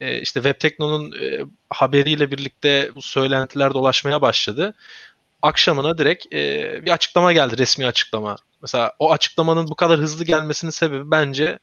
E, 0.00 0.20
işte 0.20 0.42
Webtekno'nun 0.42 1.12
e, 1.12 1.40
haberiyle 1.70 2.30
birlikte 2.30 2.90
bu 2.94 3.02
söylentiler 3.02 3.74
dolaşmaya 3.74 4.20
başladı. 4.22 4.74
Akşamına 5.42 5.98
direkt 5.98 6.34
e, 6.34 6.84
bir 6.86 6.90
açıklama 6.90 7.32
geldi, 7.32 7.58
resmi 7.58 7.86
açıklama. 7.86 8.36
Mesela 8.62 8.92
o 8.98 9.12
açıklamanın 9.12 9.68
bu 9.68 9.74
kadar 9.74 10.00
hızlı 10.00 10.24
gelmesinin 10.24 10.70
sebebi 10.70 11.10
bence 11.10 11.58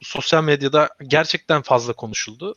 sosyal 0.00 0.44
medyada 0.44 0.88
gerçekten 1.06 1.62
fazla 1.62 1.92
konuşuldu. 1.92 2.54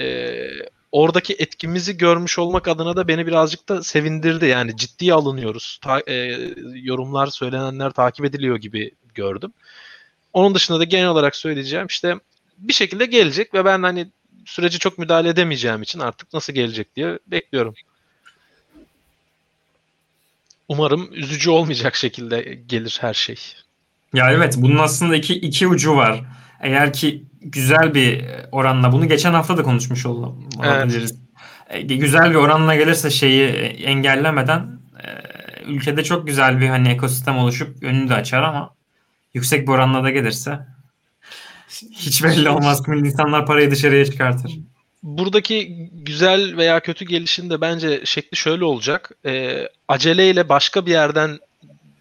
E, 0.00 0.46
oradaki 0.92 1.36
etkimizi 1.38 1.96
görmüş 1.96 2.38
olmak 2.38 2.68
adına 2.68 2.96
da 2.96 3.08
beni 3.08 3.26
birazcık 3.26 3.68
da 3.68 3.82
sevindirdi. 3.82 4.46
Yani 4.46 4.76
ciddiye 4.76 5.14
alınıyoruz. 5.14 5.78
Ta, 5.82 6.00
e, 6.06 6.14
yorumlar, 6.74 7.26
söylenenler 7.26 7.90
takip 7.90 8.24
ediliyor 8.24 8.56
gibi 8.56 8.90
gördüm. 9.14 9.52
Onun 10.32 10.54
dışında 10.54 10.80
da 10.80 10.84
genel 10.84 11.08
olarak 11.08 11.36
söyleyeceğim 11.36 11.86
işte 11.86 12.14
bir 12.58 12.72
şekilde 12.72 13.06
gelecek 13.06 13.54
ve 13.54 13.64
ben 13.64 13.82
hani 13.82 14.06
süreci 14.44 14.78
çok 14.78 14.98
müdahale 14.98 15.28
edemeyeceğim 15.28 15.82
için 15.82 15.98
artık 15.98 16.32
nasıl 16.32 16.52
gelecek 16.52 16.96
diye 16.96 17.18
bekliyorum. 17.26 17.74
Umarım 20.68 21.08
üzücü 21.12 21.50
olmayacak 21.50 21.96
şekilde 21.96 22.60
gelir 22.66 22.98
her 23.00 23.14
şey. 23.14 23.36
Ya 24.14 24.30
evet 24.30 24.54
bunun 24.58 24.78
aslında 24.78 25.16
iki, 25.16 25.34
iki 25.34 25.66
ucu 25.66 25.96
var. 25.96 26.24
Eğer 26.60 26.92
ki 26.92 27.22
güzel 27.50 27.94
bir 27.94 28.24
oranla 28.52 28.92
bunu 28.92 29.08
geçen 29.08 29.32
hafta 29.32 29.56
da 29.56 29.62
konuşmuş 29.62 30.06
oldum. 30.06 30.48
olabiliriz. 30.58 31.20
E, 31.70 31.80
güzel 31.80 32.30
bir 32.30 32.34
oranla 32.34 32.74
gelirse 32.74 33.10
şeyi 33.10 33.48
engellemeden 33.84 34.80
e, 35.02 35.06
ülkede 35.66 36.04
çok 36.04 36.26
güzel 36.26 36.60
bir 36.60 36.68
hani 36.68 36.88
ekosistem 36.88 37.38
oluşup 37.38 37.82
önünü 37.82 38.08
de 38.08 38.14
açar 38.14 38.42
ama 38.42 38.74
yüksek 39.34 39.68
bir 39.68 39.72
oranla 39.72 40.02
da 40.02 40.10
gelirse 40.10 40.58
hiç 41.92 42.24
belli 42.24 42.50
olmaz. 42.50 42.82
İnsanlar 42.88 43.46
parayı 43.46 43.70
dışarıya 43.70 44.04
çıkartır. 44.04 44.58
Buradaki 45.02 45.90
güzel 45.92 46.56
veya 46.56 46.80
kötü 46.80 47.04
gelişin 47.04 47.50
de 47.50 47.60
bence 47.60 48.00
şekli 48.04 48.36
şöyle 48.36 48.64
olacak. 48.64 49.10
E, 49.26 49.62
aceleyle 49.88 50.48
başka 50.48 50.86
bir 50.86 50.90
yerden 50.90 51.38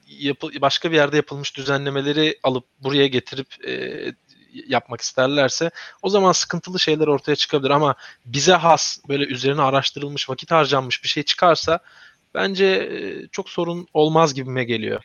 yapı, 0.07 0.47
başka 0.61 0.91
bir 0.91 0.95
yerde 0.95 1.15
yapılmış 1.15 1.57
düzenlemeleri 1.57 2.39
alıp 2.43 2.65
buraya 2.79 3.07
getirip 3.07 3.47
e, 3.67 3.73
yapmak 4.67 5.01
isterlerse 5.01 5.71
o 6.01 6.09
zaman 6.09 6.31
sıkıntılı 6.31 6.79
şeyler 6.79 7.07
ortaya 7.07 7.35
çıkabilir 7.35 7.69
ama 7.69 7.95
bize 8.25 8.53
has 8.53 8.99
böyle 9.07 9.25
üzerine 9.25 9.61
araştırılmış 9.61 10.29
vakit 10.29 10.51
harcanmış 10.51 11.03
bir 11.03 11.09
şey 11.09 11.23
çıkarsa 11.23 11.79
bence 12.33 12.65
e, 12.65 13.27
çok 13.27 13.49
sorun 13.49 13.87
olmaz 13.93 14.33
gibime 14.33 14.63
geliyor. 14.63 15.03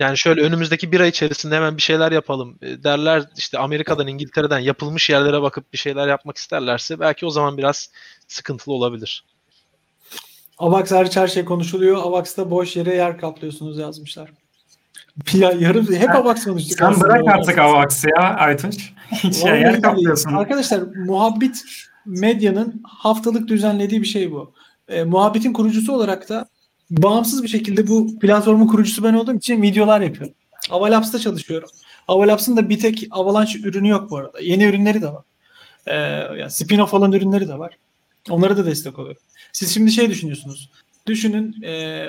Yani 0.00 0.18
şöyle 0.18 0.42
önümüzdeki 0.42 0.92
bir 0.92 1.00
ay 1.00 1.08
içerisinde 1.08 1.56
hemen 1.56 1.76
bir 1.76 1.82
şeyler 1.82 2.12
yapalım 2.12 2.58
e, 2.62 2.84
derler 2.84 3.24
işte 3.36 3.58
Amerika'dan 3.58 4.06
İngiltere'den 4.06 4.58
yapılmış 4.58 5.10
yerlere 5.10 5.42
bakıp 5.42 5.72
bir 5.72 5.78
şeyler 5.78 6.08
yapmak 6.08 6.36
isterlerse 6.36 7.00
belki 7.00 7.26
o 7.26 7.30
zaman 7.30 7.58
biraz 7.58 7.90
sıkıntılı 8.28 8.74
olabilir. 8.74 9.24
Avax 10.58 10.92
hariç 10.92 11.16
her 11.16 11.28
şey 11.28 11.44
konuşuluyor. 11.44 11.96
Avax'ta 11.96 12.50
boş 12.50 12.76
yere 12.76 12.94
yer 12.94 13.18
kaplıyorsunuz 13.18 13.78
yazmışlar. 13.78 14.30
Ya 15.32 15.52
yarım 15.52 15.94
hep 15.94 16.10
Avax 16.10 16.44
konuştuk. 16.44 16.78
Sen 16.78 17.00
bırak 17.00 17.28
artık 17.28 17.58
Avax'ı 17.58 18.08
ya 18.08 18.22
Aytunç. 18.22 18.92
Hiç 19.10 19.44
ya, 19.44 19.56
yer 19.56 19.82
kaplıyorsun. 19.82 20.32
Arkadaşlar 20.32 20.82
muhabbit 21.06 21.62
medyanın 22.06 22.82
haftalık 22.84 23.48
düzenlediği 23.48 24.02
bir 24.02 24.06
şey 24.06 24.32
bu. 24.32 24.52
E, 24.88 25.04
muhabbetin 25.04 25.52
kurucusu 25.52 25.92
olarak 25.92 26.28
da 26.28 26.46
bağımsız 26.90 27.42
bir 27.42 27.48
şekilde 27.48 27.88
bu 27.88 28.18
platformun 28.18 28.66
kurucusu 28.66 29.04
ben 29.04 29.14
olduğum 29.14 29.34
için 29.34 29.62
videolar 29.62 30.00
yapıyorum. 30.00 30.34
Avalabs'ta 30.70 31.18
çalışıyorum. 31.18 31.68
Avalabs'ın 32.08 32.56
da 32.56 32.68
bir 32.68 32.78
tek 32.78 33.08
Avalanche 33.10 33.58
ürünü 33.58 33.88
yok 33.88 34.10
bu 34.10 34.16
arada. 34.16 34.40
Yeni 34.40 34.64
ürünleri 34.64 35.02
de 35.02 35.06
var. 35.06 35.24
Ee, 35.86 35.94
yani 36.40 36.50
spin-off 36.50 36.96
olan 36.96 37.12
ürünleri 37.12 37.48
de 37.48 37.58
var. 37.58 37.76
Onlara 38.30 38.56
da 38.56 38.66
destek 38.66 38.98
oluyorum. 38.98 39.22
Siz 39.52 39.74
şimdi 39.74 39.92
şey 39.92 40.10
düşünüyorsunuz. 40.10 40.70
Düşünün 41.06 41.62
e, 41.62 42.04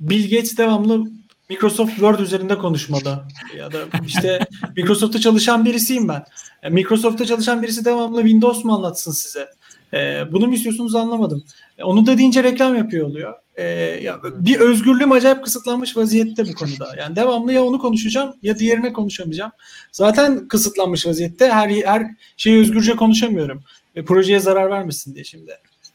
Bill 0.00 0.30
Gates 0.30 0.58
devamlı 0.58 1.10
Microsoft 1.50 1.90
Word 1.90 2.18
üzerinde 2.18 2.58
konuşmalı. 2.58 3.24
Ya 3.56 3.72
da 3.72 3.78
işte 4.06 4.46
Microsoft'ta 4.76 5.20
çalışan 5.20 5.64
birisiyim 5.64 6.08
ben. 6.08 6.24
Yani 6.62 6.74
Microsoft'ta 6.74 7.26
çalışan 7.26 7.62
birisi 7.62 7.84
devamlı 7.84 8.20
Windows 8.20 8.64
mu 8.64 8.74
anlatsın 8.74 9.12
size? 9.12 9.48
E, 9.94 10.22
bunu 10.32 10.46
mu 10.46 10.54
istiyorsunuz 10.54 10.94
anlamadım. 10.94 11.44
E, 11.78 11.84
onu 11.84 12.06
da 12.06 12.18
deyince 12.18 12.42
reklam 12.42 12.76
yapıyor 12.76 13.06
oluyor. 13.06 13.34
E, 13.56 13.64
ya 14.02 14.20
bir 14.24 14.60
özgürlüğüm 14.60 15.12
acayip 15.12 15.44
kısıtlanmış 15.44 15.96
vaziyette 15.96 16.48
bu 16.48 16.54
konuda. 16.54 16.94
Yani 16.98 17.16
devamlı 17.16 17.52
ya 17.52 17.64
onu 17.64 17.78
konuşacağım 17.78 18.34
ya 18.42 18.58
diğerine 18.58 18.92
konuşamayacağım. 18.92 19.52
Zaten 19.92 20.48
kısıtlanmış 20.48 21.06
vaziyette 21.06 21.48
her 21.48 21.70
her 21.70 22.06
şeyi 22.36 22.60
özgürce 22.60 22.96
konuşamıyorum. 22.96 23.62
E, 23.94 24.04
projeye 24.04 24.40
zarar 24.40 24.70
vermesin 24.70 25.14
diye 25.14 25.24
şimdi. 25.24 25.52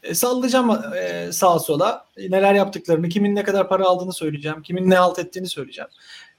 E, 0.08 0.14
sallayacağım 0.14 0.70
e, 0.94 1.32
sağa 1.32 1.58
sola 1.58 2.06
neler 2.18 2.54
yaptıklarını, 2.54 3.08
kimin 3.08 3.34
ne 3.34 3.42
kadar 3.42 3.68
para 3.68 3.84
aldığını 3.84 4.12
söyleyeceğim, 4.12 4.62
kimin 4.62 4.90
ne 4.90 4.94
halt 4.94 5.18
ettiğini 5.18 5.48
söyleyeceğim. 5.48 5.90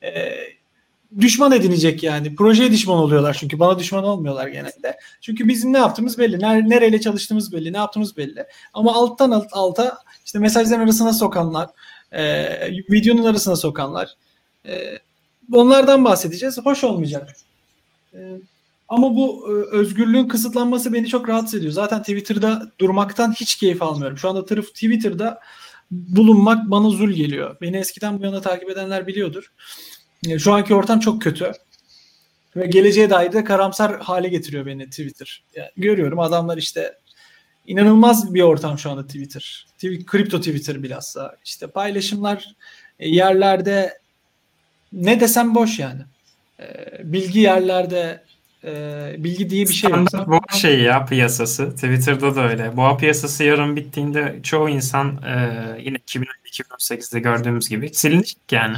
E, 0.04 0.38
düşman 1.20 1.52
edinecek 1.52 2.04
yani. 2.04 2.36
Projeye 2.36 2.72
düşman 2.72 2.98
oluyorlar 2.98 3.38
çünkü 3.40 3.60
bana 3.60 3.80
düşman 3.80 4.04
olmuyorlar 4.04 4.48
genelde. 4.48 5.00
Çünkü 5.22 5.48
bizim 5.48 5.74
ne 5.74 5.78
yaptığımız 5.78 6.18
belli, 6.18 6.40
nere, 6.40 6.70
nereyle 6.70 7.02
çalıştığımız 7.02 7.54
belli, 7.54 7.74
ne 7.74 7.78
yaptığımız 7.78 8.18
belli. 8.18 8.46
Ama 8.74 8.94
alttan 8.94 9.32
alt, 9.32 9.48
alta 9.52 9.98
işte 10.26 10.40
mesajların 10.40 10.82
arasına 10.82 11.14
sokanlar, 11.14 11.70
e, 12.12 12.48
videonun 12.92 13.26
arasına 13.26 13.56
sokanlar, 13.56 14.10
onlardan 15.54 16.06
bahsedeceğiz. 16.06 16.58
Hoş 16.58 16.84
olmayacak. 16.84 17.36
Ama 18.88 19.16
bu 19.16 19.50
özgürlüğün 19.72 20.28
kısıtlanması 20.28 20.94
beni 20.94 21.08
çok 21.08 21.30
rahatsız 21.30 21.56
ediyor. 21.56 21.74
Zaten 21.74 22.00
Twitter'da 22.00 22.72
durmaktan 22.80 23.32
hiç 23.32 23.56
keyif 23.56 23.82
almıyorum. 23.82 24.18
Şu 24.18 24.30
anda 24.30 24.46
tırıf 24.46 24.68
Twitter'da 24.68 25.40
bulunmak 25.92 26.72
bana 26.72 26.90
zul 26.90 27.10
geliyor. 27.10 27.58
Beni 27.62 27.78
eskiden 27.78 28.20
bu 28.20 28.26
yana 28.26 28.42
takip 28.42 28.70
edenler 28.70 29.08
biliyordur. 29.08 29.52
Şu 30.38 30.54
anki 30.54 30.76
ortam 30.76 31.00
çok 31.00 31.22
kötü. 31.22 31.52
Ve 32.56 32.68
geleceğe 32.68 33.10
dair 33.10 33.32
de 33.32 33.44
karamsar 33.44 34.00
hale 34.00 34.28
getiriyor 34.28 34.66
beni 34.66 34.90
Twitter. 34.90 35.44
Yani 35.56 35.70
görüyorum 35.78 36.20
adamlar 36.20 36.58
işte 36.58 36.94
inanılmaz 37.68 38.34
bir 38.34 38.42
ortam 38.42 38.80
şu 38.80 38.92
anda 38.92 39.08
Twitter. 39.08 39.68
Kripto 40.06 40.38
Twitter 40.40 40.84
bilhassa. 40.84 41.36
İşte 41.46 41.68
paylaşımlar 41.68 42.56
yerlerde 43.00 44.00
ne 44.94 45.20
desem 45.20 45.56
boş 45.56 45.80
yani. 45.80 46.02
Bilgi 47.04 47.40
yerlerde 47.40 48.24
e, 48.64 49.16
bilgi 49.18 49.50
diye 49.50 49.66
bir 49.66 49.74
şey 49.74 49.90
yok. 49.90 50.28
Boğa 50.28 50.58
şey 50.58 50.80
ya 50.80 51.06
piyasası. 51.06 51.76
Twitter'da 51.76 52.36
da 52.36 52.50
öyle. 52.50 52.78
Boğa 52.78 52.98
piyasası 52.98 53.44
yarın 53.44 53.76
bittiğinde 53.76 54.40
çoğu 54.44 54.70
insan 54.70 55.22
e, 55.24 55.78
yine 55.82 55.98
2017-2018'de 55.98 57.20
gördüğümüz 57.20 57.70
gibi 57.70 57.94
silinecek 57.94 58.38
yani. 58.52 58.78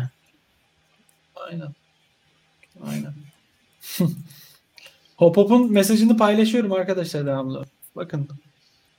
Aynen. 1.36 1.74
Aynen. 2.88 3.14
Hop 5.18 5.38
Hop'un 5.38 5.74
mesajını 5.74 6.18
paylaşıyorum 6.18 6.72
arkadaşlar 6.72 7.26
devamlı. 7.26 7.66
Bakın. 7.96 8.30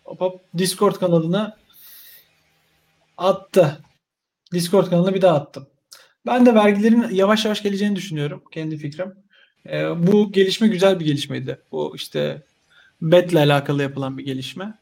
Hop 0.05 0.21
Hop 0.21 0.41
Discord 0.59 0.95
kanalına 0.95 1.57
attı. 3.17 3.85
Discord 4.53 4.91
kanalına 4.91 5.15
bir 5.15 5.23
daha 5.23 5.37
attım. 5.37 5.67
Ben 6.27 6.47
de 6.47 6.55
vergilerin 6.55 7.09
yavaş 7.11 7.45
yavaş 7.45 7.63
geleceğini 7.63 7.97
düşünüyorum. 7.97 8.43
Kendi 8.53 8.77
fikrim. 8.77 9.15
E, 9.67 10.07
bu 10.07 10.33
gelişme 10.33 10.69
güzel 10.69 11.01
bir 11.01 11.05
gelişmeydi. 11.05 11.59
Bu 11.73 11.93
işte 11.97 12.43
BET'le 13.03 13.35
alakalı 13.35 13.83
yapılan 13.83 14.19
bir 14.19 14.25
gelişme. 14.25 14.75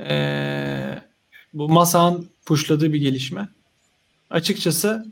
E, 0.00 0.98
bu 1.54 1.68
masanın 1.68 2.28
pushladığı 2.46 2.92
bir 2.92 3.00
gelişme. 3.00 3.48
Açıkçası 4.30 5.06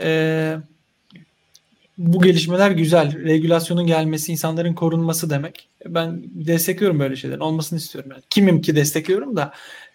e, 0.00 0.56
bu 1.98 2.22
gelişmeler 2.22 2.70
güzel. 2.70 3.24
Regülasyonun 3.24 3.86
gelmesi, 3.86 4.32
insanların 4.32 4.74
korunması 4.74 5.30
demek. 5.30 5.68
Ben 5.86 6.22
destekliyorum 6.34 7.00
böyle 7.00 7.16
şeylerin. 7.16 7.40
Olmasını 7.40 7.78
istiyorum. 7.78 8.10
Yani. 8.10 8.22
Kimim 8.30 8.60
ki 8.60 8.76
destekliyorum 8.76 9.36
da. 9.36 9.52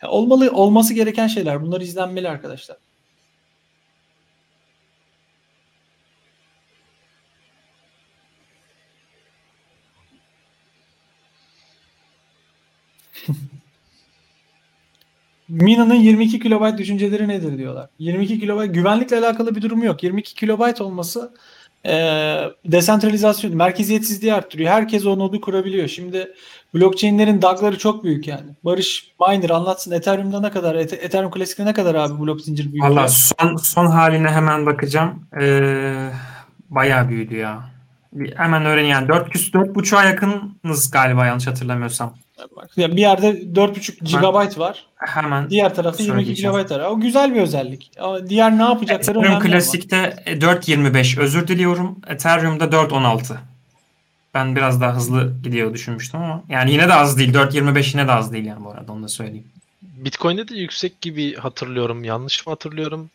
olmalı 0.07 0.51
olması 0.51 0.93
gereken 0.93 1.27
şeyler. 1.27 1.61
Bunlar 1.61 1.81
izlenmeli 1.81 2.29
arkadaşlar. 2.29 2.77
Mina'nın 15.61 15.93
22 15.95 16.39
kilobayt 16.39 16.77
düşünceleri 16.77 17.27
nedir 17.27 17.57
diyorlar. 17.57 17.89
22 17.99 18.39
kilobayt 18.39 18.73
güvenlikle 18.73 19.17
alakalı 19.17 19.55
bir 19.55 19.61
durum 19.61 19.83
yok. 19.83 20.03
22 20.03 20.35
kilobayt 20.35 20.81
olması 20.81 21.33
e, 21.85 21.93
desentralizasyon, 22.65 23.55
merkeziyetsizliği 23.55 24.33
arttırıyor. 24.33 24.71
Herkes 24.71 25.05
o 25.05 25.19
nodu 25.19 25.41
kurabiliyor. 25.41 25.87
Şimdi 25.87 26.31
blockchain'lerin 26.75 27.41
dagları 27.41 27.77
çok 27.77 28.03
büyük 28.03 28.27
yani. 28.27 28.45
Barış 28.65 29.11
Miner 29.19 29.49
anlatsın 29.49 29.91
Ethereum'da 29.91 30.39
ne 30.41 30.51
kadar, 30.51 30.75
Ethe- 30.75 30.95
Ethereum 30.95 31.31
Classic'te 31.31 31.65
ne 31.65 31.73
kadar 31.73 31.95
abi 31.95 32.19
blok 32.21 32.41
zincir 32.41 32.71
büyük? 32.71 32.83
Valla 32.83 33.07
son, 33.07 33.55
son 33.55 33.85
haline 33.85 34.29
hemen 34.29 34.65
bakacağım. 34.65 35.25
Ee, 35.41 36.09
bayağı 36.69 37.09
büyüdü 37.09 37.35
ya. 37.35 37.73
Hemen 38.35 38.65
öğren 38.65 38.85
yani 38.85 39.07
4 39.07 39.29
küs 39.29 39.49
4.5'a 39.53 40.03
yakınız 40.03 40.91
galiba 40.91 41.25
yanlış 41.25 41.47
hatırlamıyorsam. 41.47 42.13
Bak, 42.55 42.77
ya 42.77 42.95
bir 42.95 43.01
yerde 43.01 43.29
4.5 43.29 44.53
GB 44.53 44.59
var. 44.59 44.85
Hemen 44.95 45.49
Diğer 45.49 45.75
tarafta 45.75 46.03
22 46.03 46.25
Söyleyeceğim. 46.25 46.55
GB 46.55 46.71
var. 46.71 46.79
O 46.79 46.99
güzel 46.99 47.35
bir 47.35 47.41
özellik. 47.41 47.91
Ama 47.99 48.29
diğer 48.29 48.57
ne 48.57 48.63
yapacakları 48.63 49.19
Ethereum. 49.19 49.41
Classic'te 49.47 50.23
4.25 50.27 51.19
özür 51.19 51.47
diliyorum. 51.47 51.99
Ethereum'da 52.07 52.65
4.16. 52.65 53.35
Ben 54.33 54.55
biraz 54.55 54.81
daha 54.81 54.95
hızlı 54.95 55.33
gidiyor 55.43 55.73
düşünmüştüm 55.73 56.21
ama 56.21 56.43
yani 56.49 56.71
yine 56.71 56.87
de 56.87 56.93
az 56.93 57.17
değil. 57.17 57.33
4.25 57.33 57.97
yine 57.97 58.07
de 58.07 58.11
az 58.11 58.33
değil 58.33 58.45
yani 58.45 58.65
bu 58.65 58.71
arada 58.71 58.91
onu 58.91 59.03
da 59.03 59.07
söyleyeyim. 59.07 59.47
Bitcoin'de 59.81 60.47
de 60.47 60.55
yüksek 60.55 61.01
gibi 61.01 61.35
hatırlıyorum. 61.35 62.03
Yanlış 62.03 62.47
mı 62.47 62.51
hatırlıyorum? 62.51 63.09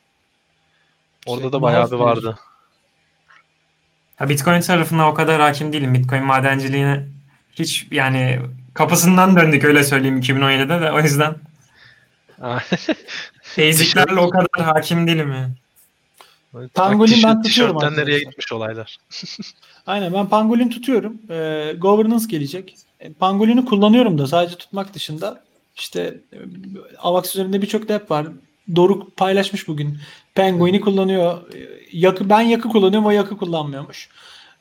Orada 1.27 1.43
Şey, 1.43 1.53
da 1.53 1.63
bayağı 1.63 1.91
bir 1.91 1.97
vardı. 1.97 2.39
Ha, 4.17 4.29
Bitcoin 4.29 4.61
tarafına 4.61 5.09
o 5.09 5.15
kadar 5.15 5.41
hakim 5.41 5.73
değilim. 5.73 5.95
Bitcoin 5.95 6.25
madenciliğine 6.25 7.05
hiç 7.53 7.87
yani 7.91 8.41
kapısından 8.79 9.37
döndük 9.37 9.65
öyle 9.65 9.85
söyleyeyim 9.85 10.21
2017'de 10.21 10.81
de 10.81 10.93
o 10.93 11.01
yüzden 11.01 11.35
basic'lerle 13.59 14.21
o 14.21 14.31
kadar 14.31 14.75
hakim 14.75 15.07
değilim 15.07 15.33
yani. 15.33 15.53
Pangolin 16.75 17.23
ben 17.23 17.43
tutuyorum 17.43 17.79
Tişörtten 17.79 17.97
nereye 17.97 18.19
gitmiş 18.19 18.53
olaylar. 18.53 18.97
Aynen 19.87 20.13
ben 20.13 20.29
pangolin 20.29 20.69
tutuyorum. 20.69 21.19
Ee, 21.31 21.75
governance 21.79 22.27
gelecek. 22.29 22.77
E, 23.01 23.13
Pangolini 23.13 23.65
kullanıyorum 23.65 24.19
da 24.19 24.27
sadece 24.27 24.57
tutmak 24.57 24.95
dışında. 24.95 25.45
İşte 25.77 26.21
e, 26.33 26.39
Avax 26.99 27.35
üzerinde 27.35 27.63
birçok 27.63 27.89
dep 27.89 28.11
var. 28.11 28.27
Doruk 28.77 29.17
paylaşmış 29.17 29.69
bugün. 29.69 29.99
Penguin'i 30.35 30.81
kullanıyor. 30.81 31.55
E, 31.55 31.59
Yakı, 31.93 32.31
ben 32.31 32.41
yakı 32.41 32.69
kullanıyorum 32.69 33.07
o 33.07 33.11
yakı 33.11 33.37
kullanmıyormuş. 33.37 34.09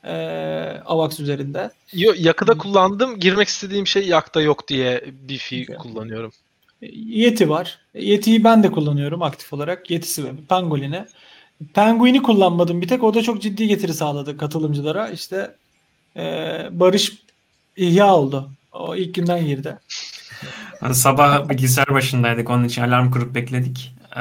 Ee, 0.04 0.80
Avax 0.86 1.20
üzerinde. 1.20 1.70
Yo, 1.92 2.12
yakıda 2.18 2.58
kullandım. 2.58 3.20
Girmek 3.20 3.48
istediğim 3.48 3.86
şey 3.86 4.06
yakta 4.08 4.40
yok 4.40 4.68
diye 4.68 5.04
Bifi 5.28 5.60
Güzel. 5.60 5.76
kullanıyorum. 5.76 6.32
E, 6.82 6.86
Yeti 6.96 7.48
var. 7.48 7.78
E, 7.94 8.04
Yeti'yi 8.04 8.44
ben 8.44 8.62
de 8.62 8.70
kullanıyorum 8.72 9.22
aktif 9.22 9.52
olarak. 9.52 9.90
Yetisi 9.90 10.24
ve 10.24 10.28
Penguin'e. 10.48 11.06
Penguin'i 11.74 12.22
kullanmadım 12.22 12.80
bir 12.82 12.88
tek. 12.88 13.02
O 13.04 13.14
da 13.14 13.22
çok 13.22 13.42
ciddi 13.42 13.66
getiri 13.68 13.94
sağladı 13.94 14.36
katılımcılara. 14.38 15.08
İşte 15.08 15.54
e, 16.16 16.22
Barış 16.70 17.12
ihya 17.76 18.14
oldu. 18.14 18.50
O 18.72 18.96
ilk 18.96 19.14
günden 19.14 19.46
girdi. 19.46 19.78
Yani 20.82 20.94
sabah 20.94 21.48
bilgisayar 21.48 21.94
başındaydık 21.94 22.50
onun 22.50 22.64
için 22.64 22.82
alarm 22.82 23.10
kurup 23.10 23.34
bekledik. 23.34 23.94
Ee, 24.16 24.20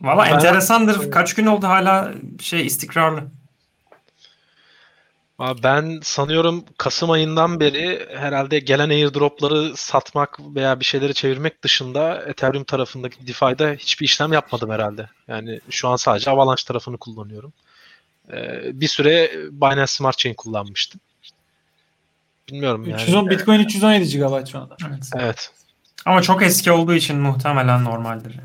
Valla 0.00 0.26
enteresandır. 0.26 1.10
Kaç 1.10 1.34
gün 1.34 1.46
oldu 1.46 1.66
hala 1.66 2.12
şey 2.40 2.66
istikrarlı. 2.66 3.24
Abi 5.38 5.62
Ben 5.62 6.00
sanıyorum 6.02 6.64
Kasım 6.78 7.10
ayından 7.10 7.60
beri 7.60 8.08
herhalde 8.16 8.58
gelen 8.58 8.90
airdropları 8.90 9.76
satmak 9.76 10.38
veya 10.40 10.80
bir 10.80 10.84
şeyleri 10.84 11.14
çevirmek 11.14 11.62
dışında 11.62 12.22
Ethereum 12.26 12.64
tarafındaki 12.64 13.26
DeFi'de 13.26 13.76
hiçbir 13.76 14.04
işlem 14.06 14.32
yapmadım 14.32 14.70
herhalde. 14.70 15.08
Yani 15.28 15.60
şu 15.70 15.88
an 15.88 15.96
sadece 15.96 16.30
Avalanche 16.30 16.62
tarafını 16.66 16.96
kullanıyorum. 16.96 17.52
Ee, 18.32 18.80
bir 18.80 18.88
süre 18.88 19.30
Binance 19.50 19.86
Smart 19.86 20.18
Chain 20.18 20.34
kullanmıştım. 20.34 21.00
Bilmiyorum 22.48 22.88
yani. 22.88 23.02
310 23.02 23.30
Bitcoin 23.30 23.60
317 23.60 24.18
GB 24.18 24.46
şu 24.46 24.58
anda. 24.58 24.76
Evet. 24.88 25.10
Evet. 25.16 25.50
Ama 26.06 26.22
çok 26.22 26.42
eski 26.42 26.72
olduğu 26.72 26.94
için 26.94 27.16
muhtemelen 27.16 27.84
normaldir. 27.84 28.36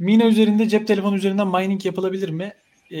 Mina 0.00 0.24
üzerinde 0.24 0.68
cep 0.68 0.86
telefonu 0.86 1.16
üzerinden 1.16 1.48
mining 1.48 1.86
yapılabilir 1.86 2.28
mi? 2.28 2.54
Ee, 2.90 3.00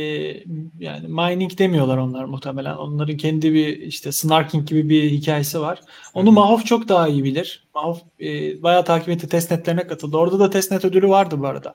yani 0.78 1.08
mining 1.08 1.58
demiyorlar 1.58 1.98
onlar 1.98 2.24
muhtemelen. 2.24 2.76
Onların 2.76 3.16
kendi 3.16 3.54
bir 3.54 3.76
işte 3.76 4.12
snarking 4.12 4.68
gibi 4.68 4.88
bir 4.88 5.10
hikayesi 5.10 5.60
var. 5.60 5.80
Onu 6.14 6.32
Mahov 6.32 6.58
çok 6.58 6.88
daha 6.88 7.08
iyi 7.08 7.24
bilir. 7.24 7.68
Mahov 7.74 7.96
e, 8.20 8.62
bayağı 8.62 8.84
takip 8.84 9.08
etti. 9.08 9.28
Testnetlerine 9.28 9.86
katıldı. 9.86 10.16
Orada 10.16 10.38
da 10.38 10.50
testnet 10.50 10.84
ödülü 10.84 11.08
vardı 11.08 11.40
bu 11.40 11.46
arada. 11.46 11.74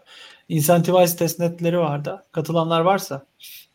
Incentivize 0.49 1.17
testnetleri 1.17 1.79
vardı. 1.79 2.25
Katılanlar 2.31 2.81
varsa. 2.81 3.25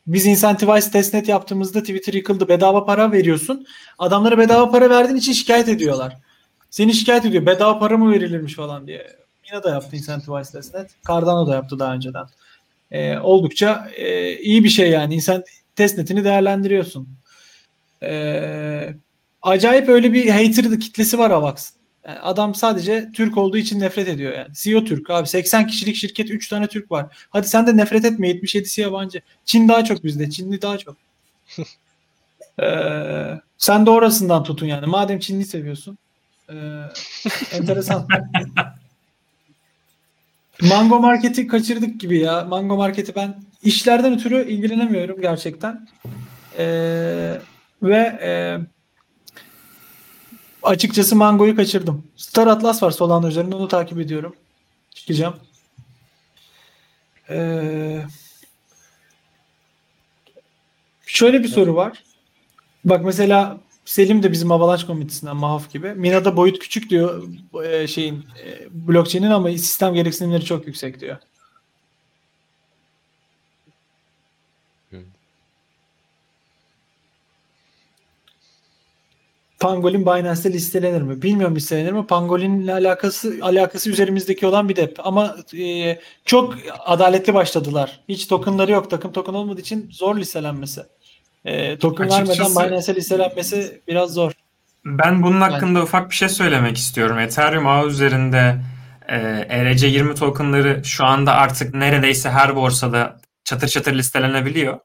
Biz 0.07 0.27
Incentivize 0.27 0.91
testnet 0.91 1.29
yaptığımızda 1.29 1.81
Twitter 1.81 2.13
yıkıldı. 2.13 2.49
Bedava 2.49 2.85
para 2.85 3.13
veriyorsun. 3.13 3.67
Adamlara 3.99 4.39
bedava 4.39 4.71
para 4.71 4.91
verdiğin 4.91 5.19
için 5.19 5.33
şikayet 5.33 5.69
ediyorlar. 5.69 6.17
Seni 6.71 6.95
şikayet 6.95 7.25
ediyor. 7.25 7.47
Bedava 7.47 7.79
para 7.79 7.97
mı 7.97 8.13
verilirmiş 8.13 8.55
falan 8.55 8.87
diye. 8.87 9.20
Mina 9.51 9.63
da 9.63 9.71
yaptı 9.71 9.97
Incentivize 9.97 10.53
testnet. 10.53 10.91
Cardano 11.09 11.47
da 11.47 11.55
yaptı 11.55 11.79
daha 11.79 11.95
önceden. 11.95 12.27
Ee, 12.91 13.19
oldukça 13.19 13.91
e, 13.97 14.37
iyi 14.39 14.65
bir 14.65 14.69
şey 14.69 14.91
yani. 14.91 15.15
İnsan 15.15 15.45
testnetini 15.77 16.25
değerlendiriyorsun. 16.25 17.09
Ee, 18.03 18.95
acayip 19.43 19.89
öyle 19.89 20.13
bir 20.13 20.29
hater 20.31 20.81
kitlesi 20.81 21.19
var 21.19 21.31
Avax. 21.31 21.71
Yani 22.07 22.19
adam 22.19 22.55
sadece 22.55 23.11
Türk 23.15 23.37
olduğu 23.37 23.57
için 23.57 23.81
nefret 23.81 24.09
ediyor 24.09 24.33
yani. 24.33 24.55
CEO 24.55 24.85
Türk 24.85 25.11
abi. 25.11 25.29
80 25.29 25.67
kişilik 25.67 25.97
şirket 25.97 26.31
3 26.31 26.49
tane 26.49 26.67
Türk 26.67 26.91
var. 26.91 27.27
Hadi 27.31 27.49
sen 27.49 27.67
de 27.67 27.77
nefret 27.77 28.05
etme 28.05 28.31
77'si 28.31 28.81
yabancı. 28.81 29.21
Çin 29.45 29.69
daha 29.69 29.85
çok 29.85 30.05
bizde. 30.05 30.31
Çinli 30.31 30.63
daha 30.63 30.79
çok. 30.79 30.97
Ee, 32.63 33.41
sen 33.59 33.87
de 33.87 33.91
orasından 33.91 34.45
tutun 34.45 34.67
yani. 34.67 34.87
Madem 34.87 35.19
Çinli 35.19 35.45
seviyorsun. 35.45 35.99
Ee, 36.53 36.55
enteresan. 37.53 38.09
Mango 40.63 41.01
Market'i 41.01 41.47
kaçırdık 41.47 42.01
gibi 42.01 42.19
ya. 42.19 42.45
Mango 42.45 42.77
Market'i 42.77 43.15
ben 43.15 43.43
işlerden 43.63 44.15
ötürü 44.15 44.49
ilgilenemiyorum 44.49 45.21
gerçekten. 45.21 45.89
Ee, 46.59 47.41
ve 47.83 47.97
e, 48.23 48.59
açıkçası 50.63 51.17
Mango'yu 51.17 51.57
kaçırdım. 51.57 52.07
Star 52.17 52.47
Atlas 52.47 52.83
var 52.83 52.91
Solana 52.91 53.29
üzerinde 53.29 53.55
onu 53.55 53.69
takip 53.69 54.01
ediyorum. 54.01 54.37
Çıkacağım. 54.91 55.37
Ee, 57.31 58.03
şöyle 61.07 61.43
bir 61.43 61.49
soru 61.49 61.75
var. 61.75 62.03
Bak 62.85 63.05
mesela 63.05 63.61
Selim 63.85 64.23
de 64.23 64.33
bizim 64.33 64.53
Avalanche 64.53 64.87
komitesinden 64.87 65.37
Mahaf 65.37 65.73
gibi. 65.73 65.95
Mina'da 65.95 66.37
boyut 66.37 66.59
küçük 66.59 66.91
diyor 66.91 67.29
e, 67.65 67.87
şeyin 67.87 68.27
e, 68.45 68.69
blockchain'in 68.71 69.31
ama 69.31 69.51
sistem 69.51 69.95
gereksinimleri 69.95 70.45
çok 70.45 70.67
yüksek 70.67 71.01
diyor. 71.01 71.17
Pangolin 79.61 80.07
Binance'te 80.07 80.53
listelenir 80.53 81.03
mi? 81.03 81.23
Bilmiyorum 81.23 81.57
listelenir 81.57 81.93
mi? 81.93 82.07
Pangolin'le 82.07 82.69
alakası 82.69 83.39
alakası 83.43 83.91
üzerimizdeki 83.91 84.47
olan 84.47 84.69
bir 84.69 84.77
dep. 84.77 85.07
Ama 85.07 85.37
e, 85.59 85.99
çok 86.25 86.55
adaletli 86.79 87.35
başladılar. 87.35 88.01
Hiç 88.09 88.27
tokenları 88.27 88.73
yok. 88.73 88.91
Takım 88.91 89.13
token 89.13 89.35
olmadığı 89.35 89.61
için 89.61 89.89
zor 89.93 90.17
listelenmesi. 90.17 90.81
E, 91.45 91.79
token 91.79 92.05
Açıkçası- 92.05 92.57
vermeden 92.57 92.71
Binance'e 92.71 92.95
listelenmesi 92.95 93.83
biraz 93.89 94.15
zor. 94.15 94.33
Ben 94.85 95.23
bunun 95.23 95.41
hakkında 95.41 95.83
ufak 95.83 96.11
bir 96.11 96.15
şey 96.15 96.29
söylemek 96.29 96.77
istiyorum. 96.77 97.19
Ethereum 97.19 97.67
ağı 97.67 97.87
üzerinde 97.87 98.61
e, 99.09 99.17
ERC20 99.49 100.15
tokenları 100.15 100.85
şu 100.85 101.05
anda 101.05 101.35
artık 101.35 101.75
neredeyse 101.75 102.31
her 102.31 102.57
borsada 102.57 103.21
çatır 103.45 103.69
çatır 103.69 103.93
listelenebiliyor. 103.95 104.79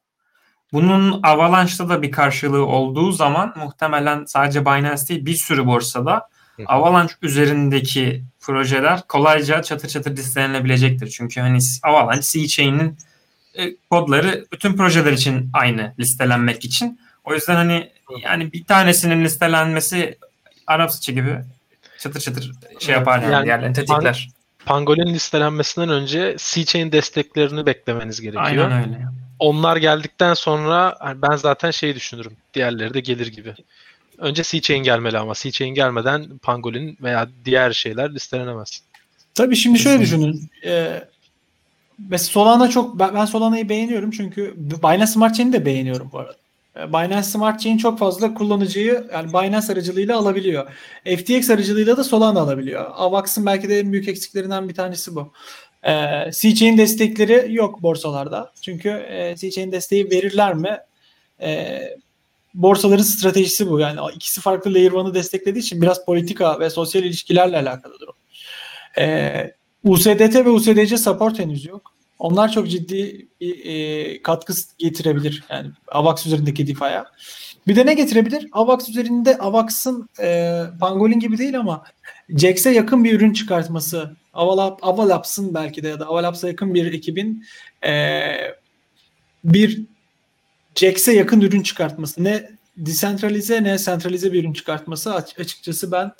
Bunun 0.74 1.20
Avalanche'da 1.24 1.90
da 1.90 2.02
bir 2.02 2.12
karşılığı 2.12 2.66
olduğu 2.66 3.12
zaman 3.12 3.54
muhtemelen 3.58 4.26
sadece 4.26 4.66
Binance 4.66 5.08
değil 5.10 5.26
bir 5.26 5.34
sürü 5.36 5.66
borsada. 5.66 6.30
Avalanche 6.66 7.14
üzerindeki 7.22 8.24
projeler 8.40 9.02
kolayca 9.08 9.62
çatır 9.62 9.88
çatır 9.88 10.18
listelenebilecektir. 10.18 11.08
Çünkü 11.08 11.42
hani 11.42 11.58
Avalanche 11.84 12.22
C-Chain'in 12.22 12.98
e, 13.58 13.76
kodları 13.90 14.46
bütün 14.52 14.74
projeler 14.78 15.14
için 15.14 15.50
aynı 15.54 15.94
listelenmek 16.00 16.66
için. 16.66 17.00
O 17.24 17.34
yüzden 17.34 17.56
hani 17.56 17.92
yani 18.24 18.54
bir 18.54 18.64
tanesinin 18.66 19.24
listelenmesi 19.24 20.18
Arap 20.68 20.92
sıçı 20.92 21.12
gibi 21.12 21.40
çatır 22.00 22.20
çatır 22.20 22.52
şey 22.80 22.96
yapar 22.96 23.22
yani, 23.22 23.34
Yani 23.34 23.46
diğerlerini 23.46 23.76
tetikler. 23.76 24.30
Pangolin 24.66 25.14
listelenmesinden 25.14 25.90
önce 25.90 26.36
C-Chain 26.40 26.92
desteklerini 26.92 27.66
beklemeniz 27.66 28.22
gerekiyor. 28.22 28.46
Aynen 28.46 28.72
öyle. 28.72 29.06
Onlar 29.40 29.78
geldikten 29.78 30.34
sonra 30.34 30.96
hani 31.00 31.22
ben 31.22 31.36
zaten 31.36 31.72
şey 31.72 31.96
düşünürüm. 31.96 32.32
Diğerleri 32.54 32.94
de 32.94 33.00
gelir 33.00 33.28
gibi. 33.28 33.54
Önce 34.18 34.44
C-Chain 34.44 34.84
gelmeli 34.84 35.18
ama 35.18 35.34
C-Chain 35.34 35.74
gelmeden 35.74 36.38
Pangolin 36.38 36.98
veya 37.02 37.28
diğer 37.46 37.74
şeyler 37.74 38.14
listelenemez. 38.14 38.82
Tabii 39.34 39.56
şimdi 39.56 39.80
şöyle 39.80 40.02
düşünün. 40.02 40.50
Ee, 40.66 41.04
mesela 41.98 42.30
Solana 42.30 42.70
çok 42.70 43.00
ben, 43.00 43.16
ben 43.16 43.26
Solana'yı 43.26 43.70
beğeniyorum 43.70 44.12
çünkü 44.12 44.54
Binance 44.58 45.08
Smart 45.08 45.36
Chain'i 45.36 45.54
de 45.54 45.66
beğeniyorum 45.66 46.10
bu 46.12 46.20
arada. 46.20 46.36
Ee, 46.78 46.90
Binance 46.90 47.24
Smart 47.24 47.60
Chain 47.62 47.78
çok 47.78 48.00
fazla 48.00 48.34
kullanıcıyı 48.34 49.08
yani 49.14 49.34
Binance 49.34 49.74
aracılığıyla 49.74 50.18
alabiliyor. 50.18 50.72
FTX 51.06 51.50
aracılığıyla 51.50 51.98
da 51.98 52.04
Solana 52.04 52.40
alabiliyor. 52.40 52.86
Avax'ın 52.96 53.46
belki 53.46 53.70
de 53.70 53.80
en 53.80 53.92
büyük 53.92 54.08
eksiklerinden 54.08 54.70
bir 54.70 54.74
tanesi 54.74 55.16
bu. 55.16 55.32
Ee, 55.84 56.32
C-Chain 56.32 56.78
destekleri 56.78 57.54
yok 57.54 57.82
borsalarda. 57.82 58.52
Çünkü 58.62 58.90
e, 58.90 59.36
C-Chain 59.38 59.72
desteği 59.72 60.12
verirler 60.12 60.54
mi? 60.54 60.78
E, 61.42 61.82
borsaların 62.54 63.04
stratejisi 63.04 63.70
bu. 63.70 63.80
Yani 63.80 64.00
ikisi 64.16 64.42
farklı 64.42 64.74
layer 64.74 64.92
one'ı 64.92 65.14
desteklediği 65.14 65.64
için 65.64 65.82
biraz 65.82 66.06
politika 66.06 66.60
ve 66.60 66.70
sosyal 66.70 67.04
ilişkilerle 67.04 67.58
alakalıdır 67.58 68.08
o. 68.08 68.14
E, 69.02 69.56
USDT 69.86 70.36
ve 70.36 70.50
USDC 70.50 70.98
support 70.98 71.40
henüz 71.40 71.66
yok. 71.66 71.92
Onlar 72.20 72.52
çok 72.52 72.70
ciddi 72.70 73.28
bir 73.42 73.66
e, 73.66 74.22
katkı 74.22 74.54
getirebilir. 74.78 75.44
Yani 75.50 75.72
AVAX 75.88 76.26
üzerindeki 76.26 76.68
DeFi'ye. 76.68 77.04
Bir 77.68 77.76
de 77.76 77.86
ne 77.86 77.94
getirebilir? 77.94 78.48
AVAX 78.52 78.90
üzerinde 78.90 79.38
AVAX'ın 79.38 80.10
e, 80.22 80.62
Pangolin 80.80 81.20
gibi 81.20 81.38
değil 81.38 81.60
ama 81.60 81.84
Jax'e 82.30 82.72
yakın 82.72 83.04
bir 83.04 83.14
ürün 83.14 83.34
çıkartması. 83.34 84.16
Avalab, 84.34 84.80
Avalabs'ın 84.82 85.54
belki 85.54 85.84
de 85.84 85.88
ya 85.88 86.00
da 86.00 86.06
Avalabs'a 86.06 86.48
yakın 86.48 86.74
bir 86.74 86.94
ekibin 86.94 87.46
e, 87.86 88.22
bir 89.44 89.82
Jax'e 90.76 91.14
yakın 91.14 91.42
ürün 91.42 91.62
çıkartması. 91.62 92.24
Ne 92.24 92.50
desentralize 92.78 93.64
ne 93.64 93.78
sentralize 93.78 94.34
bir 94.34 94.44
ürün 94.44 94.54
çıkartması 94.54 95.16
açıkçası 95.16 95.92
ben 95.92 96.12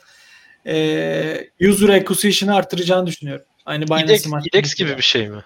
e, 0.68 1.50
user 1.70 1.90
acquisition'ı 1.90 2.56
artıracağını 2.56 3.08
düşünüyorum. 3.08 3.46
Aynı 3.66 3.88
Binance 3.88 4.06
IDEX, 4.06 4.24
Smart 4.24 4.48
IDEX 4.48 4.76
gibi 4.76 4.98
bir 4.98 5.02
şey 5.02 5.30
mi? 5.30 5.44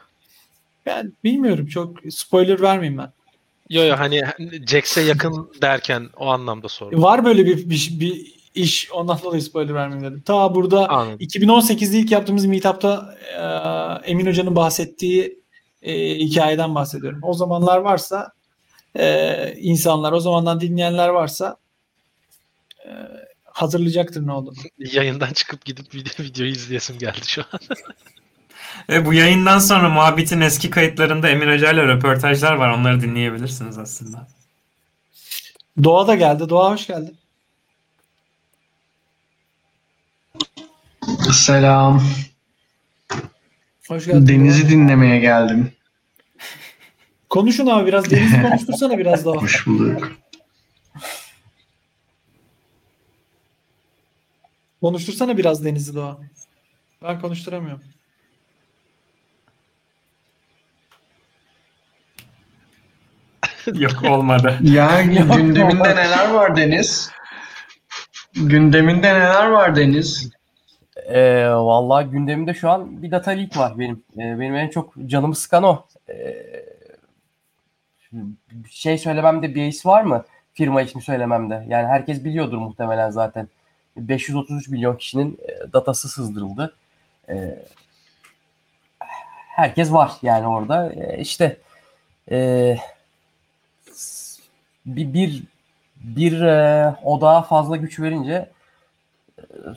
Ben 0.86 1.14
bilmiyorum 1.24 1.68
çok 1.68 1.98
spoiler 2.10 2.62
vermeyeyim 2.62 2.98
ben. 2.98 3.12
Yo 3.70 3.84
yo 3.84 3.96
hani 3.98 4.24
Jax'e 4.68 5.02
yakın 5.02 5.52
derken 5.62 6.10
o 6.18 6.28
anlamda 6.28 6.68
sordum. 6.68 7.04
Var 7.04 7.26
böyle 7.26 7.46
bir, 7.46 7.70
bir, 7.70 8.00
bir 8.00 8.34
iş 8.56 8.92
ondan 8.92 9.20
dolayı 9.24 9.42
spoiler 9.42 9.74
vermeyeyim 9.74 10.12
dedim. 10.12 10.24
Ta 10.26 10.56
burada 10.56 10.90
Anladım. 10.90 11.20
2018'de 11.20 11.98
ilk 11.98 12.12
yaptığımız 12.12 12.46
meetup'ta 12.46 13.16
e, 14.04 14.12
Emin 14.12 14.26
Hoca'nın 14.28 14.56
bahsettiği 14.56 15.40
e, 15.82 16.16
hikayeden 16.16 16.76
bahsediyorum. 16.76 17.20
O 17.24 17.34
zamanlar 17.34 17.78
varsa 17.78 18.32
e, 18.96 19.54
insanlar, 19.58 20.12
o 20.12 20.20
zamandan 20.20 20.62
dinleyenler 20.62 21.10
varsa 21.10 21.58
e, 22.86 22.92
hazırlayacaktır 23.54 24.28
ne 24.28 24.32
oldu. 24.32 24.54
Yayından 24.78 25.34
çıkıp 25.34 25.66
gidip 25.66 25.96
video, 25.96 26.26
videoyu 26.26 26.52
izleyesim 26.52 26.98
geldi 26.98 27.28
şu 27.28 27.42
an. 27.42 27.60
Ve 28.90 29.06
bu 29.06 29.14
yayından 29.14 29.60
sonra 29.60 29.90
muhabbetin 29.90 30.42
eski 30.42 30.70
kayıtlarında 30.70 31.30
Emir 31.30 31.54
Hoca 31.54 31.72
ile 31.72 31.88
röportajlar 31.88 32.54
var. 32.54 32.70
Onları 32.70 33.02
dinleyebilirsiniz 33.02 33.78
aslında. 33.78 34.28
Doğa 35.84 36.08
da 36.08 36.16
geldi. 36.16 36.50
Doğa 36.50 36.72
hoş 36.72 36.88
geldin. 36.88 37.18
Selam. 41.34 42.04
Hoş 43.88 44.06
geldin. 44.06 44.28
Deniz'i 44.28 44.62
Doğa. 44.64 44.70
dinlemeye 44.70 45.20
geldim. 45.20 45.72
Konuşun 47.30 47.68
abi 47.68 47.88
biraz. 47.88 48.12
Deniz'i 48.12 48.42
konuştursana 48.42 48.98
biraz 48.98 49.26
daha. 49.26 49.36
Hoş 49.36 49.68
bulduk. 49.68 50.12
Konuştursana 54.82 55.38
biraz 55.38 55.66
Deniz'i 55.66 55.96
Doğa. 55.96 56.18
Ben 57.04 57.22
konuşturamıyorum. 57.22 57.84
Yok 63.74 64.04
olmadı. 64.04 64.58
Ya 64.62 65.02
Yok, 65.02 65.36
gündeminde 65.36 65.96
neler 65.96 66.30
var 66.30 66.56
Deniz? 66.56 67.12
Gündeminde 68.34 69.14
neler 69.14 69.48
var 69.48 69.76
Deniz? 69.76 70.30
Ee, 71.08 71.50
vallahi 71.50 72.10
gündemimde 72.10 72.54
şu 72.54 72.70
an 72.70 73.04
bir 73.04 73.12
data 73.12 73.32
leak 73.32 73.58
var 73.58 73.80
benim. 73.80 74.04
Ee, 74.14 74.40
benim 74.40 74.56
en 74.56 74.70
çok 74.70 74.94
canımı 75.06 75.36
sıkan 75.36 75.64
o. 75.64 75.86
Bir 78.52 78.70
şey 78.70 78.98
söylememde 78.98 79.56
bir 79.56 79.66
his 79.66 79.86
var 79.86 80.04
mı? 80.04 80.26
Firma 80.54 80.82
ismi 80.82 81.02
söylememde. 81.02 81.66
Yani 81.68 81.88
herkes 81.88 82.24
biliyordur 82.24 82.58
muhtemelen 82.58 83.10
zaten. 83.10 83.48
533 84.08 84.68
milyon 84.70 84.96
kişinin 84.96 85.38
e, 85.48 85.74
datası 85.74 86.10
sızdırıldı. 86.10 86.76
Ee, 87.30 87.60
herkes 89.50 89.92
var 89.92 90.12
yani 90.22 90.48
orada. 90.48 90.94
Ee, 90.94 91.18
işte 91.22 91.58
e, 92.32 92.78
bir 94.86 95.14
bir 95.14 95.44
bir 95.96 96.42
e, 96.42 96.96
odağa 97.04 97.42
fazla 97.42 97.76
güç 97.76 98.00
verince 98.00 98.50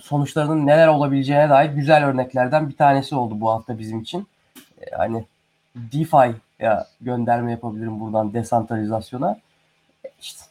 sonuçlarının 0.01 0.67
neler 0.67 0.89
olabileceğine 0.89 1.51
dair 1.51 1.71
güzel 1.71 2.05
örneklerden 2.07 2.69
bir 2.69 2.77
tanesi 2.77 3.15
oldu 3.15 3.41
bu 3.41 3.51
hafta 3.51 3.79
bizim 3.79 4.01
için. 4.01 4.27
E, 4.81 4.97
Hani 4.97 5.25
DeFi'ye 5.77 6.35
gönderme 7.01 7.51
yapabilirim 7.51 8.01
buradan 8.01 8.35
desantralizasyona. 8.35 9.41
E, 10.05 10.09
İşte 10.21 10.45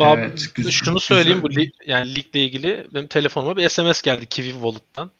Bab, 0.00 0.18
Evet, 0.18 0.50
güzel- 0.54 0.72
şunu 0.72 1.00
söyleyeyim 1.00 1.42
bu 1.42 1.48
güzel. 1.48 1.62
li- 1.62 1.72
yani 1.86 2.14
ligle 2.14 2.40
ilgili 2.44 2.86
benim 2.94 3.06
telefonuma 3.06 3.56
bir 3.56 3.68
SMS 3.68 4.02
geldi 4.02 4.26
Kiwi 4.26 4.52
Wallet'tan. 4.52 5.10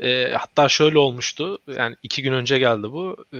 E, 0.00 0.32
hatta 0.38 0.68
şöyle 0.68 0.98
olmuştu 0.98 1.58
yani 1.78 1.96
iki 2.02 2.22
gün 2.22 2.32
önce 2.32 2.58
geldi 2.58 2.82
bu. 2.82 3.24
E, 3.34 3.38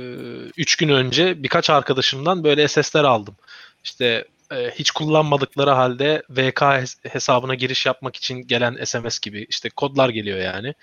üç 0.57 0.77
gün 0.77 0.89
önce 0.89 1.43
birkaç 1.43 1.71
arkadaşımdan 1.71 2.45
böyle 2.45 2.69
SS'ler 2.69 3.05
aldım. 3.05 3.37
İşte 3.85 4.25
e, 4.53 4.71
hiç 4.71 4.91
kullanmadıkları 4.91 5.71
halde 5.71 6.23
VK 6.31 6.61
hes- 6.61 7.09
hesabına 7.09 7.55
giriş 7.55 7.87
yapmak 7.87 8.17
için 8.17 8.35
gelen 8.47 8.85
SMS 8.85 9.21
gibi 9.21 9.47
işte 9.49 9.71
kodlar 9.71 10.09
geliyor 10.09 10.39
yani. 10.39 10.75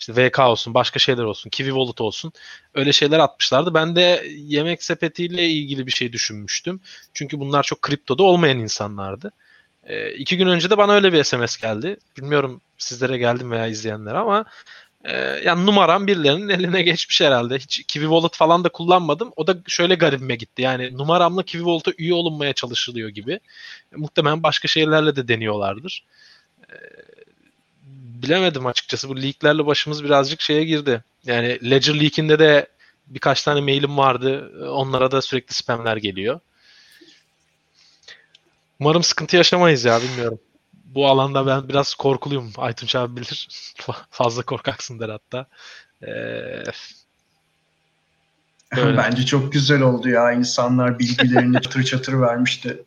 İşte 0.00 0.12
VK 0.16 0.38
olsun, 0.40 0.74
başka 0.74 0.98
şeyler 0.98 1.22
olsun, 1.22 1.50
Kiwi 1.50 1.68
Wallet 1.70 2.00
olsun. 2.00 2.32
Öyle 2.74 2.92
şeyler 2.92 3.18
atmışlardı. 3.18 3.74
Ben 3.74 3.96
de 3.96 4.24
yemek 4.36 4.82
sepetiyle 4.82 5.48
ilgili 5.48 5.86
bir 5.86 5.92
şey 5.92 6.12
düşünmüştüm. 6.12 6.80
Çünkü 7.14 7.40
bunlar 7.40 7.62
çok 7.62 7.82
kriptoda 7.82 8.22
olmayan 8.22 8.58
insanlardı. 8.58 9.32
E, 9.84 10.12
iki 10.12 10.36
gün 10.36 10.46
önce 10.46 10.70
de 10.70 10.78
bana 10.78 10.92
öyle 10.92 11.12
bir 11.12 11.24
SMS 11.24 11.56
geldi. 11.56 11.96
Bilmiyorum 12.16 12.60
sizlere 12.78 13.18
geldi 13.18 13.44
mi 13.44 13.50
veya 13.50 13.66
izleyenler 13.66 14.14
ama 14.14 14.44
e, 15.04 15.16
yani 15.44 15.66
numaram 15.66 16.06
birilerinin 16.06 16.48
eline 16.58 16.82
geçmiş 16.82 17.20
herhalde. 17.20 17.58
Hiç 17.58 17.82
Kiwi 17.88 18.04
Wallet 18.04 18.36
falan 18.36 18.64
da 18.64 18.68
kullanmadım. 18.68 19.32
O 19.36 19.46
da 19.46 19.56
şöyle 19.66 19.94
garibime 19.94 20.36
gitti. 20.36 20.62
Yani 20.62 20.98
numaramla 20.98 21.42
Kiwi 21.42 21.64
Wallet'a 21.64 21.92
üye 21.98 22.14
olunmaya 22.14 22.52
çalışılıyor 22.52 23.08
gibi. 23.08 23.40
Muhtemelen 23.96 24.42
başka 24.42 24.68
şeylerle 24.68 25.16
de 25.16 25.28
deniyorlardır. 25.28 26.04
E, 26.70 26.74
bilemedim 28.22 28.66
açıkçası. 28.66 29.08
Bu 29.08 29.22
leaklerle 29.22 29.66
başımız 29.66 30.04
birazcık 30.04 30.40
şeye 30.40 30.64
girdi. 30.64 31.04
Yani 31.24 31.70
Ledger 31.70 32.00
leakinde 32.00 32.38
de 32.38 32.66
birkaç 33.06 33.42
tane 33.42 33.60
mailim 33.60 33.98
vardı. 33.98 34.52
Onlara 34.70 35.10
da 35.10 35.22
sürekli 35.22 35.54
spamler 35.54 35.96
geliyor. 35.96 36.40
Umarım 38.80 39.02
sıkıntı 39.02 39.36
yaşamayız 39.36 39.84
ya 39.84 40.02
bilmiyorum. 40.02 40.38
Bu 40.88 41.08
alanda 41.08 41.46
ben 41.46 41.68
biraz 41.68 41.94
korkuluyum. 41.94 42.52
Aytunç 42.56 42.96
abi 42.96 43.16
bilir. 43.16 43.48
Fazla 44.10 44.42
korkaksın 44.42 45.00
der 45.00 45.08
hatta. 45.08 45.46
Ee. 46.02 46.62
Bence 48.76 49.26
çok 49.26 49.52
güzel 49.52 49.80
oldu 49.80 50.08
ya. 50.08 50.32
İnsanlar 50.32 50.98
bilgilerini 50.98 51.54
çatır 51.62 51.82
çatır 51.82 52.20
vermişti. 52.20 52.84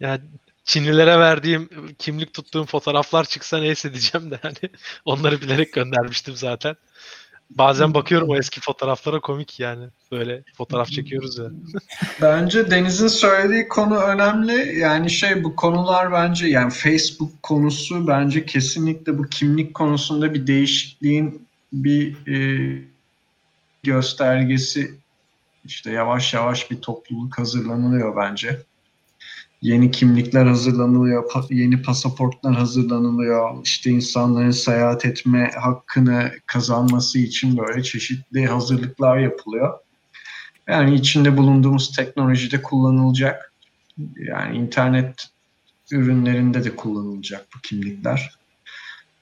ya 0.00 0.20
Çinlilere 0.64 1.18
verdiğim 1.18 1.68
kimlik 1.98 2.34
tuttuğum 2.34 2.66
fotoğraflar 2.66 3.24
çıksa 3.24 3.58
neyse 3.58 3.92
diyeceğim 3.92 4.30
de 4.30 4.38
hani 4.42 4.70
onları 5.04 5.40
bilerek 5.40 5.72
göndermiştim 5.72 6.36
zaten. 6.36 6.76
Bazen 7.50 7.94
bakıyorum 7.94 8.28
o 8.28 8.36
eski 8.36 8.60
fotoğraflara 8.60 9.20
komik 9.20 9.60
yani. 9.60 9.86
Böyle 10.12 10.42
fotoğraf 10.56 10.88
çekiyoruz 10.88 11.38
ya. 11.38 11.44
Bence 12.22 12.70
Deniz'in 12.70 13.08
söylediği 13.08 13.68
konu 13.68 13.98
önemli. 13.98 14.78
Yani 14.78 15.10
şey 15.10 15.44
bu 15.44 15.56
konular 15.56 16.12
bence 16.12 16.46
yani 16.46 16.70
Facebook 16.70 17.42
konusu 17.42 18.06
bence 18.08 18.46
kesinlikle 18.46 19.18
bu 19.18 19.22
kimlik 19.22 19.74
konusunda 19.74 20.34
bir 20.34 20.46
değişikliğin 20.46 21.48
bir 21.72 22.26
e, 22.26 22.38
göstergesi. 23.82 24.94
İşte 25.64 25.90
yavaş 25.90 26.34
yavaş 26.34 26.70
bir 26.70 26.80
topluluk 26.80 27.38
hazırlanılıyor 27.38 28.16
bence. 28.16 28.62
Yeni 29.62 29.90
kimlikler 29.90 30.46
hazırlanılıyor, 30.46 31.24
yeni 31.50 31.82
pasaportlar 31.82 32.54
hazırlanılıyor. 32.54 33.64
İşte 33.64 33.90
insanların 33.90 34.50
seyahat 34.50 35.04
etme 35.04 35.50
hakkını 35.60 36.32
kazanması 36.46 37.18
için 37.18 37.58
böyle 37.58 37.82
çeşitli 37.82 38.46
hazırlıklar 38.46 39.18
yapılıyor. 39.18 39.78
Yani 40.68 40.94
içinde 40.94 41.36
bulunduğumuz 41.36 41.96
teknolojide 41.96 42.62
kullanılacak. 42.62 43.52
Yani 44.16 44.56
internet 44.56 45.28
ürünlerinde 45.90 46.64
de 46.64 46.76
kullanılacak 46.76 47.46
bu 47.56 47.60
kimlikler. 47.60 48.38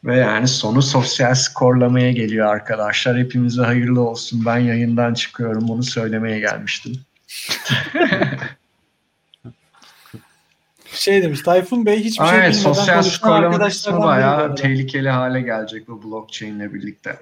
Ve 0.05 0.17
yani 0.17 0.49
sonu 0.49 0.83
sosyal 0.83 1.35
skorlamaya 1.35 2.13
geliyor 2.13 2.47
arkadaşlar. 2.47 3.19
Hepimize 3.19 3.63
hayırlı 3.63 4.01
olsun. 4.01 4.43
Ben 4.47 4.59
yayından 4.59 5.15
çıkıyorum. 5.15 5.69
Bunu 5.69 5.83
söylemeye 5.83 6.41
gelmiştim. 6.41 6.95
Şey 10.99 11.23
demiş 11.23 11.41
Tayfun 11.43 11.87
Bey 11.87 11.99
hiçbir 12.05 12.25
şey 12.27 12.35
Aynen, 12.35 12.53
bilmeden 12.53 12.73
sosyal 12.73 12.95
konuşan 12.95 13.11
skorlama 13.11 13.41
kısmı 13.41 13.55
arkadaşlardan 13.55 14.03
bayağı 14.03 14.55
tehlikeli 14.55 15.09
hale 15.11 15.41
gelecek 15.41 15.89
bu 15.89 16.03
blockchain 16.03 16.55
ile 16.61 16.75
birlikte. 16.75 17.17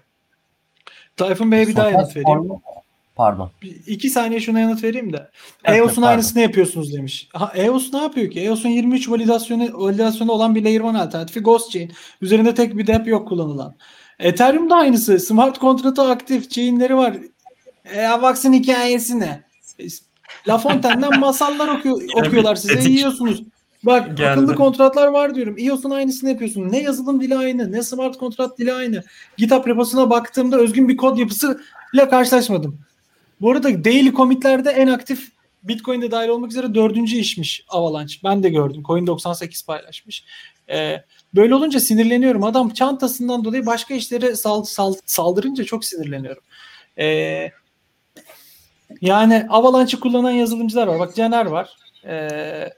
Tayfun 1.17 1.53
Bey'e 1.53 1.69
bir 1.69 1.77
daha 1.77 1.91
yanıt 1.91 2.17
vereyim. 2.17 2.51
Pardon. 3.17 3.51
Bir- 3.63 3.77
İki 3.87 4.11
saniye 4.11 4.41
şuna 4.41 4.61
yanıt 4.61 4.83
vereyim 4.85 5.13
de. 5.13 5.31
Evet, 5.65 5.79
EOS'un 5.79 5.95
pardon. 5.95 6.09
aynısını 6.09 6.41
yapıyorsunuz 6.43 6.95
demiş. 6.95 7.29
Ha, 7.33 7.53
EOS 7.55 7.93
ne 7.93 7.99
yapıyor 8.03 8.31
ki? 8.31 8.41
EOS'un 8.41 8.69
23 8.69 9.11
validasyonu, 9.11 9.69
validasyonu 9.85 10.33
olan 10.33 10.55
bir 10.55 10.65
Layer 10.65 10.81
1 10.83 10.87
alternatifi 10.89 11.41
Ghost 11.41 11.71
Chain. 11.73 11.93
Üzerinde 12.21 12.55
tek 12.55 12.79
bir 12.79 12.87
dep 12.87 13.07
yok 13.07 13.29
kullanılan. 13.29 13.75
Ethereum 14.19 14.71
da 14.71 14.77
aynısı. 14.77 15.19
Smart 15.21 15.59
kontratı 15.59 16.03
aktif. 16.03 16.51
Chain'leri 16.51 16.97
var. 16.97 17.17
E, 17.95 18.07
Avax'ın 18.07 18.53
hikayesi 18.53 19.21
ne? 19.21 19.43
E, 19.79 19.85
La 20.49 20.59
Fontaine'den 20.59 21.21
masallar 21.21 21.69
okuyor, 21.69 22.01
okuyorlar 22.17 22.57
size. 22.57 22.75
etik 22.75 22.91
Yiyorsunuz. 22.91 23.43
Bak 23.87 24.17
geldi. 24.17 24.31
akıllı 24.31 24.55
kontratlar 24.55 25.07
var 25.07 25.35
diyorum. 25.35 25.57
EOS'un 25.59 25.91
aynısını 25.91 26.31
yapıyorsun. 26.31 26.73
Ne 26.73 26.83
yazılım 26.83 27.21
dili 27.21 27.37
aynı, 27.37 27.73
ne 27.73 27.83
smart 27.83 28.19
kontrat 28.19 28.59
dili 28.59 28.73
aynı. 28.73 29.03
GitHub 29.37 29.67
reposuna 29.67 30.11
baktığımda 30.11 30.59
özgün 30.59 30.89
bir 30.89 30.97
kod 30.97 31.19
yapısı 31.19 31.61
ile 31.95 32.09
karşılaşmadım. 32.09 32.79
Bu 33.41 33.51
arada 33.51 33.85
daily 33.85 34.13
commit'lerde 34.13 34.71
en 34.71 34.87
aktif 34.87 35.29
Bitcoin'de 35.63 36.11
dahil 36.11 36.29
olmak 36.29 36.51
üzere 36.51 36.75
dördüncü 36.75 37.17
işmiş 37.17 37.65
Avalanche. 37.69 38.15
Ben 38.25 38.43
de 38.43 38.51
gördüm. 38.51 38.83
Coin98 38.83 39.67
paylaşmış. 39.67 40.25
Ee, 40.71 41.05
böyle 41.35 41.55
olunca 41.55 41.81
sinirleniyorum. 41.81 42.45
Adam 42.45 42.71
çantasından 42.71 43.45
dolayı 43.45 43.67
başka 43.67 43.95
işlere 43.95 44.37
sal, 44.37 44.65
sal- 44.65 44.95
saldırınca 45.07 45.65
çok 45.65 45.85
sinirleniyorum. 45.85 46.43
Ee, 46.99 47.51
yani 49.01 49.47
Avalanche'ı 49.51 50.01
kullanan 50.01 50.31
yazılımcılar 50.31 50.87
var. 50.87 50.99
Bak 50.99 51.15
Caner 51.15 51.47
var. 51.47 51.71
Ee, 52.07 52.71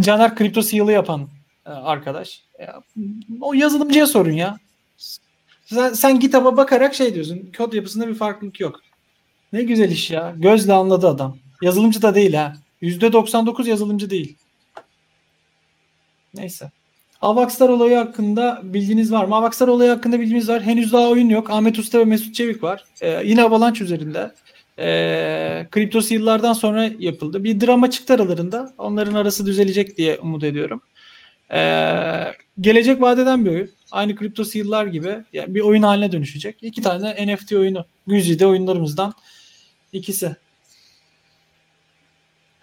Caner 0.00 0.36
kripto 0.36 0.62
seal'ı 0.62 0.92
yapan 0.92 1.28
e, 1.66 1.70
arkadaş. 1.70 2.42
O 3.40 3.52
yazılımcıya 3.52 4.06
sorun 4.06 4.32
ya. 4.32 4.58
Sen, 5.64 5.92
sen 5.92 6.20
GitHub'a 6.20 6.56
bakarak 6.56 6.94
şey 6.94 7.14
diyorsun. 7.14 7.52
Kod 7.56 7.72
yapısında 7.72 8.08
bir 8.08 8.14
farklılık 8.14 8.60
yok. 8.60 8.80
Ne 9.52 9.62
güzel 9.62 9.90
iş 9.90 10.10
ya. 10.10 10.34
Gözle 10.36 10.72
anladı 10.72 11.08
adam. 11.08 11.36
Yazılımcı 11.62 12.02
da 12.02 12.14
değil 12.14 12.34
ha. 12.34 12.56
%99 12.82 13.68
yazılımcı 13.68 14.10
değil. 14.10 14.36
Neyse. 16.34 16.70
Avaxlar 17.22 17.68
olayı 17.68 17.96
hakkında 17.96 18.60
bilginiz 18.64 19.12
var 19.12 19.24
mı? 19.24 19.36
Avaxlar 19.36 19.68
olayı 19.68 19.90
hakkında 19.90 20.20
bilgimiz 20.20 20.48
var. 20.48 20.62
Henüz 20.62 20.92
daha 20.92 21.08
oyun 21.08 21.28
yok. 21.28 21.50
Ahmet 21.50 21.78
Usta 21.78 21.98
ve 21.98 22.04
Mesut 22.04 22.34
Çevik 22.34 22.62
var. 22.62 22.84
Ee, 23.00 23.22
yine 23.24 23.42
Avalanche 23.42 23.84
üzerinde. 23.84 24.30
Ee, 24.78 25.66
Kripto 25.70 26.00
yıllardan 26.10 26.52
sonra 26.52 26.90
yapıldı. 26.98 27.44
Bir 27.44 27.60
drama 27.60 27.90
çıktı 27.90 28.14
aralarında. 28.14 28.74
Onların 28.78 29.14
arası 29.14 29.46
düzelecek 29.46 29.96
diye 29.96 30.18
umut 30.18 30.44
ediyorum. 30.44 30.80
Ee, 31.52 32.32
gelecek 32.60 33.00
vadeden 33.00 33.44
bir 33.44 33.50
oyun. 33.50 33.70
Aynı 33.90 34.16
Kripto 34.16 34.42
yıllar 34.54 34.86
gibi 34.86 35.16
yani 35.32 35.54
bir 35.54 35.60
oyun 35.60 35.82
haline 35.82 36.12
dönüşecek. 36.12 36.56
İki 36.62 36.82
tane 36.82 37.34
NFT 37.34 37.52
oyunu. 37.52 37.86
Güzide 38.06 38.46
oyunlarımızdan 38.46 39.14
ikisi. 39.92 40.36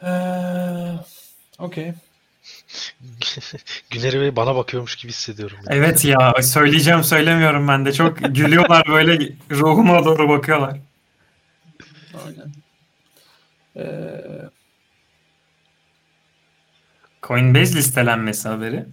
Ee, 0.04 0.08
Okey. 1.60 1.94
Güner 3.90 4.22
Bey 4.22 4.36
bana 4.36 4.56
bakıyormuş 4.56 4.96
gibi 4.96 5.12
hissediyorum. 5.12 5.58
Evet 5.68 6.06
ya 6.06 6.34
söyleyeceğim 6.42 7.04
söylemiyorum 7.04 7.68
ben 7.68 7.86
de. 7.86 7.94
Çok 7.94 8.18
gülüyorlar 8.18 8.84
böyle 8.88 9.30
ruhuma 9.52 10.06
doğru 10.06 10.30
bakıyorlar. 10.30 10.80
Aynen. 12.14 12.52
Ee, 13.76 14.22
Coinbase 17.24 17.76
listelenmesi 17.76 18.50
haberi. 18.50 18.86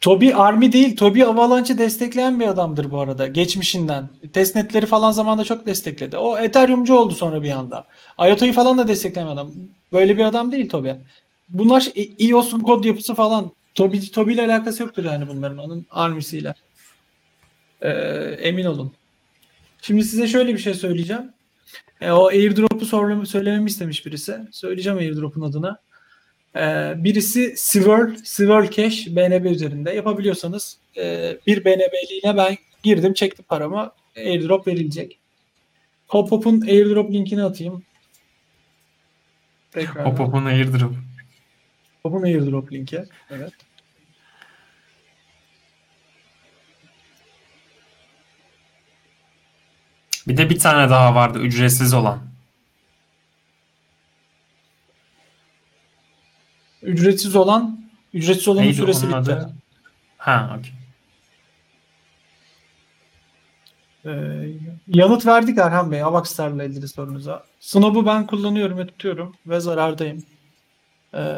Toby 0.00 0.34
Army 0.34 0.72
değil, 0.72 0.96
Toby 0.96 1.24
Avalanche'ı 1.24 1.78
destekleyen 1.78 2.40
bir 2.40 2.46
adamdır 2.46 2.90
bu 2.90 3.00
arada 3.00 3.26
geçmişinden. 3.26 4.08
Testnetleri 4.32 4.86
falan 4.86 5.12
zamanda 5.12 5.44
çok 5.44 5.66
destekledi. 5.66 6.16
O 6.16 6.38
Ethereum'cu 6.38 6.94
oldu 6.94 7.14
sonra 7.14 7.42
bir 7.42 7.50
anda. 7.50 7.86
IOTa'yı 8.18 8.52
falan 8.52 8.78
da 8.78 8.88
destekleyen 8.88 9.26
adam. 9.26 9.52
Böyle 9.92 10.16
bir 10.16 10.24
adam 10.24 10.52
değil 10.52 10.68
Toby. 10.68 10.90
Bunlar 11.48 11.80
şey- 11.80 12.14
EOS'un 12.18 12.60
kod 12.60 12.84
yapısı 12.84 13.14
falan. 13.14 13.52
Toby, 13.74 13.98
Toby 13.98 14.32
ile 14.32 14.44
alakası 14.44 14.82
yoktur 14.82 15.04
yani 15.04 15.28
bunların. 15.28 15.58
Onun 15.58 15.86
Army'siyle. 15.90 16.54
Ee, 17.82 17.88
emin 18.42 18.64
olun. 18.64 18.92
Şimdi 19.82 20.04
size 20.04 20.28
şöyle 20.28 20.52
bir 20.54 20.58
şey 20.58 20.74
söyleyeceğim. 20.74 21.32
E, 22.00 22.10
o 22.10 22.26
airdrop'u 22.26 22.86
söylememi 23.26 23.66
istemiş 23.66 24.06
birisi. 24.06 24.38
Söyleyeceğim 24.52 24.98
airdrop'un 24.98 25.40
adını. 25.42 25.78
Ee, 26.56 26.94
birisi 26.96 27.54
Swirl, 27.56 28.16
Swirl 28.24 28.70
Cash 28.70 29.06
BNB 29.06 29.44
üzerinde. 29.44 29.90
Yapabiliyorsanız 29.90 30.78
e, 30.96 31.36
bir 31.46 31.64
BNB'liğine 31.64 32.36
ben 32.36 32.56
girdim, 32.82 33.14
çektim 33.14 33.44
paramı. 33.48 33.92
Airdrop 34.16 34.66
verilecek. 34.66 35.18
Hop 36.08 36.32
Hop'un 36.32 36.60
airdrop 36.60 37.12
linkini 37.12 37.42
atayım. 37.42 37.82
Tekrar. 39.70 40.06
Hop 40.06 40.18
hop'un 40.18 40.44
airdrop. 40.44 40.92
Hop'un 42.02 42.22
airdrop 42.22 42.72
linki. 42.72 43.04
Evet. 43.30 43.52
Bir 50.28 50.36
de 50.36 50.50
bir 50.50 50.58
tane 50.58 50.90
daha 50.90 51.14
vardı 51.14 51.38
ücretsiz 51.38 51.94
olan. 51.94 52.18
Ücretsiz 56.82 57.36
olan 57.36 57.80
ücretsiz 58.14 58.48
olanın 58.48 58.62
Neydi 58.62 58.76
süresi 58.76 59.06
bitti. 59.06 59.16
adı? 59.16 59.52
Ha 60.18 60.56
okey. 60.58 60.72
Ee, 64.04 64.46
yanıt 64.88 65.26
verdik 65.26 65.58
Erhan 65.58 65.92
Bey. 65.92 66.02
Avax'larla 66.02 66.64
ilgili 66.64 66.88
sorunuza. 66.88 67.44
Snob'u 67.60 68.06
ben 68.06 68.26
kullanıyorum 68.26 68.78
ve 68.78 68.86
tutuyorum 68.86 69.36
ve 69.46 69.60
zarardayım. 69.60 70.24
Ee, 71.14 71.36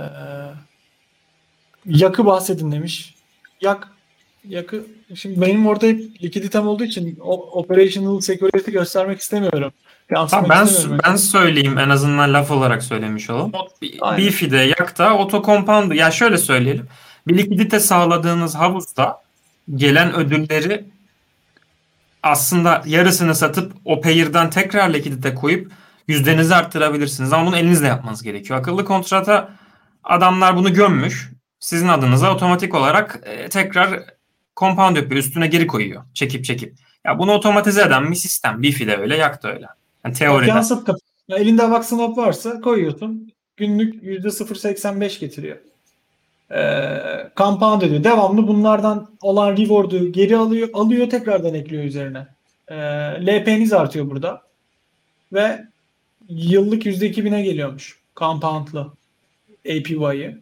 yakı 1.86 2.26
bahsedin 2.26 2.72
demiş. 2.72 3.14
Yak 3.60 3.88
yakı 4.45 4.86
şimdi 5.14 5.40
benim 5.40 5.66
orada 5.66 5.86
hep 5.86 6.22
likiditem 6.22 6.68
olduğu 6.68 6.84
için 6.84 7.18
operational 7.53 8.20
security 8.20 8.70
göstermek 8.70 9.20
istemiyorum. 9.20 9.72
Yansıtmak 10.11 10.49
Tamam, 10.49 10.66
ben 10.66 10.72
istemiyorum. 10.72 11.05
ben 11.09 11.16
söyleyeyim 11.16 11.78
en 11.78 11.88
azından 11.88 12.34
laf 12.34 12.51
olarak 12.51 12.82
söylemiş 12.82 13.30
olalım. 13.30 13.53
Beefy'de, 14.18 14.57
Yak'ta, 14.57 15.09
Auto 15.09 15.43
Compound 15.43 15.93
ya 15.93 16.11
şöyle 16.11 16.38
söyleyelim. 16.38 16.86
Bir 17.26 17.38
likidite 17.38 17.80
sağladığınız 17.80 18.55
havuzda 18.55 19.22
gelen 19.74 20.14
ödülleri 20.14 20.84
aslında 22.22 22.82
yarısını 22.86 23.34
satıp 23.34 23.72
o 23.84 24.01
payırdan 24.01 24.51
tekrar 24.51 24.93
likidite 24.93 25.34
koyup 25.34 25.72
yüzdenizi 26.09 26.55
arttırabilirsiniz. 26.55 27.32
Ama 27.32 27.47
bunu 27.47 27.57
elinizle 27.57 27.86
yapmanız 27.86 28.22
gerekiyor. 28.22 28.59
Akıllı 28.59 28.84
kontrata 28.84 29.51
adamlar 30.05 30.57
bunu 30.57 30.74
gömmüş. 30.74 31.30
Sizin 31.61 31.88
adınıza 31.88 32.34
otomatik 32.34 32.74
olarak 32.74 33.20
e, 33.24 33.49
tekrar 33.49 34.05
compound 34.57 34.96
yapıyor. 34.96 35.20
Üstüne 35.20 35.46
geri 35.46 35.66
koyuyor. 35.66 36.03
Çekip 36.14 36.44
çekip. 36.44 36.74
Ya 37.05 37.18
bunu 37.18 37.32
otomatize 37.32 37.82
eden 37.82 38.11
bir 38.11 38.16
sistem. 38.16 38.62
Beefy 38.62 38.86
de 38.86 38.96
öyle, 38.96 39.16
Yak 39.16 39.42
da 39.42 39.53
öyle. 39.53 39.66
Yani 40.05 40.14
teoride. 40.14 40.50
Yansıt 40.50 40.84
kapı. 40.84 40.98
Ya 41.28 41.36
elinde 41.36 41.62
Avax 41.62 41.88
Snop 41.88 42.18
varsa 42.18 42.61
koyuyorsun. 42.61 43.32
Günlük 43.57 44.03
%0.85 44.03 45.20
getiriyor. 45.20 45.57
Ee, 46.55 47.30
compound 47.36 47.82
ediyor. 47.82 48.05
Devamlı 48.05 48.48
bunlardan 48.48 49.11
olan 49.20 49.57
reward'u 49.57 50.12
geri 50.12 50.36
alıyor, 50.36 50.68
alıyor 50.72 51.11
tekrardan 51.11 51.55
ekliyor 51.55 51.84
üzerine. 51.84 52.26
Ee, 52.68 52.76
LP'niz 53.26 53.72
artıyor 53.72 54.11
burada. 54.11 54.42
Ve 55.32 55.64
yıllık 56.28 56.86
%2000'e 56.86 57.42
geliyormuş. 57.42 57.98
Compound'lı 58.16 58.92
APY'ı 59.66 60.41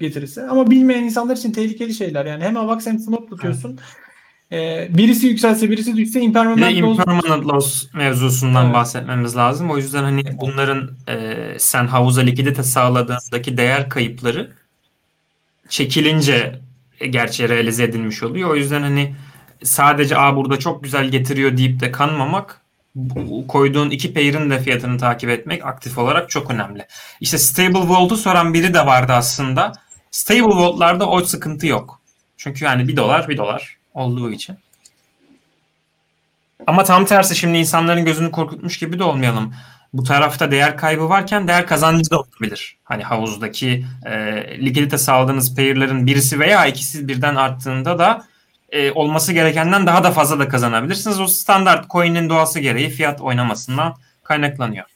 getirisi. 0.00 0.42
Ama 0.42 0.70
bilmeyen 0.70 1.02
insanlar 1.02 1.36
için 1.36 1.52
tehlikeli 1.52 1.94
şeyler. 1.94 2.26
Yani 2.26 2.44
hem 2.44 2.56
Avax 2.56 2.86
hem 2.86 2.98
Snop 2.98 3.30
tutuyorsun. 3.30 3.78
Ee, 4.52 4.88
birisi 4.90 5.26
yükselse 5.26 5.70
birisi 5.70 5.96
düşse 5.96 6.20
impermanent 6.20 6.82
loss 6.82 6.98
impermanent 6.98 7.46
loss 7.46 7.94
mevzusundan 7.94 8.64
Evet. 8.64 8.74
bahsetmemiz 8.74 9.36
lazım. 9.36 9.70
O 9.70 9.76
yüzden 9.76 10.02
hani 10.02 10.24
bunların 10.40 10.90
e, 11.08 11.36
sen 11.58 11.86
havuza 11.86 12.20
likidite 12.20 12.62
sağladığındaki 12.62 13.56
değer 13.56 13.88
kayıpları 13.88 14.52
çekilince 15.68 16.60
e, 17.00 17.06
gerçi 17.06 17.48
realize 17.48 17.84
edilmiş 17.84 18.22
oluyor. 18.22 18.50
O 18.50 18.56
yüzden 18.56 18.82
hani 18.82 19.14
sadece 19.62 20.18
a 20.18 20.36
burada 20.36 20.58
çok 20.58 20.84
güzel 20.84 21.08
getiriyor 21.08 21.56
deyip 21.56 21.80
de 21.80 21.92
kanmamak 21.92 22.60
koyduğun 23.48 23.90
iki 23.90 24.14
pair'in 24.14 24.50
de 24.50 24.60
fiyatını 24.60 24.98
takip 24.98 25.30
etmek 25.30 25.66
aktif 25.66 25.98
olarak 25.98 26.30
çok 26.30 26.50
önemli. 26.50 26.86
İşte 27.20 27.38
Stable 27.38 27.88
Vault'u 27.88 28.16
soran 28.16 28.54
biri 28.54 28.74
de 28.74 28.86
vardı 28.86 29.12
aslında. 29.12 29.72
Stable 30.14 30.56
Vault'larda 30.56 31.08
o 31.08 31.24
sıkıntı 31.24 31.66
yok. 31.66 32.00
Çünkü 32.36 32.64
yani 32.64 32.88
bir 32.88 32.96
dolar 32.96 33.28
bir 33.28 33.36
dolar 33.36 33.76
olduğu 33.94 34.30
için. 34.30 34.56
Ama 36.66 36.84
tam 36.84 37.04
tersi 37.04 37.36
şimdi 37.36 37.58
insanların 37.58 38.04
gözünü 38.04 38.30
korkutmuş 38.30 38.78
gibi 38.78 38.98
de 38.98 39.04
olmayalım. 39.04 39.54
Bu 39.92 40.04
tarafta 40.04 40.50
değer 40.50 40.76
kaybı 40.76 41.08
varken 41.08 41.48
değer 41.48 41.66
kazancı 41.66 42.10
da 42.10 42.20
olabilir. 42.20 42.76
Hani 42.84 43.02
havuzdaki 43.02 43.86
e, 44.06 44.14
likidite 44.58 44.98
sağladığınız 44.98 45.56
pair'lerin 45.56 46.06
birisi 46.06 46.40
veya 46.40 46.66
ikisi 46.66 47.08
birden 47.08 47.34
arttığında 47.34 47.98
da 47.98 48.24
e, 48.70 48.92
olması 48.92 49.32
gerekenden 49.32 49.86
daha 49.86 50.04
da 50.04 50.10
fazla 50.10 50.38
da 50.38 50.48
kazanabilirsiniz. 50.48 51.20
O 51.20 51.26
standart 51.26 51.90
coin'in 51.90 52.28
doğası 52.28 52.60
gereği 52.60 52.90
fiyat 52.90 53.20
oynamasından 53.20 53.94
kaynaklanıyor. 54.22 54.93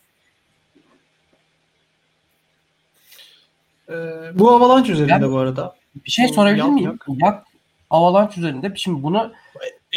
Ee, 3.89 3.95
bu 4.39 4.51
Avalanche 4.51 4.93
üzerinde 4.93 5.12
Yani- 5.12 5.32
bu 5.32 5.39
arada. 5.39 5.74
Bir 6.07 6.11
şey 6.11 6.28
sorabilir 6.28 6.59
yap- 6.59 6.70
miyim? 6.70 6.99
Yak 7.09 7.45
Avalanche 7.91 8.41
üzerinde. 8.41 8.72
Şimdi 8.76 9.03
bunu 9.03 9.32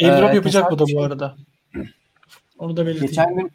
Airdrop 0.02 0.32
Ee, 0.32 0.34
yapacak 0.34 0.70
bu 0.70 0.78
da 0.78 0.84
bu 0.94 1.02
arada. 1.02 1.34
Onu 2.58 2.76
da 2.76 2.86
belirteyim. 2.86 3.06
geçen 3.06 3.34
gün 3.36 3.50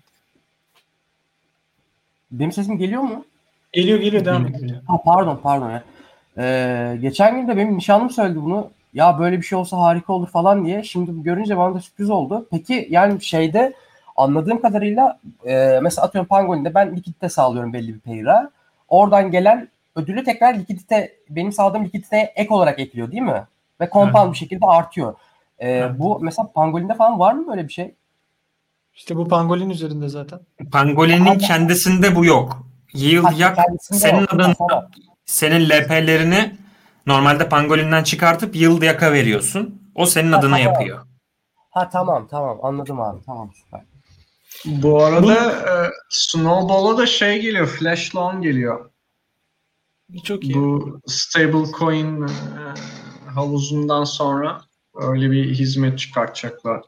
benim 2.32 2.52
sesim 2.52 2.78
geliyor 2.78 3.02
mu? 3.02 3.26
Geliyor 3.74 4.00
geliyor 4.00 4.26
devam 4.26 4.48
ediyor. 4.48 4.82
Ha 4.88 5.02
pardon 5.06 5.40
pardon 5.44 5.70
ya. 5.72 5.84
Ee, 6.38 6.98
geçen 7.02 7.36
gün 7.42 7.48
de 7.48 7.58
benim 7.58 7.78
nişanlım 7.78 8.10
söyledi 8.10 8.42
bunu. 8.42 8.70
Ya 8.94 9.20
böyle 9.20 9.38
bir 9.38 9.44
şey 9.44 9.58
olsa 9.58 9.78
harika 9.78 10.14
olur 10.14 10.28
falan 10.28 10.66
diye. 10.66 10.84
Şimdi 10.84 11.24
görünce 11.24 11.58
bana 11.58 11.76
da 11.76 11.80
sürpriz 11.80 12.10
oldu. 12.10 12.48
Peki 12.52 12.88
yani 12.90 13.22
şeyde 13.22 13.74
anladığım 14.16 14.62
kadarıyla 14.62 15.20
e, 15.46 15.80
mesela 15.84 16.06
atıyorum 16.08 16.28
Pangolin'de 16.28 16.74
ben 16.74 16.96
likidite 16.96 17.30
sağlıyorum 17.30 17.74
belli 17.74 17.94
bir 17.94 18.00
payr'a. 18.00 18.52
Oradan 18.90 19.32
gelen 19.32 19.68
ödülü 19.98 20.24
tekrar 20.24 20.54
likidite 20.54 21.16
benim 21.30 21.52
sağladığım 21.52 21.86
likiditeye 21.86 22.34
ek 22.36 22.54
olarak 22.54 22.80
ekliyor 22.80 23.12
değil 23.12 23.24
mi? 23.24 23.48
Ve 23.82 23.90
compound 23.94 24.32
bir 24.34 24.38
şekilde 24.38 24.66
artıyor. 24.66 25.16
Ee, 25.60 25.70
Evet. 25.70 25.92
Bu 26.00 26.20
mesela 26.22 26.52
Pangolin'de 26.52 26.94
falan 26.94 27.20
var 27.20 27.34
mı 27.34 27.48
böyle 27.48 27.68
bir 27.68 27.74
şey? 27.74 27.96
İşte 28.94 29.16
bu 29.16 29.28
pangolin 29.28 29.70
üzerinde 29.70 30.10
zaten. 30.10 30.40
Pangolin'in 30.72 31.38
kendisinde 31.40 32.16
bu 32.16 32.26
yok. 32.26 32.64
Yield 32.94 33.24
Ha, 33.24 33.32
yak 33.38 33.58
senin 33.82 34.26
adın 34.30 34.56
senin 35.26 35.70
LP'lerini 35.70 36.56
normalde 37.06 37.50
Pangolin'den 37.50 38.04
çıkartıp 38.04 38.56
Yield 38.56 38.82
yaka 38.82 39.14
veriyorsun. 39.14 39.82
O 39.96 40.06
senin 40.06 40.32
Ha, 40.32 40.40
adına 40.40 40.58
tamam. 40.58 40.74
yapıyor. 40.74 41.06
Ha 41.70 41.90
tamam 41.90 42.28
tamam 42.32 42.60
anladım 42.64 43.02
abi 43.02 43.20
tamam 43.26 43.52
süper. 43.54 43.82
Bu 44.66 45.04
arada 45.04 45.52
e, 45.52 45.90
Snowball'a 46.10 46.98
da 46.98 47.06
şey 47.06 47.42
geliyor, 47.42 47.68
Flash 47.68 48.16
Loan 48.16 48.42
geliyor. 48.42 48.90
Çok 50.24 50.44
iyi. 50.44 50.56
Bu 50.56 51.02
stablecoin 51.06 52.22
e, 52.22 52.30
havuzundan 53.36 54.04
sonra 54.04 54.62
öyle 54.96 55.32
bir 55.32 55.54
hizmet 55.54 56.00
çıkartacaklar. 56.00 56.82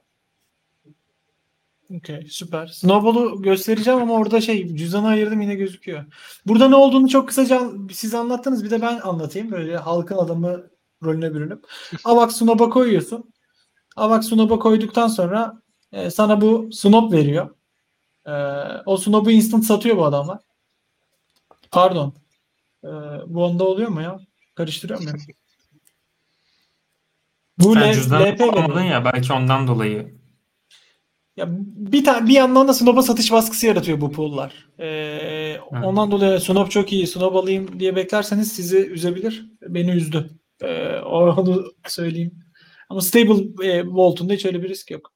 Okey 1.96 2.28
süper. 2.30 2.68
Snowball'u 2.68 3.42
göstereceğim 3.42 4.02
ama 4.02 4.14
orada 4.14 4.42
şey 4.42 4.76
cüzdanı 4.76 5.08
ayırdım 5.08 5.42
yine 5.42 5.56
gözüküyor. 5.56 6.06
Burada 6.46 6.68
ne 6.70 6.76
olduğunu 6.76 7.10
çok 7.10 7.28
kısaca 7.28 7.72
siz 7.92 8.16
anlattınız 8.16 8.64
bir 8.64 8.70
de 8.72 8.82
ben 8.82 9.00
anlatayım. 9.00 9.52
Böyle 9.52 9.78
halkın 9.78 10.18
adamı 10.18 10.70
rolüne 11.04 11.34
bürünüp. 11.34 11.66
Avax 12.04 12.36
Snob'a 12.38 12.70
koyuyorsun. 12.70 13.34
Avax 13.96 14.30
Snob'a 14.30 14.60
koyduktan 14.60 15.08
sonra 15.08 15.62
e, 15.92 16.10
sana 16.12 16.42
bu 16.42 16.70
Snob 16.72 17.12
veriyor. 17.12 17.50
E, 18.26 18.34
o 18.86 18.98
Snob'u 18.98 19.32
instant 19.32 19.66
satıyor 19.66 19.98
bu 19.98 20.06
adamlar. 20.06 20.40
Pardon. 21.72 22.14
E, 22.84 22.90
bu 23.28 23.46
onda 23.46 23.64
oluyor 23.64 23.90
mu 23.90 24.02
ya? 24.02 24.20
Karıştırıyor 24.56 25.00
muyum? 25.00 25.18
Bu 27.58 27.74
Sen 27.74 27.92
cüzdan 27.94 28.22
LP 28.22 28.42
alamadın 28.42 28.84
ya 28.84 29.06
belki 29.06 29.34
ondan 29.34 29.68
dolayı. 29.68 30.20
Ya 31.38 31.46
bir 31.76 32.04
tane 32.04 32.28
bir 32.28 32.34
yandan 32.34 32.68
da 32.68 32.74
Snob'a 32.74 33.02
satış 33.02 33.32
baskısı 33.32 33.68
yaratıyor 33.68 34.02
bu 34.02 34.12
pool'lar. 34.12 34.68
Ee, 34.80 35.60
ondan 35.84 36.12
dolayı 36.12 36.40
Snob 36.40 36.70
çok 36.70 36.94
iyi, 36.94 37.08
Snob 37.08 37.36
alayım 37.36 37.80
diye 37.80 37.96
beklerseniz 37.96 38.52
sizi 38.52 38.78
üzebilir. 38.78 39.46
Beni 39.62 39.92
üzdü. 39.92 40.30
Ee, 40.62 40.98
onu 41.00 41.66
söyleyeyim. 41.88 42.32
Ama 42.90 43.02
Stable 43.02 43.68
e, 43.68 43.88
Vault'unda 43.88 44.34
hiç 44.34 44.46
öyle 44.46 44.64
bir 44.64 44.70
risk 44.70 44.92
yok. 44.92 45.14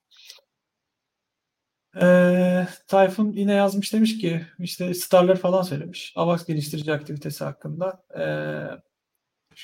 Ee, 2.02 2.68
Tayfun 2.88 3.32
yine 3.32 3.54
yazmış 3.54 3.94
demiş 3.94 4.18
ki 4.18 4.46
işte 4.60 4.94
starlar 4.94 5.36
falan 5.36 5.62
söylemiş. 5.62 6.14
Avax 6.16 6.46
geliştirici 6.46 6.94
aktivitesi 6.94 7.44
hakkında. 7.44 8.04
Ee, 8.20 8.84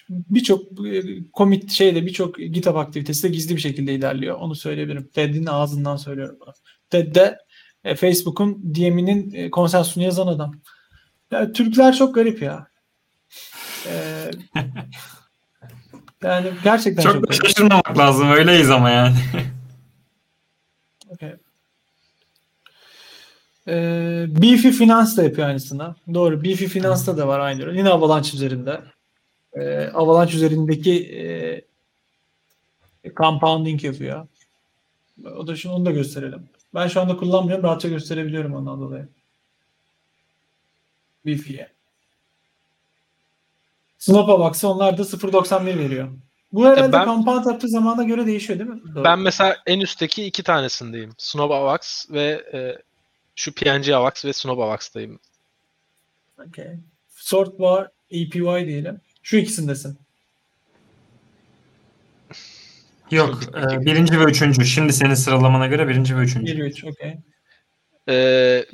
birçok 0.09 0.61
commit 1.33 1.71
şeyde 1.71 2.05
birçok 2.05 2.37
GitHub 2.37 2.75
aktivitesi 2.75 3.23
de 3.23 3.27
gizli 3.27 3.55
bir 3.55 3.61
şekilde 3.61 3.93
ilerliyor. 3.93 4.35
Onu 4.35 4.55
söyleyebilirim. 4.55 5.09
Ted'in 5.13 5.45
ağzından 5.45 5.95
söylüyorum 5.95 6.37
bunu. 6.41 6.53
Ted 6.89 7.15
de 7.15 7.37
e, 7.83 7.95
Facebook'un 7.95 8.75
DM'inin 8.75 9.31
e, 9.33 9.51
konsensusunu 9.51 10.03
yazan 10.03 10.27
adam. 10.27 10.55
Ya, 11.31 11.51
Türkler 11.51 11.95
çok 11.95 12.15
garip 12.15 12.41
ya. 12.41 12.67
Ee, 13.87 14.31
yani 16.23 16.51
gerçekten 16.63 17.03
çok, 17.03 17.13
Çok 17.13 17.33
şaşırmamak 17.33 17.97
lazım 17.97 18.31
öyleyiz 18.31 18.71
ama 18.71 18.89
yani. 18.89 19.15
Okay. 21.13 21.35
Ee, 23.69 24.25
Beefy 24.41 24.69
Finance 24.69 25.17
da 25.17 25.23
yapıyor 25.23 25.47
aynısını. 25.47 25.95
Doğru. 26.13 26.43
Beefy 26.43 26.65
Finance'da 26.65 27.17
da 27.17 27.27
var 27.27 27.39
aynı. 27.39 27.77
Yine 27.77 27.89
Avalanche 27.89 28.29
üzerinde. 28.33 28.81
Ee, 29.53 29.87
Avalanche 29.87 30.35
üzerindeki 30.35 31.03
e, 33.03 33.11
compounding 33.15 33.83
yapıyor. 33.83 34.27
O 35.37 35.47
da 35.47 35.55
şunu 35.55 35.73
onu 35.73 35.85
da 35.85 35.91
gösterelim. 35.91 36.49
Ben 36.73 36.87
şu 36.87 37.01
anda 37.01 37.17
kullanmıyorum. 37.17 37.63
Rahatça 37.63 37.87
gösterebiliyorum 37.87 38.53
ondan 38.55 38.81
dolayı. 38.81 39.07
Beefy'ye. 41.25 41.69
Snop'a 43.99 44.39
baksa 44.39 44.67
onlar 44.67 44.97
da 44.97 45.01
0.91 45.01 45.65
veriyor. 45.79 46.09
Bu 46.53 46.65
herhalde 46.65 46.91
ben- 46.91 47.05
compound 47.05 47.45
yaptığı 47.45 47.67
zamana 47.69 48.03
göre 48.03 48.25
değişiyor 48.25 48.59
değil 48.59 48.69
mi? 48.69 48.81
Doğru. 48.95 49.03
Ben 49.03 49.19
mesela 49.19 49.57
en 49.65 49.79
üstteki 49.79 50.25
iki 50.25 50.43
tanesindeyim. 50.43 51.11
Snob 51.17 51.51
Avax 51.51 52.11
ve 52.11 52.43
e, 52.53 52.88
şu 53.39 53.53
PNG 53.53 53.89
Avax 53.89 54.25
ve 54.25 54.33
Snob 54.33 54.59
Avax'tayım. 54.59 55.19
Okay. 56.47 56.75
Sort 57.09 57.59
var, 57.59 57.87
APY 58.11 58.65
diyelim. 58.65 59.01
Şu 59.23 59.37
ikisindesin. 59.37 59.97
Yok 63.11 63.39
e, 63.55 63.85
birinci 63.85 64.19
ve 64.19 64.23
üçüncü. 64.23 64.65
Şimdi 64.65 64.93
senin 64.93 65.13
sıralamana 65.13 65.67
göre 65.67 65.87
birinci 65.87 66.17
ve 66.17 66.21
üçüncü. 66.21 66.53
1-3, 66.53 66.89
okey. 66.91 67.17
E, 68.09 68.65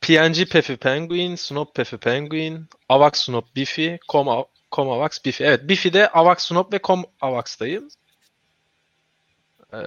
PNG 0.00 0.48
Pefi 0.50 0.76
Penguin, 0.76 1.34
Snob 1.34 1.66
Pefi 1.74 1.96
Penguin, 1.96 2.66
Avax 2.88 3.12
Snob 3.24 3.44
Bifi, 3.56 3.98
Com, 4.08 4.28
Av- 4.28 4.44
Com 4.70 4.90
Avax 4.90 5.24
Bifi. 5.24 5.44
Evet 5.44 5.68
Bifi'de 5.68 6.08
Avax 6.08 6.46
Snob 6.46 6.72
ve 6.72 6.78
Com 6.78 7.04
Avax'tayım. 7.20 7.88
E, 9.72 9.78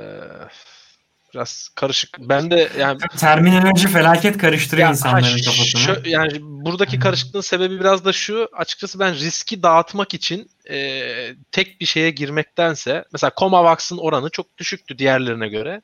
biraz 1.34 1.70
karışık. 1.76 2.10
Ben 2.20 2.52
de 2.52 2.70
yani 2.80 3.00
Terminoloji 3.20 3.88
felaket 3.88 4.38
karıştırıyor 4.38 4.88
Ya, 4.88 4.92
insanların 4.92 5.24
ha, 5.24 5.36
kafasını. 5.46 5.82
şu- 5.82 6.02
yani 6.10 6.38
buradaki 6.42 7.00
karışıklığın 7.00 7.42
sebebi 7.42 7.80
biraz 7.80 8.06
da 8.06 8.14
şu. 8.14 8.50
Açıkçası 8.54 9.00
ben 9.00 9.14
riski 9.16 9.64
dağıtmak 9.64 10.14
için 10.14 10.50
e, 10.70 11.36
tek 11.52 11.82
bir 11.82 11.86
şeye 11.86 12.10
girmektense 12.10 13.06
mesela 13.14 13.32
Comavax'ın 13.38 13.98
oranı 13.98 14.30
çok 14.30 14.58
düşüktü 14.58 14.98
diğerlerine 14.98 15.48
göre. 15.48 15.82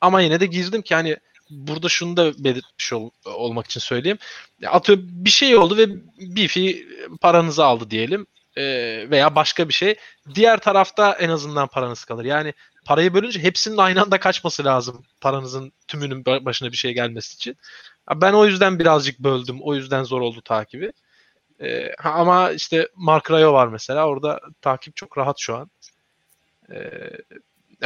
Ama 0.00 0.20
yine 0.20 0.40
de 0.40 0.46
girdim 0.46 0.82
ki 0.82 0.94
hani 0.94 1.16
burada 1.50 1.88
şunu 1.88 2.16
da 2.16 2.44
belirtmiş 2.44 2.92
ol- 2.92 3.10
olmak 3.24 3.66
için 3.66 3.80
söyleyeyim. 3.80 4.18
Atıyorum 4.66 5.04
bir 5.08 5.30
şey 5.30 5.56
oldu 5.56 5.76
ve 5.76 5.86
Bifi 6.18 6.88
paranızı 7.20 7.64
aldı 7.64 7.90
diyelim. 7.90 8.26
E, 8.56 8.62
veya 9.10 9.34
başka 9.34 9.68
bir 9.68 9.74
şey. 9.74 9.94
Diğer 10.34 10.58
tarafta 10.60 11.12
en 11.12 11.28
azından 11.28 11.68
paranız 11.68 12.04
kalır. 12.04 12.24
Yani 12.24 12.54
parayı 12.84 13.14
bölünce 13.14 13.42
hepsinin 13.42 13.76
aynı 13.76 14.02
anda 14.02 14.20
kaçması 14.20 14.64
lazım. 14.64 15.04
Paranızın 15.20 15.72
tümünün 15.88 16.24
ba- 16.24 16.44
başına 16.44 16.72
bir 16.72 16.76
şey 16.76 16.94
gelmesi 16.94 17.34
için. 17.34 17.56
Ben 18.14 18.32
o 18.32 18.46
yüzden 18.46 18.78
birazcık 18.78 19.18
böldüm. 19.18 19.58
O 19.62 19.74
yüzden 19.74 20.04
zor 20.04 20.20
oldu 20.20 20.42
takibi. 20.44 20.92
Ee, 21.60 21.94
ama 21.94 22.50
işte 22.50 22.88
Mark 22.94 23.30
Rayo 23.30 23.52
var 23.52 23.68
mesela. 23.68 24.06
Orada 24.06 24.40
takip 24.60 24.96
çok 24.96 25.18
rahat 25.18 25.36
şu 25.38 25.56
an. 25.56 25.70
Ee, 26.72 27.10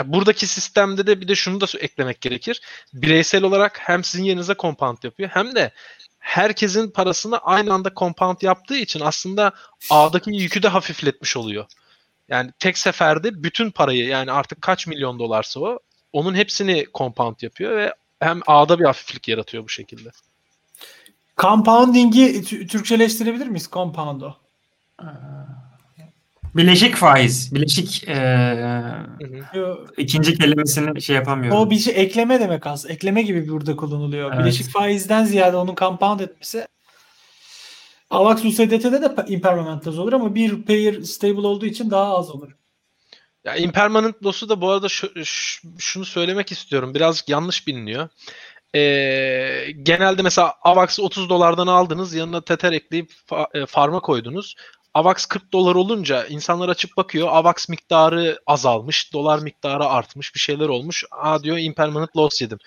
buradaki 0.04 0.46
sistemde 0.46 1.06
de 1.06 1.20
bir 1.20 1.28
de 1.28 1.34
şunu 1.34 1.60
da 1.60 1.66
eklemek 1.78 2.20
gerekir. 2.20 2.60
Bireysel 2.92 3.42
olarak 3.42 3.78
hem 3.80 4.04
sizin 4.04 4.24
yerinize 4.24 4.54
compound 4.58 4.98
yapıyor 5.02 5.30
hem 5.32 5.54
de 5.54 5.72
herkesin 6.18 6.90
parasını 6.90 7.38
aynı 7.38 7.72
anda 7.72 7.92
compound 7.96 8.36
yaptığı 8.42 8.76
için 8.76 9.00
aslında 9.00 9.52
ağdaki 9.90 10.30
yükü 10.30 10.62
de 10.62 10.68
hafifletmiş 10.68 11.36
oluyor. 11.36 11.66
Yani 12.28 12.50
tek 12.58 12.78
seferde 12.78 13.42
bütün 13.42 13.70
parayı 13.70 14.06
yani 14.06 14.32
artık 14.32 14.62
kaç 14.62 14.86
milyon 14.86 15.18
dolarsa 15.18 15.60
o 15.60 15.78
onun 16.12 16.34
hepsini 16.34 16.86
compound 16.94 17.36
yapıyor 17.42 17.76
ve 17.76 17.94
hem 18.20 18.40
A'da 18.46 18.78
bir 18.78 18.84
hafiflik 18.84 19.28
yaratıyor 19.28 19.64
bu 19.64 19.68
şekilde. 19.68 20.10
Compounding'i 21.38 22.26
Tü- 22.26 22.66
Türkçeleştirebilir 22.66 23.46
miyiz? 23.46 23.68
Compound'u. 23.72 24.36
Bileşik 26.54 26.96
faiz. 26.96 27.54
Bileşik 27.54 28.08
e, 28.08 28.16
Yo, 29.54 29.76
ikinci 29.96 30.38
kelimesini 30.38 31.02
şey 31.02 31.16
yapamıyorum. 31.16 31.58
O 31.58 31.70
bir 31.70 31.78
şey 31.78 32.02
ekleme 32.02 32.40
demek 32.40 32.66
aslında. 32.66 32.94
Ekleme 32.94 33.22
gibi 33.22 33.48
burada 33.48 33.76
kullanılıyor. 33.76 34.32
Evet. 34.32 34.40
Bileşik 34.40 34.70
faizden 34.70 35.24
ziyade 35.24 35.56
onun 35.56 35.74
compound 35.74 36.20
etmesi 36.20 36.66
AVAX 38.10 38.44
USDT'de 38.44 39.02
de 39.02 39.24
impermanent 39.28 39.86
loss 39.86 39.98
olur 39.98 40.12
ama 40.12 40.34
bir 40.34 40.62
pair 40.62 41.02
stable 41.02 41.46
olduğu 41.46 41.66
için 41.66 41.90
daha 41.90 42.16
az 42.16 42.30
olur. 42.30 42.52
Ya 43.44 43.56
impermanent 43.56 44.24
loss'u 44.24 44.48
da 44.48 44.60
bu 44.60 44.70
arada 44.70 44.88
şu- 44.88 45.12
şunu 45.78 46.04
söylemek 46.04 46.52
istiyorum. 46.52 46.94
Birazcık 46.94 47.28
yanlış 47.28 47.66
biliniyor. 47.66 48.08
Ee, 48.74 49.66
genelde 49.82 50.22
mesela 50.22 50.54
AVAX'ı 50.62 51.02
30 51.02 51.28
dolardan 51.28 51.66
aldınız. 51.66 52.14
Yanına 52.14 52.40
Tether 52.40 52.72
ekleyip 52.72 53.12
e, 53.54 53.66
farma 53.66 54.00
koydunuz. 54.00 54.54
AVAX 54.94 55.26
40 55.26 55.52
dolar 55.52 55.74
olunca 55.74 56.26
insanlar 56.26 56.68
açıp 56.68 56.96
bakıyor. 56.96 57.28
AVAX 57.30 57.68
miktarı 57.68 58.38
azalmış. 58.46 59.12
Dolar 59.12 59.38
miktarı 59.38 59.84
artmış. 59.84 60.34
Bir 60.34 60.40
şeyler 60.40 60.68
olmuş. 60.68 61.04
Aa 61.10 61.42
diyor 61.42 61.58
impermanent 61.58 62.16
loss 62.16 62.42
yedim. 62.42 62.58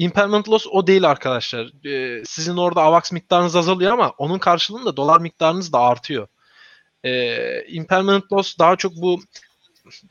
Impermanent 0.00 0.48
loss 0.48 0.66
o 0.70 0.86
değil 0.86 1.10
arkadaşlar. 1.10 1.86
Ee, 1.86 2.22
sizin 2.24 2.56
orada 2.56 2.82
AVAX 2.82 3.12
miktarınız 3.12 3.56
azalıyor 3.56 3.92
ama 3.92 4.10
onun 4.18 4.38
karşılığında 4.38 4.96
dolar 4.96 5.20
miktarınız 5.20 5.72
da 5.72 5.78
artıyor. 5.78 6.28
Ee, 7.04 7.64
impermanent 7.68 8.32
loss 8.32 8.58
daha 8.58 8.76
çok 8.76 8.92
bu 8.96 9.20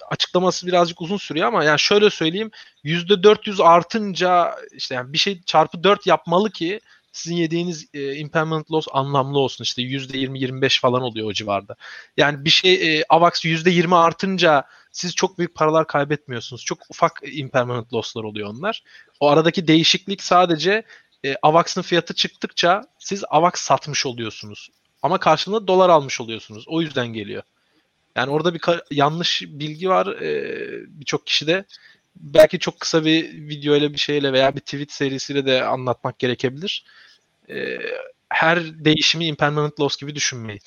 açıklaması 0.09 0.67
birazcık 0.67 1.01
uzun 1.01 1.17
sürüyor 1.17 1.47
ama 1.47 1.63
yani 1.63 1.79
şöyle 1.79 2.09
söyleyeyim 2.09 2.51
%400 2.83 3.63
artınca 3.63 4.55
işte 4.71 4.95
yani 4.95 5.13
bir 5.13 5.17
şey 5.17 5.41
çarpı 5.41 5.83
4 5.83 6.07
yapmalı 6.07 6.51
ki 6.51 6.79
sizin 7.12 7.36
yediğiniz 7.36 7.88
e, 7.93 8.16
impermanent 8.16 8.72
loss 8.72 8.88
anlamlı 8.91 9.39
olsun 9.39 9.64
işte 9.64 9.82
%20-25 9.82 10.82
falan 10.82 11.01
oluyor 11.01 11.28
o 11.28 11.34
civarda. 11.34 11.76
Yani 12.18 12.45
bir 12.45 12.49
şey 12.49 12.99
e, 12.99 13.03
AVAX 13.10 13.45
%20 13.45 13.95
artınca 13.95 14.64
siz 14.91 15.16
çok 15.16 15.38
büyük 15.38 15.55
paralar 15.55 15.88
kaybetmiyorsunuz. 15.88 16.66
Çok 16.66 16.80
ufak 16.89 17.22
impermanent 17.32 17.93
loss'lar 17.93 18.24
oluyor 18.24 18.49
onlar. 18.49 18.84
O 19.20 19.30
aradaki 19.30 19.68
değişiklik 19.68 20.24
sadece 20.24 20.84
e, 21.26 21.36
AVAX'ın 21.41 21.82
fiyatı 21.82 22.14
çıktıkça 22.14 22.84
siz 22.99 23.24
AVAX 23.30 23.53
satmış 23.55 24.05
oluyorsunuz. 24.05 24.70
Ama 25.03 25.18
karşılığında 25.18 25.68
dolar 25.68 25.89
almış 25.89 26.22
oluyorsunuz. 26.22 26.66
O 26.68 26.82
yüzden 26.82 27.07
geliyor. 27.07 27.43
Yani 28.16 28.32
orada 28.32 28.53
bir 28.53 28.62
yanlış 28.91 29.41
bilgi 29.47 29.89
var 29.89 30.07
e, 30.07 30.51
birçok 30.88 31.26
kişide. 31.28 31.66
Belki 32.16 32.60
çok 32.60 32.80
kısa 32.80 33.05
bir 33.05 33.34
video 33.34 33.76
ile 33.76 33.93
bir 33.93 33.97
şeyle 33.97 34.34
veya 34.34 34.55
bir 34.55 34.60
tweet 34.60 34.91
serisiyle 34.91 35.45
de 35.45 35.64
anlatmak 35.64 36.20
gerekebilir. 36.20 36.86
E, 37.49 37.78
her 38.30 38.86
değişimi 38.86 39.26
impermanent 39.26 39.80
loss 39.80 39.97
gibi 39.97 40.16
düşünmeyin. 40.16 40.62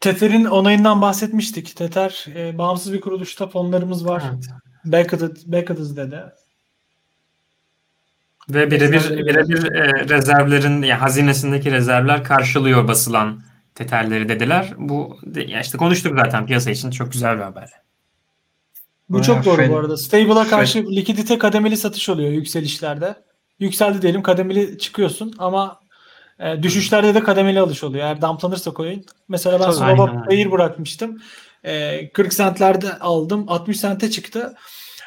Tether'in 0.00 0.44
onayından 0.44 1.02
bahsetmiştik. 1.02 1.76
Tether 1.76 2.24
e, 2.34 2.58
bağımsız 2.58 2.92
bir 2.92 3.00
kuruluşta 3.00 3.46
fonlarımız 3.46 4.06
var. 4.06 4.22
Evet. 4.34 4.44
Backuted, 4.84 5.36
Backuted 5.46 5.96
dedi. 5.96 6.22
Ve 8.48 8.70
birebir 8.70 9.10
birebir 9.10 9.72
e, 9.72 10.08
rezervlerin 10.08 10.82
yani 10.82 11.00
hazinesindeki 11.00 11.72
rezervler 11.72 12.24
karşılıyor 12.24 12.88
basılan 12.88 13.42
teterleri 13.74 14.28
dediler. 14.28 14.74
Bu 14.78 15.18
ya 15.34 15.60
işte 15.60 15.78
konuştuk 15.78 16.18
zaten 16.18 16.46
piyasa 16.46 16.70
için 16.70 16.90
çok 16.90 17.12
güzel 17.12 17.36
bir 17.36 17.42
haber. 17.42 17.70
Bu 19.08 19.14
Bayağı 19.14 19.26
çok 19.26 19.44
doğru 19.44 19.62
fen- 19.62 19.70
bu 19.70 19.76
arada. 19.76 19.96
Stable'a 19.96 20.46
karşı 20.46 20.86
likidite 20.86 21.38
kademeli 21.38 21.76
satış 21.76 22.08
oluyor 22.08 22.30
yükselişlerde. 22.30 23.14
Yükseldi 23.58 24.02
diyelim 24.02 24.22
kademeli 24.22 24.78
çıkıyorsun 24.78 25.34
ama 25.38 25.80
e, 26.38 26.62
düşüşlerde 26.62 27.14
de 27.14 27.20
kademeli 27.20 27.60
alış 27.60 27.84
oluyor. 27.84 28.04
Eğer 28.04 28.22
dumplanırsa 28.22 28.72
coin. 28.76 29.06
Mesela 29.28 29.60
ben 29.60 29.70
Tabii, 29.72 29.84
aynen 29.84 30.32
öyle. 30.32 30.50
bırakmıştım. 30.52 31.18
E, 31.64 32.08
40 32.12 32.32
centlerde 32.32 32.98
aldım. 32.98 33.44
60 33.48 33.80
sente 33.80 34.10
çıktı. 34.10 34.54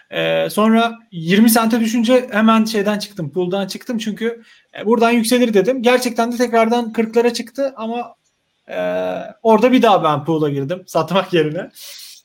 E, 0.10 0.50
sonra 0.50 0.94
20 1.12 1.50
sente 1.50 1.80
düşünce 1.80 2.28
hemen 2.32 2.66
şeyden 2.66 3.00
çıktım. 3.00 3.32
Pool'dan 3.32 3.68
çıktım 3.68 3.98
çünkü 3.98 4.44
e, 4.80 4.86
buradan 4.86 5.12
yükselir 5.12 5.54
dedim. 5.54 5.82
Gerçekten 5.82 6.32
de 6.32 6.38
tekrardan 6.38 6.92
40'lara 6.92 7.34
çıktı 7.34 7.74
ama 7.78 8.16
e, 8.70 8.78
orada 9.44 9.72
bir 9.72 9.82
daha 9.82 10.04
ben 10.04 10.26
pool'a 10.26 10.50
girdim 10.50 10.84
satmak 10.88 11.34
yerine. 11.34 11.72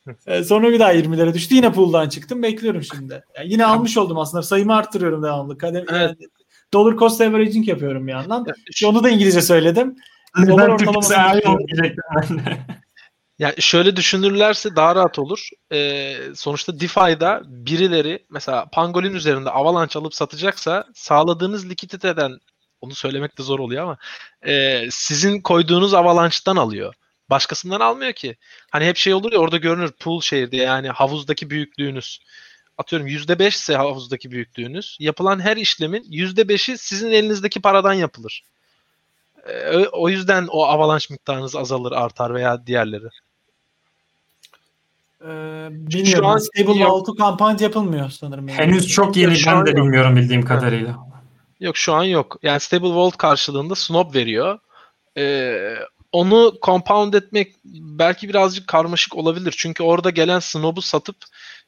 E, 0.27 0.45
sonra 0.45 0.73
bir 0.73 0.79
daha 0.79 0.95
20'lere 0.95 1.35
düştü. 1.35 1.55
Yine 1.55 1.73
pool'dan 1.73 2.09
çıktım. 2.09 2.43
Bekliyorum 2.43 2.83
şimdi. 2.83 3.25
Yani 3.37 3.53
yine 3.53 3.67
almış 3.67 3.97
oldum 3.97 4.19
aslında. 4.19 4.43
Sayımı 4.43 4.75
arttırıyorum 4.75 5.23
devamlı. 5.23 5.59
Kadem, 5.59 5.85
Evet. 5.91 6.19
dollar 6.73 6.97
cost 6.97 7.21
averaging 7.21 7.69
yapıyorum 7.69 8.07
bir 8.07 8.13
yandan. 8.13 8.45
Ya, 8.49 8.55
Şu 8.75 8.89
Onu 8.89 9.05
da 9.05 9.11
İngilizce 9.11 9.43
söyledim. 9.43 9.97
Dolar 10.47 10.69
ortalaması. 10.69 11.15
Yani 13.39 13.55
şöyle 13.59 13.97
düşünürlerse 13.97 14.77
daha 14.77 14.95
rahat 14.97 15.19
olur. 15.19 15.49
Ee, 15.73 16.17
sonuçta 16.35 16.81
DeFi'da 16.81 17.43
birileri 17.47 18.27
mesela 18.31 18.67
Pangolin 18.73 19.15
üzerinde 19.15 19.51
Avalanche 19.51 19.99
alıp 19.99 20.15
satacaksa 20.15 20.85
sağladığınız 20.95 21.71
likiditeden 21.71 22.39
onu 22.81 22.95
söylemek 22.95 23.39
de 23.39 23.43
zor 23.43 23.59
oluyor 23.59 23.83
ama 23.83 23.97
e, 24.47 24.85
sizin 24.91 25.41
koyduğunuz 25.41 25.95
Avalanche'dan 25.95 26.57
alıyor. 26.57 26.95
Başkasından 27.31 27.81
almıyor 27.81 28.13
ki. 28.13 28.37
Hani 28.71 28.85
hep 28.87 28.97
şey 28.97 29.15
olur 29.15 29.33
ya 29.33 29.39
orada 29.39 29.57
görünür 29.57 29.93
pool 29.93 30.21
share 30.21 30.51
diye 30.51 30.63
yani 30.65 30.89
havuzdaki 30.89 31.51
büyüklüğünüz. 31.51 32.21
Atıyorum 32.79 33.09
%5 33.09 33.49
ise 33.49 33.77
havuzdaki 33.77 34.31
büyüklüğünüz. 34.31 34.97
Yapılan 35.01 35.41
her 35.41 35.57
işlemin 35.57 36.03
%5'i 36.03 36.79
sizin 36.79 37.11
elinizdeki 37.13 37.61
paradan 37.61 37.93
yapılır. 37.93 38.43
Ee, 39.49 39.77
o 39.93 40.09
yüzden 40.09 40.47
o 40.51 40.65
avalanche 40.65 41.07
miktarınız 41.11 41.57
azalır, 41.57 41.93
artar 41.93 42.35
veya 42.35 42.67
diğerleri. 42.67 43.07
Ee, 45.21 45.27
bilmiyorum. 45.71 46.25
Şu 46.25 46.27
an- 46.27 46.39
Stable 46.39 46.85
altı 46.85 47.13
compound 47.17 47.61
yapılmıyor 47.61 48.11
sanırım. 48.11 48.49
yani. 48.49 48.59
Henüz 48.59 48.89
çok 48.89 49.17
yeni 49.17 49.37
Şu 49.37 49.51
ben 49.51 49.67
de 49.67 49.71
yok. 49.71 49.79
bilmiyorum 49.79 50.17
bildiğim 50.17 50.45
kadarıyla. 50.45 50.99
Yok 51.61 51.77
şu 51.77 51.93
an 51.95 52.05
yok. 52.05 52.37
Yani 52.43 52.61
Stable 52.61 52.89
Vault 52.95 53.17
karşılığında 53.17 53.75
Snob 53.75 54.15
veriyor. 54.15 54.59
Ee, 55.17 55.77
onu 56.13 56.55
compound 56.63 57.15
etmek 57.15 57.55
belki 57.65 58.29
birazcık 58.29 58.67
karmaşık 58.67 59.17
olabilir. 59.17 59.55
Çünkü 59.59 59.83
orada 59.83 60.11
gelen 60.11 60.39
Snob'u 60.39 60.83
satıp 60.83 61.17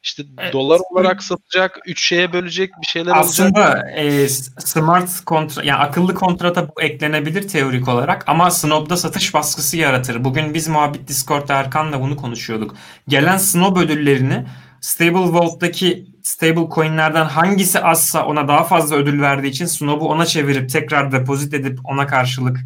işte 0.03 0.22
Evet. 0.38 0.53
dolar 0.53 0.80
olarak 0.90 1.22
satacak, 1.22 1.78
üç 1.86 2.07
şeye 2.07 2.32
bölecek 2.32 2.70
bir 2.82 2.86
şeyler 2.86 3.11
olacak. 3.11 3.24
Aslında 3.24 3.90
e, 3.90 4.28
smart 4.59 5.24
kontra 5.26 5.62
yani 5.64 5.78
akıllı 5.78 6.14
kontrata 6.14 6.68
bu 6.68 6.82
eklenebilir 6.82 7.49
teorik 7.49 7.88
olarak 7.88 8.24
ama 8.28 8.51
Snob'da 8.51 8.97
satış 8.97 9.34
baskısı 9.34 9.76
yaratır. 9.76 10.24
Bugün 10.24 10.55
biz 10.55 10.68
muhabbet 10.68 11.09
Discord'da 11.09 11.55
Erkan'la 11.55 12.01
bunu 12.01 12.16
konuşuyorduk. 12.16 12.74
Gelen 13.09 13.36
Snob 13.36 13.76
ödüllerini 13.76 14.47
Stable 14.80 15.32
Vault'taki 15.32 16.07
stable 16.22 16.68
coin'lerden 16.74 17.24
hangisi 17.24 17.80
azsa 17.80 18.26
ona 18.26 18.49
daha 18.49 18.64
fazla 18.64 18.97
ödül 18.97 19.20
verdiği 19.20 19.49
için 19.49 19.66
Snob'u 19.66 20.09
ona 20.09 20.26
çevirip 20.26 20.70
tekrar 20.70 21.12
depozit 21.12 21.55
edip 21.55 21.78
ona 21.84 22.07
karşılık 22.07 22.61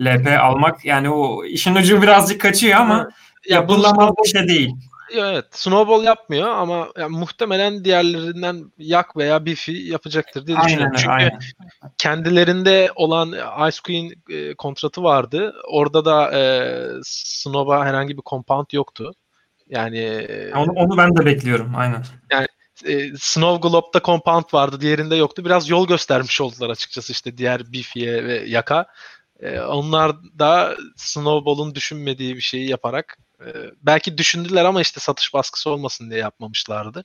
LP 0.00 0.40
almak 0.40 0.84
yani 0.84 1.10
o 1.10 1.44
işin 1.44 1.74
ucu 1.74 2.02
birazcık 2.02 2.40
kaçıyor 2.40 2.80
ama 2.80 3.08
yapılamaz 3.48 4.10
bir 4.24 4.28
şey 4.28 4.48
değil. 4.48 4.74
Evet, 5.14 5.44
Snowball 5.50 6.04
yapmıyor 6.04 6.48
ama 6.48 6.88
yani 6.98 7.18
muhtemelen 7.18 7.84
diğerlerinden 7.84 8.72
Yak 8.78 9.16
veya 9.16 9.44
Biffy 9.44 9.90
yapacaktır 9.90 10.46
diye 10.46 10.56
düşünüyorum. 10.56 10.92
Aynen 10.96 10.96
Çünkü 10.96 11.10
aynen. 11.12 11.38
kendilerinde 11.98 12.90
olan 12.94 13.32
Ice 13.68 13.78
Queen 13.86 14.12
e, 14.30 14.54
kontratı 14.54 15.02
vardı. 15.02 15.54
Orada 15.68 16.04
da 16.04 16.38
e, 16.38 16.42
Snow'a 17.04 17.84
herhangi 17.86 18.16
bir 18.16 18.22
compound 18.26 18.66
yoktu. 18.72 19.12
Yani 19.68 19.98
e, 19.98 20.54
Onu, 20.54 20.72
onu 20.72 20.96
ben 20.96 21.16
de 21.16 21.26
bekliyorum 21.26 21.72
aynen. 21.76 22.04
e, 22.86 23.16
Snow 23.18 23.68
Globe'da 23.68 24.00
compound 24.04 24.44
vardı, 24.52 24.80
diğerinde 24.80 25.16
yoktu. 25.16 25.44
Biraz 25.44 25.68
yol 25.68 25.86
göstermiş 25.86 26.40
oldular 26.40 26.70
açıkçası 26.70 27.12
işte 27.12 27.38
diğer 27.38 27.72
Biffy'ye 27.72 28.24
ve 28.24 28.42
Yak'a. 28.46 28.86
E, 29.42 29.60
onlar 29.60 30.12
da 30.38 30.76
Snowball'un 30.96 31.74
düşünmediği 31.74 32.36
bir 32.36 32.40
şeyi 32.40 32.68
yaparak 32.68 33.18
e, 33.40 33.48
belki 33.82 34.18
düşündüler 34.18 34.64
ama 34.64 34.80
işte 34.80 35.00
satış 35.00 35.34
baskısı 35.34 35.70
olmasın 35.70 36.10
diye 36.10 36.20
yapmamışlardı. 36.20 37.04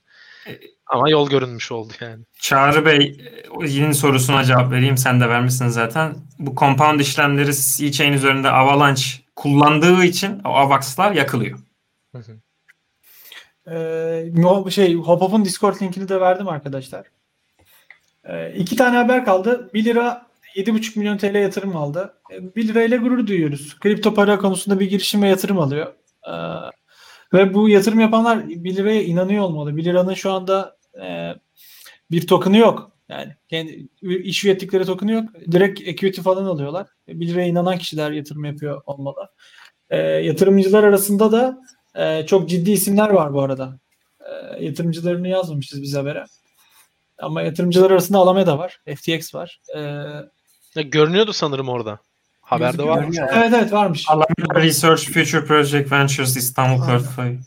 Ama 0.86 1.10
yol 1.10 1.30
görünmüş 1.30 1.72
oldu 1.72 1.92
yani. 2.00 2.24
Çağrı 2.40 2.86
Bey 2.86 3.20
yeni 3.66 3.94
sorusuna 3.94 4.44
cevap 4.44 4.72
vereyim. 4.72 4.96
Sen 4.96 5.20
de 5.20 5.28
vermişsin 5.28 5.68
zaten. 5.68 6.14
Bu 6.38 6.54
compound 6.56 7.00
işlemleri 7.00 7.54
C-Chain 7.54 8.12
üzerinde 8.12 8.50
Avalanche 8.50 9.02
kullandığı 9.36 10.04
için 10.04 10.40
o 10.44 10.48
AVAX'lar 10.48 11.12
yakılıyor. 11.12 11.58
Ee, 13.70 14.24
no- 14.34 14.70
şey 14.70 14.94
Hopop'un 14.94 15.44
Discord 15.44 15.82
linkini 15.82 16.08
de 16.08 16.20
verdim 16.20 16.48
arkadaşlar. 16.48 17.06
Ee, 18.24 18.52
iki 18.56 18.76
tane 18.76 18.96
haber 18.96 19.24
kaldı. 19.24 19.70
1 19.74 19.84
lira 19.84 20.25
7,5 20.56 20.98
milyon 20.98 21.18
TL 21.18 21.34
yatırım 21.34 21.76
aldı. 21.76 22.14
Ee, 22.32 22.56
1 22.56 22.68
lira 22.68 22.82
ile 22.82 22.96
gurur 22.96 23.26
duyuyoruz. 23.26 23.78
Kripto 23.80 24.14
para 24.14 24.38
konusunda 24.38 24.80
bir 24.80 24.90
girişim 24.90 25.22
ve 25.22 25.28
yatırım 25.28 25.58
alıyor. 25.58 25.94
Ee, 26.28 26.32
ve 27.32 27.54
bu 27.54 27.68
yatırım 27.68 28.00
yapanlar 28.00 28.48
1 28.48 28.76
liraya 28.76 29.02
inanıyor 29.02 29.44
olmalı. 29.44 29.76
1 29.76 29.84
liranın 29.84 30.14
şu 30.14 30.32
anda 30.32 30.76
e, 31.02 31.34
bir 32.10 32.26
token'ı 32.26 32.56
yok. 32.56 32.92
Yani 33.08 33.36
kendi 33.48 33.88
iş 34.02 34.44
ürettikleri 34.44 34.84
token'ı 34.84 35.12
yok. 35.12 35.24
Direkt 35.52 35.80
equity 35.80 36.20
falan 36.20 36.44
alıyorlar. 36.44 36.86
1 37.08 37.28
liraya 37.28 37.46
inanan 37.46 37.78
kişiler 37.78 38.10
yatırım 38.10 38.44
yapıyor 38.44 38.82
olmalı. 38.86 39.28
E, 39.90 39.98
yatırımcılar 39.98 40.84
arasında 40.84 41.32
da 41.32 41.58
e, 41.94 42.26
çok 42.26 42.48
ciddi 42.48 42.70
isimler 42.70 43.10
var 43.10 43.34
bu 43.34 43.42
arada. 43.42 43.78
E, 44.20 44.64
yatırımcılarını 44.64 45.28
yazmamışız 45.28 45.82
biz 45.82 45.96
habere. 45.96 46.24
Ama 47.18 47.42
yatırımcılar 47.42 47.90
arasında 47.90 48.18
Alameda 48.18 48.58
var. 48.58 48.80
FTX 48.96 49.34
var. 49.34 49.60
E, 49.76 49.80
Ya 50.76 50.82
görünüyordu 50.82 51.32
sanırım 51.32 51.68
orada. 51.68 51.98
Haberde 52.40 52.66
gözüküyor. 52.76 52.96
var. 52.96 53.02
Görünüyor, 53.02 53.28
Evet 53.34 53.52
evet 53.54 53.72
varmış. 53.72 54.04
Alameda 54.08 54.62
Research 54.62 55.02
Future 55.02 55.44
Project 55.44 55.92
Ventures 55.92 56.36
İstanbul 56.36 56.82
Aynen. 56.82 56.98
portföyü. 56.98 57.38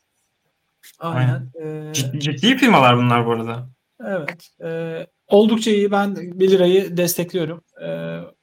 Aynen. 0.99 1.51
E, 1.89 1.93
Ciddi, 1.93 2.19
ciddi 2.19 2.57
firmalar 2.57 2.97
bunlar 2.97 3.25
bu 3.25 3.31
arada. 3.31 3.69
Evet. 4.07 4.49
e, 4.63 5.07
oldukça 5.27 5.71
iyi. 5.71 5.91
Ben 5.91 6.15
1 6.15 6.51
lirayı 6.51 6.97
destekliyorum. 6.97 7.61
E, 7.81 7.87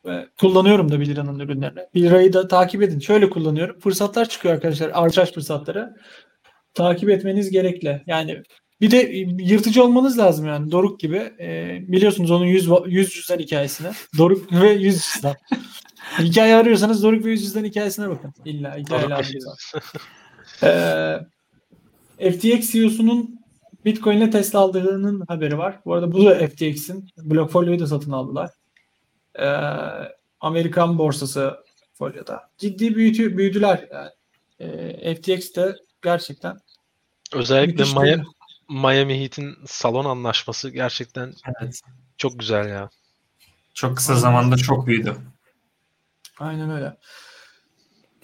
ve 0.04 0.28
kullanıyorum 0.40 0.92
da 0.92 1.00
1 1.00 1.06
liranın 1.06 1.38
ürünlerini. 1.38 1.80
1 1.94 2.02
lirayı 2.02 2.32
da 2.32 2.48
takip 2.48 2.82
edin. 2.82 2.98
Şöyle 3.00 3.30
kullanıyorum. 3.30 3.78
Fırsatlar 3.80 4.28
çıkıyor 4.28 4.54
arkadaşlar. 4.54 4.90
Arbitraj 4.94 5.32
fırsatları. 5.32 5.96
Takip 6.74 7.10
etmeniz 7.10 7.50
gerekli. 7.50 8.02
Yani 8.06 8.42
bir 8.80 8.90
de 8.90 8.96
yırtıcı 9.44 9.84
olmanız 9.84 10.18
lazım 10.18 10.46
yani. 10.46 10.70
Doruk 10.70 11.00
gibi. 11.00 11.16
E, 11.40 11.78
biliyorsunuz 11.88 12.30
onun 12.30 12.44
100, 12.44 12.68
va- 12.68 12.88
100 12.88 13.10
cüzdan 13.10 13.38
hikayesini. 13.38 13.88
Doruk 14.18 14.52
ve 14.52 14.70
100 14.70 15.02
cüzdan. 15.02 15.34
Hikaye 16.18 16.56
arıyorsanız 16.56 17.02
Doruk 17.02 17.24
ve 17.24 17.30
100 17.30 17.42
cüzdan 17.42 17.64
hikayesine 17.64 18.08
bakın. 18.08 18.34
İlla 18.44 18.76
hikaye 18.76 19.02
Doruk 19.02 19.10
lazım. 19.10 19.34
Beşir. 19.34 19.42
Ee, 20.62 22.30
FTX 22.32 22.72
CEO'sunun 22.72 23.40
Bitcoin'le 23.84 24.30
Tesla 24.30 24.58
aldığının 24.58 25.24
haberi 25.28 25.58
var. 25.58 25.80
Bu 25.84 25.94
arada 25.94 26.12
bu 26.12 26.24
da 26.24 26.48
FTX'in. 26.48 27.08
Blockfolio'yu 27.18 27.78
da 27.78 27.86
satın 27.86 28.12
aldılar. 28.12 28.50
Ee, 29.38 29.46
Amerikan 30.40 30.98
borsası 30.98 31.56
folyoda. 31.94 32.40
Ciddi 32.58 32.94
büyütü, 32.94 33.38
büyüdüler. 33.38 33.88
Yani. 33.92 34.10
Ee, 34.60 35.14
FTX 35.14 35.54
de 35.54 35.76
gerçekten 36.02 36.56
Özellikle 37.32 37.84
Miami, 37.84 38.24
Miami 38.68 39.20
Heat'in 39.20 39.56
salon 39.66 40.04
anlaşması 40.04 40.70
gerçekten 40.70 41.32
Evet. 41.62 41.80
çok 42.18 42.38
güzel 42.38 42.68
ya. 42.68 42.90
Çok 43.74 43.96
kısa 43.96 44.14
zamanda 44.14 44.56
çok 44.56 44.86
büyüdü. 44.86 45.16
Aynen 46.38 46.70
öyle. 46.70 46.96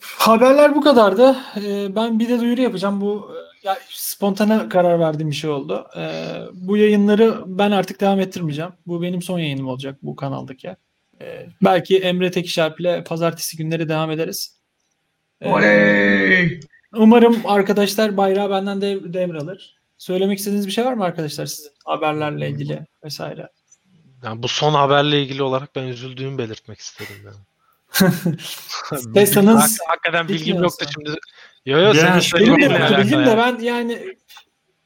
Haberler 0.01 0.75
bu 0.75 0.81
kadardı. 0.81 1.37
Ee, 1.57 1.97
ben 1.97 2.19
bir 2.19 2.29
de 2.29 2.41
duyuru 2.41 2.61
yapacağım. 2.61 3.01
Bu 3.01 3.31
e, 3.35 3.69
ya 3.69 3.79
spontane 3.91 4.69
karar 4.69 5.01
verdiğim 5.01 5.31
bir 5.31 5.37
şey 5.37 5.51
oldu. 5.51 5.87
Ee, 5.97 6.41
bu 6.53 6.77
yayınları 6.77 7.43
ben 7.47 7.71
artık 7.71 8.01
devam 8.01 8.21
ettirmeyeceğim. 8.21 8.73
Bu 8.87 9.03
benim 9.03 9.23
son 9.23 9.39
yayınım 9.39 9.69
olacak 9.69 9.99
bu 10.03 10.17
kanaldaki. 10.17 10.77
Ee, 11.21 11.47
belki 11.65 11.99
Emre 11.99 12.31
Tekişerp 12.31 12.81
ile 12.81 13.05
pazartesi 13.05 13.57
günleri 13.57 13.89
devam 13.89 14.11
ederiz. 14.11 14.57
Ee, 15.41 15.49
Oley! 15.49 16.61
umarım 16.95 17.37
arkadaşlar 17.45 18.17
bayrağı 18.17 18.51
benden 18.51 18.81
dev, 18.81 19.13
devralır. 19.13 19.82
Söylemek 20.03 20.39
istediğiniz 20.39 20.67
bir 20.67 20.73
şey 20.73 20.85
var 20.85 20.93
mı 20.93 21.05
arkadaşlar 21.05 21.47
sizin 21.47 21.71
haberlerle 21.85 22.51
ilgili 22.51 22.87
vesaire? 23.05 23.49
Yani 24.25 24.43
bu 24.43 24.49
son 24.49 24.75
haberle 24.75 25.23
ilgili 25.23 25.43
olarak 25.43 25.77
ben 25.77 25.83
üzüldüğümü 25.83 26.39
belirtmek 26.39 26.79
istedim 26.79 27.17
yani. 27.25 27.37
Tesla'nın 29.15 29.57
Hak- 29.57 29.71
hakikaten 29.89 30.29
bilgim 30.29 30.63
yoktu 30.63 30.87
şimdi. 30.95 31.11
Yo 31.67 31.79
yo 31.79 31.95
Ya, 31.95 32.21
senin 32.21 32.47
benim 32.47 32.61
de 32.61 32.65
yoktu, 32.65 32.97
bildim 32.99 33.27
de 33.27 33.37
ben 33.37 33.59
yani 33.59 34.17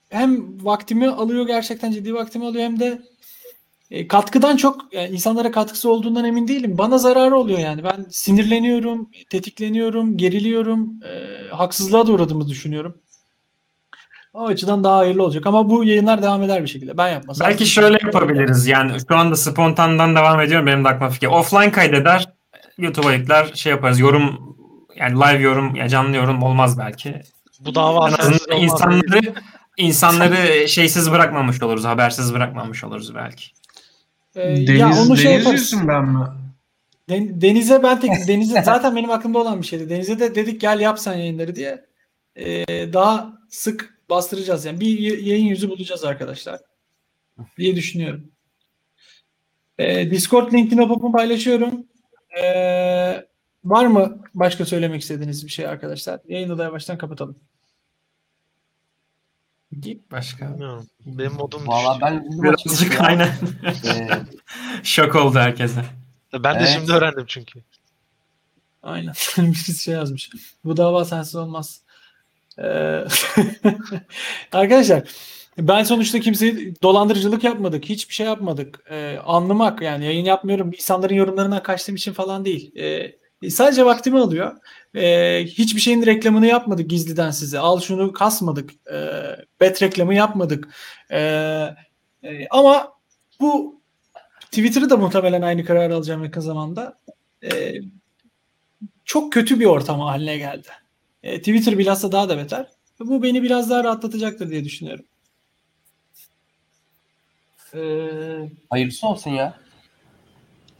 hem 0.08 0.64
vaktimi 0.64 1.08
alıyor 1.08 1.46
gerçekten 1.46 1.92
ciddi 1.92 2.14
vaktimi 2.14 2.46
alıyor 2.46 2.64
hem 2.64 2.80
de 2.80 3.02
e, 3.90 4.08
katkıdan 4.08 4.56
çok 4.56 4.94
yani 4.94 5.08
insanlara 5.08 5.50
katkısı 5.50 5.90
olduğundan 5.90 6.24
emin 6.24 6.48
değilim. 6.48 6.78
Bana 6.78 6.98
zararı 6.98 7.36
oluyor 7.36 7.58
yani. 7.58 7.84
Ben 7.84 8.06
sinirleniyorum, 8.10 9.10
tetikleniyorum, 9.30 10.16
geriliyorum. 10.16 11.00
e, 11.04 11.48
haksızlığa 11.48 12.06
da 12.06 12.12
uğradığımı 12.12 12.48
düşünüyorum. 12.48 13.02
O 14.36 14.46
açıdan 14.46 14.84
daha 14.84 14.96
hayırlı 14.96 15.22
olacak. 15.22 15.46
Ama 15.46 15.70
bu 15.70 15.84
yayınlar 15.84 16.22
devam 16.22 16.42
eder 16.42 16.62
bir 16.62 16.68
şekilde. 16.68 16.98
Ben 16.98 17.08
yapmasam. 17.08 17.48
Belki 17.48 17.66
şöyle 17.66 17.98
yapabiliriz. 18.06 18.66
Yani 18.66 18.92
şu 19.08 19.16
anda 19.16 19.36
spontandan 19.36 20.16
devam 20.16 20.40
ediyorum. 20.40 20.66
Benim 20.66 20.84
de 20.84 20.88
aklıma 20.88 21.10
fikir. 21.10 21.26
Offline 21.26 21.72
kaydeder. 21.72 22.28
YouTube'a 22.78 23.12
yükler. 23.12 23.50
Şey 23.54 23.70
yaparız. 23.70 24.00
Yorum 24.00 24.56
yani 24.96 25.14
live 25.20 25.42
yorum 25.42 25.74
ya 25.74 25.88
canlı 25.88 26.16
yorum 26.16 26.42
olmaz 26.42 26.78
belki. 26.78 27.22
Bu 27.60 27.74
dava 27.74 28.08
En 28.08 28.14
sensiz 28.14 28.32
azından 28.42 28.56
olmaz. 28.58 28.72
insanları 28.72 29.20
insanları 29.76 30.68
şeysiz 30.68 31.10
bırakmamış 31.12 31.62
oluruz. 31.62 31.84
Habersiz 31.84 32.34
bırakmamış 32.34 32.84
oluruz 32.84 33.14
belki. 33.14 33.44
E, 34.34 34.40
ya 34.42 34.66
Deniz, 34.66 35.10
onu 35.10 35.16
şey 35.16 35.32
deniz 35.44 35.52
yüzünden 35.52 36.04
mi? 36.04 36.26
Den- 37.08 37.40
Deniz'e 37.40 37.82
ben 37.82 38.00
tek 38.00 38.28
Deniz'e 38.28 38.62
zaten 38.62 38.96
benim 38.96 39.10
aklımda 39.10 39.38
olan 39.38 39.62
bir 39.62 39.66
şeydi. 39.66 39.90
Deniz'e 39.90 40.20
de 40.20 40.34
dedik 40.34 40.60
gel 40.60 40.80
yap 40.80 40.98
sen 40.98 41.14
yayınları 41.14 41.54
diye. 41.54 41.84
Ee, 42.36 42.66
daha 42.92 43.32
sık 43.48 43.95
bastıracağız 44.10 44.64
yani. 44.64 44.80
Bir 44.80 45.18
yayın 45.22 45.46
yüzü 45.46 45.68
bulacağız 45.68 46.04
arkadaşlar. 46.04 46.60
Diye 47.58 47.76
düşünüyorum. 47.76 48.30
Ee, 49.78 50.10
Discord 50.10 50.52
linkini 50.52 50.88
pop'u 50.88 51.12
paylaşıyorum. 51.12 51.86
Ee, 52.42 53.26
var 53.64 53.86
mı 53.86 54.24
başka 54.34 54.64
söylemek 54.64 55.02
istediğiniz 55.02 55.44
bir 55.44 55.50
şey 55.50 55.66
arkadaşlar? 55.66 56.20
Yayını 56.28 56.58
da 56.58 56.64
yavaştan 56.64 56.98
kapatalım. 56.98 57.36
Başka. 60.10 60.52
Bilmiyorum. 60.52 60.86
Benim 61.06 61.32
modum 61.32 61.68
Valla 61.68 61.98
ben 62.00 62.42
Birazcık 62.42 63.00
aynen. 63.00 63.30
Ee, 63.64 64.08
Şok 64.82 65.14
oldu 65.14 65.38
herkese. 65.38 65.84
Ben 66.32 66.54
de 66.54 66.58
Evet. 66.58 66.68
şimdi 66.68 66.92
öğrendim 66.92 67.24
çünkü. 67.26 67.60
Aynen. 68.82 69.12
Birisi 69.38 69.82
şey 69.82 69.94
yazmış. 69.94 70.30
Bu 70.64 70.76
dava 70.76 71.04
sensiz 71.04 71.34
olmaz. 71.34 71.82
Ee, 72.58 72.62
Arkadaşlar 74.52 75.02
ben 75.58 75.82
sonuçta 75.82 76.20
kimseyi 76.20 76.74
dolandırıcılık 76.82 77.44
yapmadık. 77.44 77.84
Hiçbir 77.84 78.14
şey 78.14 78.26
yapmadık. 78.26 78.80
Ee, 78.90 79.18
anlamak 79.24 79.82
yani 79.82 80.04
yayın 80.04 80.24
yapmıyorum. 80.24 80.72
İnsanların 80.72 81.14
yorumlarından 81.14 81.62
kaçtığım 81.62 81.94
için 81.94 82.12
falan 82.12 82.44
değil. 82.44 82.76
Ee, 82.76 83.50
sadece 83.50 83.84
vaktimi 83.84 84.20
alıyor. 84.20 84.56
Ee, 84.94 85.44
hiçbir 85.46 85.80
şeyin 85.80 86.06
reklamını 86.06 86.46
yapmadık 86.46 86.90
gizliden 86.90 87.30
size. 87.30 87.58
Al 87.58 87.80
şunu 87.80 88.12
kasmadık. 88.12 88.70
Ee, 88.92 89.10
bet 89.60 89.82
reklamı 89.82 90.14
yapmadık. 90.14 90.68
Ee, 91.10 91.18
e, 92.22 92.48
ama 92.50 92.92
bu 93.40 93.80
Twitter'ı 94.40 94.90
da 94.90 94.96
muhtemelen 94.96 95.42
aynı 95.42 95.64
kararı 95.64 95.94
alacağım 95.94 96.24
yakın 96.24 96.40
zamanda. 96.40 96.98
Ee, 97.42 97.74
çok 99.04 99.32
kötü 99.32 99.60
bir 99.60 99.66
ortam 99.66 100.00
haline 100.00 100.38
geldi. 100.38 100.68
E, 101.22 101.38
Twitter 101.38 101.78
bilhassa 101.78 102.12
daha 102.12 102.28
da 102.28 102.36
beter. 102.38 102.66
Bu 103.00 103.22
beni 103.22 103.42
biraz 103.42 103.70
daha 103.70 103.84
rahatlatacaktır 103.84 104.50
diye 104.50 104.64
düşünüyorum. 104.64 105.04
Ee, 107.74 108.50
hayırlısı 108.70 109.06
olsun 109.06 109.30
ya. 109.30 109.58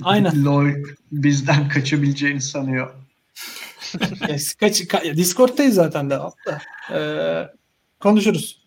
aynen. 0.02 0.32
LOL 0.44 0.70
bizden 1.12 1.68
kaçabileceğini 1.68 2.40
sanıyor. 2.40 2.94
Kaç, 4.60 4.80
ka- 4.80 5.16
Discord'tayız 5.16 5.74
zaten 5.74 6.10
de. 6.10 6.18
Ee, 6.92 7.48
konuşuruz. 8.00 8.62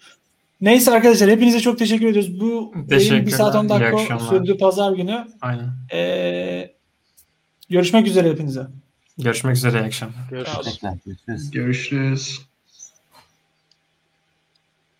Neyse 0.61 0.91
arkadaşlar 0.91 1.29
hepinize 1.29 1.59
çok 1.59 1.79
teşekkür 1.79 2.07
ediyoruz. 2.07 2.39
Bu 2.39 2.73
Teşekkürler, 2.89 3.25
1 3.25 3.31
saat 3.31 3.55
10 3.55 3.65
iyi 3.65 3.69
dakika 3.69 4.19
sürdü 4.19 4.57
pazar 4.57 4.91
günü. 4.91 5.27
Aynen. 5.41 5.69
Ee, 5.93 6.75
görüşmek 7.69 8.07
üzere 8.07 8.29
hepinize. 8.29 8.67
Görüşmek 9.19 9.55
üzere. 9.55 9.79
iyi 9.81 9.85
akşamlar. 9.85 10.29
Görüşürüz. 10.29 11.51
Görüşürüz. 11.51 12.48